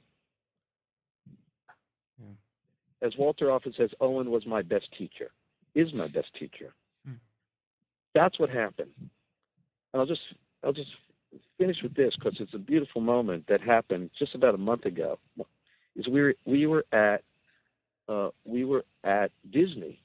As 3.02 3.14
Walter 3.18 3.52
often 3.52 3.74
says, 3.76 3.90
Owen 4.00 4.30
was 4.30 4.46
my 4.46 4.62
best 4.62 4.88
teacher, 4.98 5.32
is 5.74 5.94
my 5.94 6.08
best 6.08 6.28
teacher. 6.38 6.74
Hmm. 7.06 7.14
That's 8.14 8.40
what 8.40 8.50
happened. 8.50 8.92
And 9.94 10.00
I'll 10.00 10.06
just 10.06 10.22
I'll 10.64 10.74
just 10.74 10.92
finish 11.58 11.78
with 11.82 11.96
this 11.96 12.14
because 12.16 12.38
it's 12.40 12.54
a 12.54 12.60
beautiful 12.60 13.02
moment 13.02 13.46
that 13.48 13.62
happened 13.62 14.12
just 14.18 14.36
about 14.36 14.54
a 14.56 14.60
month 14.60 14.86
ago. 14.86 15.18
Is 15.96 16.08
we 16.08 16.22
were 16.22 16.36
we 16.46 16.68
were 16.68 16.86
at 16.92 17.24
uh, 18.08 18.30
we 18.46 18.66
were 18.66 18.86
at 19.04 19.32
Disney, 19.52 20.02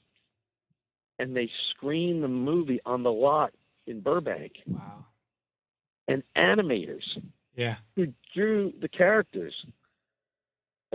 and 1.19 1.35
they 1.35 1.49
screened 1.71 2.23
the 2.23 2.27
movie 2.27 2.79
on 2.85 3.03
the 3.03 3.11
lot 3.11 3.53
in 3.85 4.01
Burbank, 4.01 4.53
Wow. 4.67 5.05
and 6.07 6.23
animators 6.35 7.03
Yeah. 7.55 7.77
who 7.95 8.07
drew 8.33 8.73
the 8.81 8.89
characters. 8.89 9.53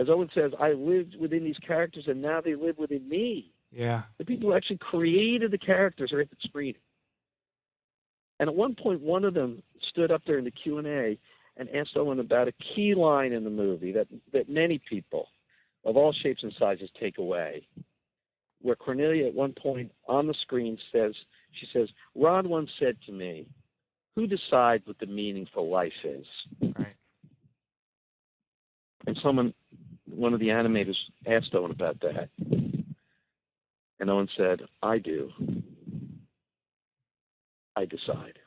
As 0.03 0.09
Owen 0.09 0.29
says, 0.35 0.51
I 0.59 0.73
lived 0.73 1.15
within 1.17 1.45
these 1.45 1.57
characters, 1.65 2.03
and 2.07 2.21
now 2.21 2.41
they 2.41 2.55
live 2.55 2.77
within 2.77 3.07
me. 3.07 3.53
Yeah. 3.71 4.01
The 4.17 4.25
people 4.25 4.49
who 4.49 4.55
actually 4.55 4.79
created 4.79 5.49
the 5.49 5.57
characters 5.57 6.11
are 6.11 6.19
at 6.19 6.29
the 6.29 6.35
screening. 6.43 6.81
And 8.41 8.49
at 8.49 8.55
one 8.55 8.75
point, 8.75 8.99
one 8.99 9.23
of 9.23 9.33
them 9.33 9.63
stood 9.89 10.11
up 10.11 10.21
there 10.27 10.37
in 10.37 10.43
the 10.43 10.51
Q 10.51 10.79
and 10.79 10.87
A 10.87 11.17
and 11.55 11.69
asked 11.73 11.95
Owen 11.95 12.19
about 12.19 12.49
a 12.49 12.53
key 12.75 12.93
line 12.95 13.31
in 13.31 13.45
the 13.45 13.49
movie 13.49 13.93
that 13.93 14.07
that 14.33 14.49
many 14.49 14.81
people 14.89 15.29
of 15.85 15.95
all 15.95 16.11
shapes 16.11 16.43
and 16.43 16.53
sizes 16.59 16.89
take 16.99 17.17
away. 17.17 17.65
Where 18.61 18.75
Cornelia 18.75 19.27
at 19.27 19.33
one 19.33 19.53
point 19.53 19.89
on 20.05 20.27
the 20.27 20.33
screen 20.41 20.77
says, 20.91 21.13
she 21.53 21.67
says, 21.71 21.87
Ron 22.13 22.49
once 22.49 22.69
said 22.77 22.97
to 23.05 23.13
me, 23.13 23.47
"Who 24.17 24.27
decides 24.27 24.85
what 24.85 24.99
the 24.99 25.05
meaningful 25.05 25.69
life 25.69 25.93
is?" 26.03 26.25
Right. 26.61 26.97
And 29.07 29.17
someone, 29.23 29.53
one 30.15 30.33
of 30.33 30.39
the 30.39 30.47
animators, 30.47 30.95
asked 31.27 31.53
Owen 31.53 31.71
about 31.71 31.99
that. 32.01 32.29
And 33.99 34.09
Owen 34.09 34.27
said, 34.37 34.61
I 34.81 34.97
do. 34.97 35.31
I 37.75 37.85
decide. 37.85 38.37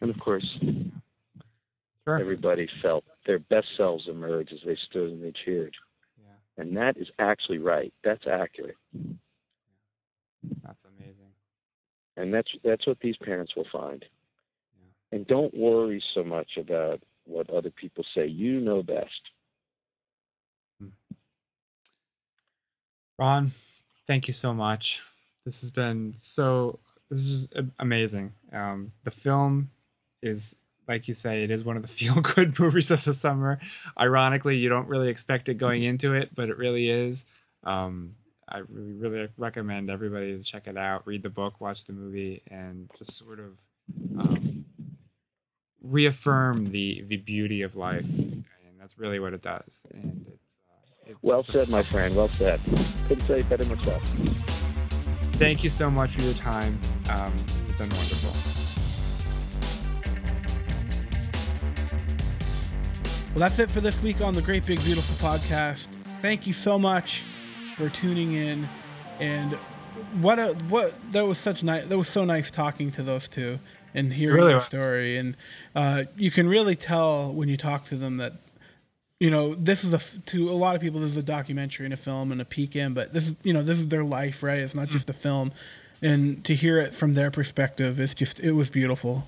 And 0.00 0.10
of 0.10 0.18
course, 0.20 0.46
Sure. 2.04 2.18
everybody 2.18 2.68
felt 2.82 3.04
their 3.26 3.40
best 3.40 3.66
selves 3.76 4.06
emerge 4.08 4.52
as 4.52 4.60
they 4.64 4.76
stood 4.88 5.10
and 5.10 5.22
they 5.22 5.32
cheered. 5.44 5.74
Yeah. 6.18 6.62
And 6.62 6.76
that 6.76 6.96
is 6.96 7.08
actually 7.18 7.58
right. 7.58 7.92
That's 8.04 8.26
accurate. 8.26 8.76
That's 10.62 10.78
amazing. 10.96 11.32
And 12.16 12.32
that's 12.32 12.48
that's 12.62 12.86
what 12.86 13.00
these 13.00 13.16
parents 13.16 13.56
will 13.56 13.66
find. 13.72 14.04
Yeah. 14.78 15.16
And 15.16 15.26
don't 15.26 15.52
worry 15.54 16.02
so 16.14 16.22
much 16.22 16.56
about 16.56 17.02
what 17.26 17.50
other 17.50 17.70
people 17.70 18.04
say. 18.14 18.26
You 18.26 18.60
know 18.60 18.82
best. 18.82 19.20
Ron, 23.18 23.52
thank 24.06 24.28
you 24.28 24.34
so 24.34 24.52
much. 24.52 25.02
This 25.44 25.62
has 25.62 25.70
been 25.70 26.14
so. 26.20 26.78
This 27.10 27.20
is 27.20 27.48
amazing. 27.78 28.32
Um, 28.52 28.92
the 29.04 29.10
film 29.10 29.70
is, 30.22 30.56
like 30.88 31.08
you 31.08 31.14
say, 31.14 31.44
it 31.44 31.50
is 31.50 31.64
one 31.64 31.76
of 31.76 31.82
the 31.82 31.88
feel-good 32.04 32.58
movies 32.58 32.90
of 32.90 33.04
the 33.04 33.12
summer. 33.12 33.60
Ironically, 33.98 34.56
you 34.56 34.68
don't 34.68 34.88
really 34.88 35.08
expect 35.08 35.48
it 35.48 35.54
going 35.54 35.82
into 35.82 36.14
it, 36.14 36.34
but 36.34 36.48
it 36.48 36.58
really 36.58 36.90
is. 36.90 37.26
Um, 37.64 38.16
I 38.48 38.58
really, 38.58 38.92
really 38.92 39.28
recommend 39.38 39.88
everybody 39.88 40.36
to 40.36 40.42
check 40.42 40.66
it 40.66 40.76
out, 40.76 41.06
read 41.06 41.22
the 41.22 41.30
book, 41.30 41.60
watch 41.60 41.84
the 41.84 41.92
movie, 41.92 42.42
and 42.50 42.90
just 42.98 43.16
sort 43.16 43.40
of 43.40 43.56
um, 44.18 44.65
reaffirm 45.90 46.70
the 46.70 47.04
the 47.08 47.16
beauty 47.18 47.62
of 47.62 47.76
life. 47.76 48.04
And 48.04 48.44
that's 48.78 48.98
really 48.98 49.18
what 49.18 49.32
it 49.34 49.42
does. 49.42 49.84
And 49.92 50.26
it's, 50.28 50.42
uh, 50.68 51.10
it's 51.10 51.18
Well 51.22 51.42
just 51.42 51.48
a- 51.50 51.52
said, 51.64 51.68
my 51.70 51.82
friend. 51.82 52.14
Well 52.16 52.28
said. 52.28 52.60
Couldn't 53.08 53.24
say 53.24 53.38
it 53.38 53.48
better 53.48 53.64
myself. 53.68 54.02
thank 55.38 55.62
you 55.64 55.70
so 55.70 55.90
much 55.90 56.12
for 56.12 56.22
your 56.22 56.34
time. 56.34 56.78
Um, 57.10 57.32
it's 57.68 57.78
been 57.78 57.90
wonderful. 57.90 58.32
Well, 63.34 63.40
that's 63.40 63.58
it 63.58 63.70
for 63.70 63.80
this 63.82 64.02
week 64.02 64.22
on 64.22 64.32
the 64.32 64.40
Great 64.40 64.64
Big 64.64 64.82
Beautiful 64.82 65.14
Podcast. 65.16 65.88
Thank 66.22 66.46
you 66.46 66.54
so 66.54 66.78
much 66.78 67.20
for 67.20 67.90
tuning 67.90 68.32
in, 68.32 68.66
and 69.20 69.52
what 70.22 70.38
a 70.38 70.54
what 70.70 70.94
that 71.12 71.26
was 71.26 71.36
such 71.36 71.62
nice. 71.62 71.86
That 71.86 71.98
was 71.98 72.08
so 72.08 72.24
nice 72.24 72.50
talking 72.50 72.90
to 72.92 73.02
those 73.02 73.28
two 73.28 73.58
and 73.96 74.12
hearing 74.12 74.36
really 74.36 74.52
the 74.54 74.60
story. 74.60 75.16
And 75.16 75.36
uh, 75.74 76.04
you 76.16 76.30
can 76.30 76.48
really 76.48 76.76
tell 76.76 77.32
when 77.32 77.48
you 77.48 77.56
talk 77.56 77.84
to 77.86 77.96
them 77.96 78.18
that 78.18 78.34
you 79.18 79.30
know 79.30 79.54
this 79.54 79.82
is 79.82 79.94
a 79.94 80.20
to 80.26 80.50
a 80.50 80.52
lot 80.52 80.76
of 80.76 80.82
people 80.82 81.00
this 81.00 81.10
is 81.10 81.16
a 81.16 81.22
documentary 81.22 81.86
and 81.86 81.94
a 81.94 81.96
film 81.96 82.30
and 82.30 82.40
a 82.40 82.44
peek 82.44 82.76
in, 82.76 82.94
but 82.94 83.12
this 83.12 83.28
is 83.28 83.36
you 83.42 83.52
know 83.52 83.62
this 83.62 83.78
is 83.78 83.88
their 83.88 84.04
life, 84.04 84.42
right? 84.42 84.58
It's 84.58 84.74
not 84.74 84.88
just 84.88 85.10
a 85.10 85.14
film. 85.14 85.52
And 86.02 86.44
to 86.44 86.54
hear 86.54 86.78
it 86.78 86.92
from 86.92 87.14
their 87.14 87.30
perspective, 87.30 87.98
it's 87.98 88.14
just 88.14 88.38
it 88.40 88.52
was 88.52 88.68
beautiful. 88.70 89.26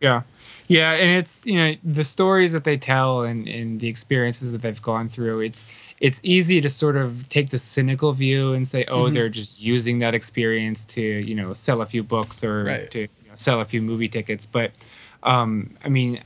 Yeah. 0.00 0.22
Yeah, 0.66 0.92
and 0.92 1.16
it's 1.16 1.44
you 1.46 1.58
know 1.58 1.76
the 1.84 2.04
stories 2.04 2.52
that 2.52 2.64
they 2.64 2.76
tell 2.76 3.22
and, 3.22 3.48
and 3.48 3.80
the 3.80 3.88
experiences 3.88 4.52
that 4.52 4.62
they've 4.62 4.80
gone 4.80 5.08
through. 5.08 5.40
It's 5.40 5.64
it's 6.00 6.20
easy 6.24 6.60
to 6.60 6.68
sort 6.68 6.96
of 6.96 7.28
take 7.28 7.50
the 7.50 7.58
cynical 7.58 8.12
view 8.12 8.52
and 8.54 8.66
say, 8.66 8.84
oh, 8.86 9.10
they're 9.10 9.28
just 9.28 9.60
using 9.62 9.98
that 9.98 10.14
experience 10.14 10.84
to 10.86 11.02
you 11.02 11.34
know 11.34 11.54
sell 11.54 11.82
a 11.82 11.86
few 11.86 12.02
books 12.04 12.42
or 12.44 12.64
Right. 12.64 12.90
to 12.92 13.08
sell 13.40 13.60
a 13.60 13.64
few 13.64 13.82
movie 13.82 14.08
tickets. 14.08 14.46
But 14.46 14.72
um, 15.22 15.76
I 15.84 15.88
mean, 15.88 16.20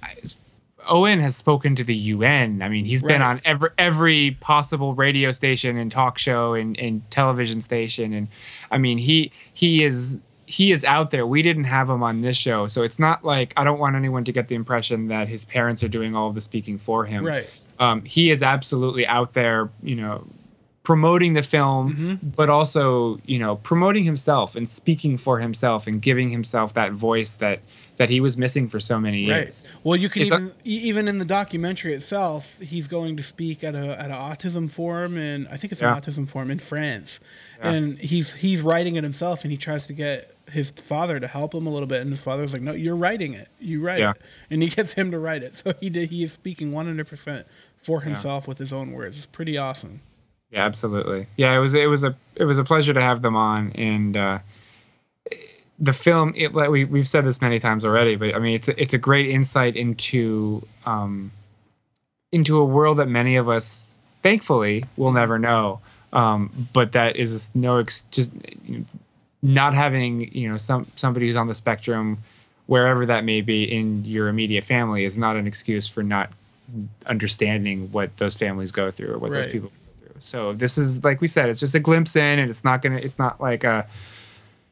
Owen 0.89 1.21
has 1.21 1.37
spoken 1.37 1.77
to 1.77 1.85
the 1.85 1.95
UN. 1.95 2.63
I 2.63 2.69
mean, 2.69 2.85
he's 2.85 3.03
been 3.03 3.23
on 3.23 3.41
every 3.45 3.71
every 3.79 4.37
possible 4.41 4.95
radio 4.95 5.33
station 5.33 5.77
and 5.77 5.91
talk 5.91 6.19
show 6.19 6.55
and, 6.55 6.79
and 6.79 7.09
television 7.11 7.61
station, 7.63 8.13
and 8.13 8.29
I 8.71 8.79
mean, 8.79 8.99
he 8.99 9.33
he 9.53 9.85
is 9.85 10.21
he 10.47 10.73
is 10.73 10.85
out 10.85 11.11
there. 11.11 11.27
We 11.27 11.43
didn't 11.43 11.65
have 11.65 11.89
him 11.89 12.03
on 12.03 12.21
this 12.21 12.37
show, 12.37 12.69
so 12.69 12.83
it's 12.83 12.99
not 12.99 13.25
like 13.25 13.53
I 13.57 13.65
don't 13.65 13.79
want 13.79 13.97
anyone 13.97 14.25
to 14.25 14.33
get 14.33 14.49
the 14.49 14.55
impression 14.55 15.09
that 15.09 15.29
his 15.29 15.45
parents 15.45 15.83
are 15.83 15.89
doing 15.89 16.15
all 16.15 16.29
of 16.29 16.35
the 16.35 16.43
speaking 16.43 16.79
for 16.79 17.05
him. 17.05 17.25
Right. 17.25 17.51
Um, 17.79 18.05
he 18.05 18.31
is 18.31 18.43
absolutely 18.43 19.05
out 19.07 19.33
there, 19.35 19.69
you 19.83 19.97
know, 19.97 20.25
promoting 20.85 21.33
the 21.33 21.43
film, 21.43 21.93
mm-hmm. 21.93 22.29
but 22.37 22.49
also 22.49 23.19
you 23.25 23.39
know 23.39 23.57
promoting 23.57 24.05
himself 24.05 24.55
and 24.55 24.69
speaking 24.69 25.17
for 25.19 25.41
himself 25.41 25.87
and 25.87 26.01
giving 26.01 26.29
himself 26.29 26.75
that 26.75 26.93
voice 26.93 27.33
that 27.33 27.61
that 27.97 28.11
he 28.11 28.21
was 28.21 28.37
missing 28.37 28.69
for 28.69 28.81
so 28.81 29.01
many 29.01 29.21
years. 29.21 29.67
Right. 29.67 29.77
Well, 29.85 29.97
you 29.97 30.09
can 30.09 30.23
It's 30.23 30.33
a- 30.33 30.37
even 30.37 30.53
even 30.65 31.09
in 31.09 31.19
the 31.19 31.25
documentary 31.25 31.95
itself, 31.95 32.61
he's 32.61 32.87
going 32.87 33.17
to 33.17 33.23
speak 33.23 33.65
at 33.65 33.75
a 33.75 33.99
at 33.99 34.07
an 34.11 34.17
autism 34.17 34.71
forum, 34.71 35.17
and 35.17 35.49
I 35.49 35.57
think 35.57 35.73
it's 35.73 35.81
Yeah. 35.81 35.95
an 35.95 36.01
autism 36.01 36.29
forum 36.29 36.51
in 36.51 36.59
France, 36.59 37.19
Yeah. 37.59 37.71
and 37.71 37.99
he's 37.99 38.35
he's 38.35 38.63
writing 38.63 38.97
it 38.97 39.05
himself, 39.05 39.43
and 39.43 39.51
he 39.51 39.57
tries 39.57 39.87
to 39.87 39.93
get 39.95 40.37
his 40.51 40.71
father 40.71 41.19
to 41.19 41.27
help 41.27 41.55
him 41.55 41.67
a 41.67 41.71
little 41.71 41.87
bit, 41.87 42.03
and 42.03 42.11
his 42.11 42.23
father's 42.23 42.53
like, 42.53 42.61
"No, 42.61 42.73
you're 42.73 42.97
writing 42.97 43.33
it. 43.33 43.49
You 43.59 43.81
write 43.81 44.01
Yeah. 44.01 44.11
it," 44.11 44.21
and 44.51 44.63
he 44.63 44.69
gets 44.69 44.93
him 44.93 45.11
to 45.13 45.19
write 45.19 45.43
it. 45.43 45.55
So 45.55 45.73
he 45.81 45.89
did. 45.89 46.11
He 46.11 46.23
is 46.23 46.33
speaking 46.33 46.73
100 46.73 47.07
percent 47.09 47.47
for 47.81 48.03
himself 48.03 48.47
with 48.47 48.59
his 48.59 48.71
own 48.73 48.93
words. 48.93 49.17
It's 49.17 49.27
pretty 49.27 49.57
awesome. 49.57 50.01
Yeah, 50.55 50.65
absolutely. 50.67 51.27
Yeah, 51.37 51.53
it 51.53 51.59
was 51.59 51.75
it 51.75 51.87
was 51.89 52.05
a 52.05 52.15
it 52.37 52.45
was 52.45 52.59
a 52.59 52.65
pleasure 52.65 52.95
to 52.95 53.01
have 53.01 53.23
them 53.23 53.35
on, 53.35 53.73
and 53.73 54.17
uh, 54.17 54.39
the 55.81 55.93
film. 55.93 56.33
It, 56.37 56.55
like 56.55 56.71
we 56.71 56.85
we've 56.85 57.09
said 57.09 57.25
this 57.25 57.43
many 57.43 57.59
times 57.59 57.85
already, 57.85 58.15
but 58.15 58.37
I 58.37 58.39
mean, 58.39 58.55
it's 58.55 58.69
a, 58.69 58.81
it's 58.81 58.95
a 58.95 58.99
great 58.99 59.29
insight 59.29 59.75
into 59.77 60.65
um, 60.87 61.33
into 62.31 62.57
a 62.59 62.65
world 62.65 62.99
that 62.99 63.09
many 63.09 63.35
of 63.35 63.49
us, 63.49 63.99
thankfully, 64.23 64.85
will 64.97 65.13
never 65.13 65.41
know. 65.41 65.81
Um, 66.13 66.69
but 66.73 66.93
that 66.93 67.17
is 67.17 67.51
no 67.57 67.79
ex- 67.79 68.03
just 68.13 68.31
not 69.43 69.75
having 69.75 70.33
you 70.33 70.49
know 70.49 70.57
some 70.57 70.87
somebody 70.95 71.27
who's 71.27 71.35
on 71.35 71.49
the 71.49 71.55
spectrum, 71.57 72.19
wherever 72.67 73.05
that 73.07 73.25
may 73.25 73.41
be 73.41 73.65
in 73.65 74.05
your 74.05 74.29
immediate 74.29 74.63
family, 74.63 75.03
is 75.03 75.19
not 75.19 75.35
an 75.35 75.49
excuse 75.49 75.89
for 75.89 76.05
not 76.05 76.31
understanding 77.07 77.91
what 77.91 78.17
those 78.19 78.37
families 78.37 78.71
go 78.71 78.93
through 78.93 79.15
or 79.15 79.19
what 79.19 79.33
Right. 79.33 79.43
those 79.43 79.53
people. 79.53 79.73
So 80.25 80.53
this 80.55 80.79
is 80.79 81.05
like 81.05 81.21
we 81.21 81.29
said, 81.29 81.49
it's 81.51 81.61
just 81.61 81.75
a 81.75 81.81
glimpse 81.81 82.17
in, 82.17 82.39
and 82.39 82.51
it's 82.51 82.65
not 82.65 82.83
gonna, 82.83 82.97
it's 82.97 83.19
not 83.19 83.41
like 83.41 83.63
a, 83.63 83.87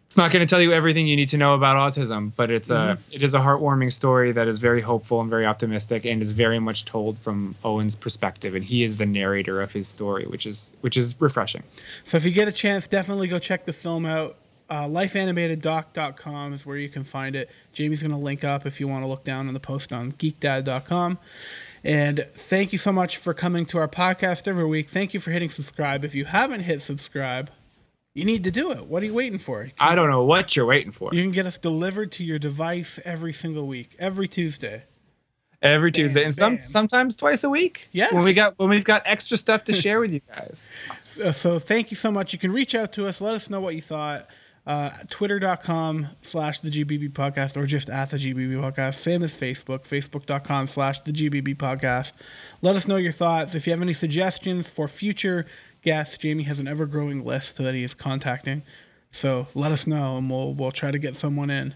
it's 0.06 0.16
not 0.16 0.32
gonna 0.32 0.46
tell 0.46 0.60
you 0.62 0.72
everything 0.72 1.06
you 1.06 1.14
need 1.14 1.28
to 1.28 1.36
know 1.36 1.54
about 1.54 1.76
autism, 1.76 2.32
but 2.34 2.50
it's 2.50 2.70
a, 2.70 2.98
it 3.12 3.22
is 3.22 3.34
a 3.34 3.38
heartwarming 3.38 3.92
story 3.92 4.32
that 4.32 4.48
is 4.48 4.58
very 4.58 4.80
hopeful 4.80 5.20
and 5.20 5.28
very 5.28 5.44
optimistic, 5.46 6.06
and 6.06 6.22
is 6.22 6.32
very 6.32 6.58
much 6.58 6.84
told 6.86 7.18
from 7.18 7.54
Owen's 7.64 7.94
perspective, 7.94 8.54
and 8.54 8.64
he 8.64 8.82
is 8.82 8.96
the 8.96 9.06
narrator 9.06 9.60
of 9.60 9.72
his 9.72 9.88
story, 9.88 10.24
which 10.26 10.46
is 10.46 10.72
which 10.80 10.96
is 10.96 11.16
refreshing. 11.20 11.62
So 12.02 12.16
if 12.16 12.24
you 12.24 12.30
get 12.32 12.48
a 12.48 12.52
chance, 12.52 12.86
definitely 12.86 13.28
go 13.28 13.38
check 13.38 13.64
the 13.66 13.72
film 13.74 14.06
out. 14.06 14.36
Uh, 14.70 14.86
lifeanimateddoc.com 14.86 16.54
is 16.54 16.64
where 16.64 16.78
you 16.78 16.88
can 16.88 17.04
find 17.04 17.36
it. 17.36 17.50
Jamie's 17.74 18.00
going 18.00 18.10
to 18.12 18.16
link 18.16 18.42
up 18.42 18.64
if 18.64 18.80
you 18.80 18.88
want 18.88 19.02
to 19.02 19.06
look 19.06 19.22
down 19.22 19.46
on 19.46 19.52
the 19.52 19.60
post 19.60 19.92
on 19.92 20.12
geekdad.com. 20.12 21.18
And 21.84 22.26
thank 22.34 22.72
you 22.72 22.78
so 22.78 22.92
much 22.92 23.16
for 23.16 23.34
coming 23.34 23.66
to 23.66 23.78
our 23.78 23.88
podcast 23.88 24.46
every 24.46 24.66
week. 24.66 24.88
Thank 24.88 25.14
you 25.14 25.20
for 25.20 25.30
hitting 25.30 25.50
subscribe. 25.50 26.04
If 26.04 26.14
you 26.14 26.24
haven't 26.26 26.60
hit 26.60 26.80
subscribe, 26.80 27.50
you 28.14 28.24
need 28.24 28.44
to 28.44 28.50
do 28.50 28.70
it. 28.70 28.86
What 28.86 29.02
are 29.02 29.06
you 29.06 29.14
waiting 29.14 29.38
for? 29.38 29.68
I 29.80 29.94
don't 29.94 30.10
know 30.10 30.22
what 30.22 30.54
you're 30.54 30.66
waiting 30.66 30.92
for. 30.92 31.10
You 31.12 31.22
can 31.22 31.32
get 31.32 31.46
us 31.46 31.58
delivered 31.58 32.12
to 32.12 32.24
your 32.24 32.38
device 32.38 33.00
every 33.04 33.32
single 33.32 33.66
week, 33.66 33.96
every 33.98 34.28
Tuesday. 34.28 34.84
Every 35.60 35.92
Tuesday, 35.92 36.24
and 36.24 36.34
some 36.34 36.56
bam. 36.56 36.62
sometimes 36.62 37.16
twice 37.16 37.44
a 37.44 37.48
week. 37.48 37.86
Yes. 37.92 38.12
when 38.12 38.24
we 38.24 38.34
got 38.34 38.58
when 38.58 38.68
we've 38.68 38.82
got 38.82 39.02
extra 39.04 39.36
stuff 39.36 39.64
to 39.66 39.72
share 39.80 40.00
with 40.00 40.12
you 40.12 40.20
guys. 40.28 40.66
So, 41.04 41.30
so 41.30 41.58
thank 41.60 41.92
you 41.92 41.96
so 41.96 42.10
much. 42.10 42.32
You 42.32 42.38
can 42.40 42.50
reach 42.52 42.74
out 42.74 42.92
to 42.94 43.06
us. 43.06 43.20
Let 43.20 43.36
us 43.36 43.48
know 43.48 43.60
what 43.60 43.76
you 43.76 43.80
thought. 43.80 44.26
Uh, 44.64 44.90
Twitter.com 45.10 46.06
slash 46.20 46.60
the 46.60 46.70
GBB 46.70 47.10
podcast 47.10 47.56
or 47.56 47.66
just 47.66 47.90
at 47.90 48.10
the 48.10 48.16
GBB 48.16 48.52
podcast. 48.60 48.94
Same 48.94 49.22
as 49.22 49.36
Facebook, 49.36 49.80
Facebook.com 49.80 50.66
slash 50.68 51.00
the 51.00 51.12
GBB 51.12 51.56
podcast. 51.56 52.14
Let 52.60 52.76
us 52.76 52.86
know 52.86 52.96
your 52.96 53.12
thoughts. 53.12 53.54
If 53.54 53.66
you 53.66 53.72
have 53.72 53.82
any 53.82 53.92
suggestions 53.92 54.68
for 54.68 54.86
future 54.86 55.46
guests, 55.82 56.16
Jamie 56.16 56.44
has 56.44 56.60
an 56.60 56.68
ever 56.68 56.86
growing 56.86 57.24
list 57.24 57.58
that 57.58 57.74
he 57.74 57.82
is 57.82 57.94
contacting. 57.94 58.62
So 59.10 59.48
let 59.54 59.72
us 59.72 59.86
know 59.86 60.16
and 60.16 60.30
we'll, 60.30 60.54
we'll 60.54 60.70
try 60.70 60.92
to 60.92 60.98
get 60.98 61.16
someone 61.16 61.50
in. 61.50 61.74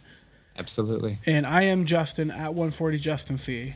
Absolutely. 0.57 1.19
And 1.27 1.47
I 1.47 1.63
am 1.63 1.85
Justin 1.87 2.31
at 2.31 2.55
140 2.55 2.99
Justin 2.99 3.37
C. 3.37 3.75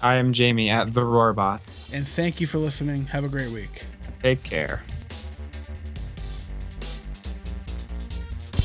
I 0.00 0.14
am 0.14 0.32
Jamie 0.32 0.70
at 0.70 0.94
the 0.94 1.02
Roarbots. 1.02 1.92
And 1.92 2.06
thank 2.06 2.40
you 2.40 2.46
for 2.46 2.58
listening. 2.58 3.06
Have 3.06 3.24
a 3.24 3.28
great 3.28 3.50
week. 3.50 3.84
Take 4.22 4.42
care. 4.42 4.84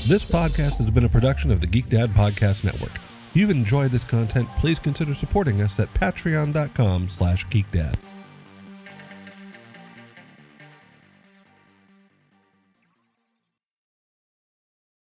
This 0.08 0.26
podcast 0.26 0.78
has 0.78 0.90
been 0.90 1.04
a 1.04 1.10
production 1.10 1.52
of 1.52 1.62
the 1.62 1.68
Geek 1.68 1.88
Dad 1.88 2.12
Podcast 2.12 2.64
Network. 2.64 2.94
If 3.30 3.36
you've 3.36 3.50
enjoyed 3.52 3.92
this 3.92 4.04
content, 4.04 4.50
please 4.58 4.80
consider 4.80 5.14
supporting 5.14 5.62
us 5.62 5.80
at 5.80 5.94
patreon.com 5.94 7.10
slash 7.10 7.46
geekdad. 7.48 7.96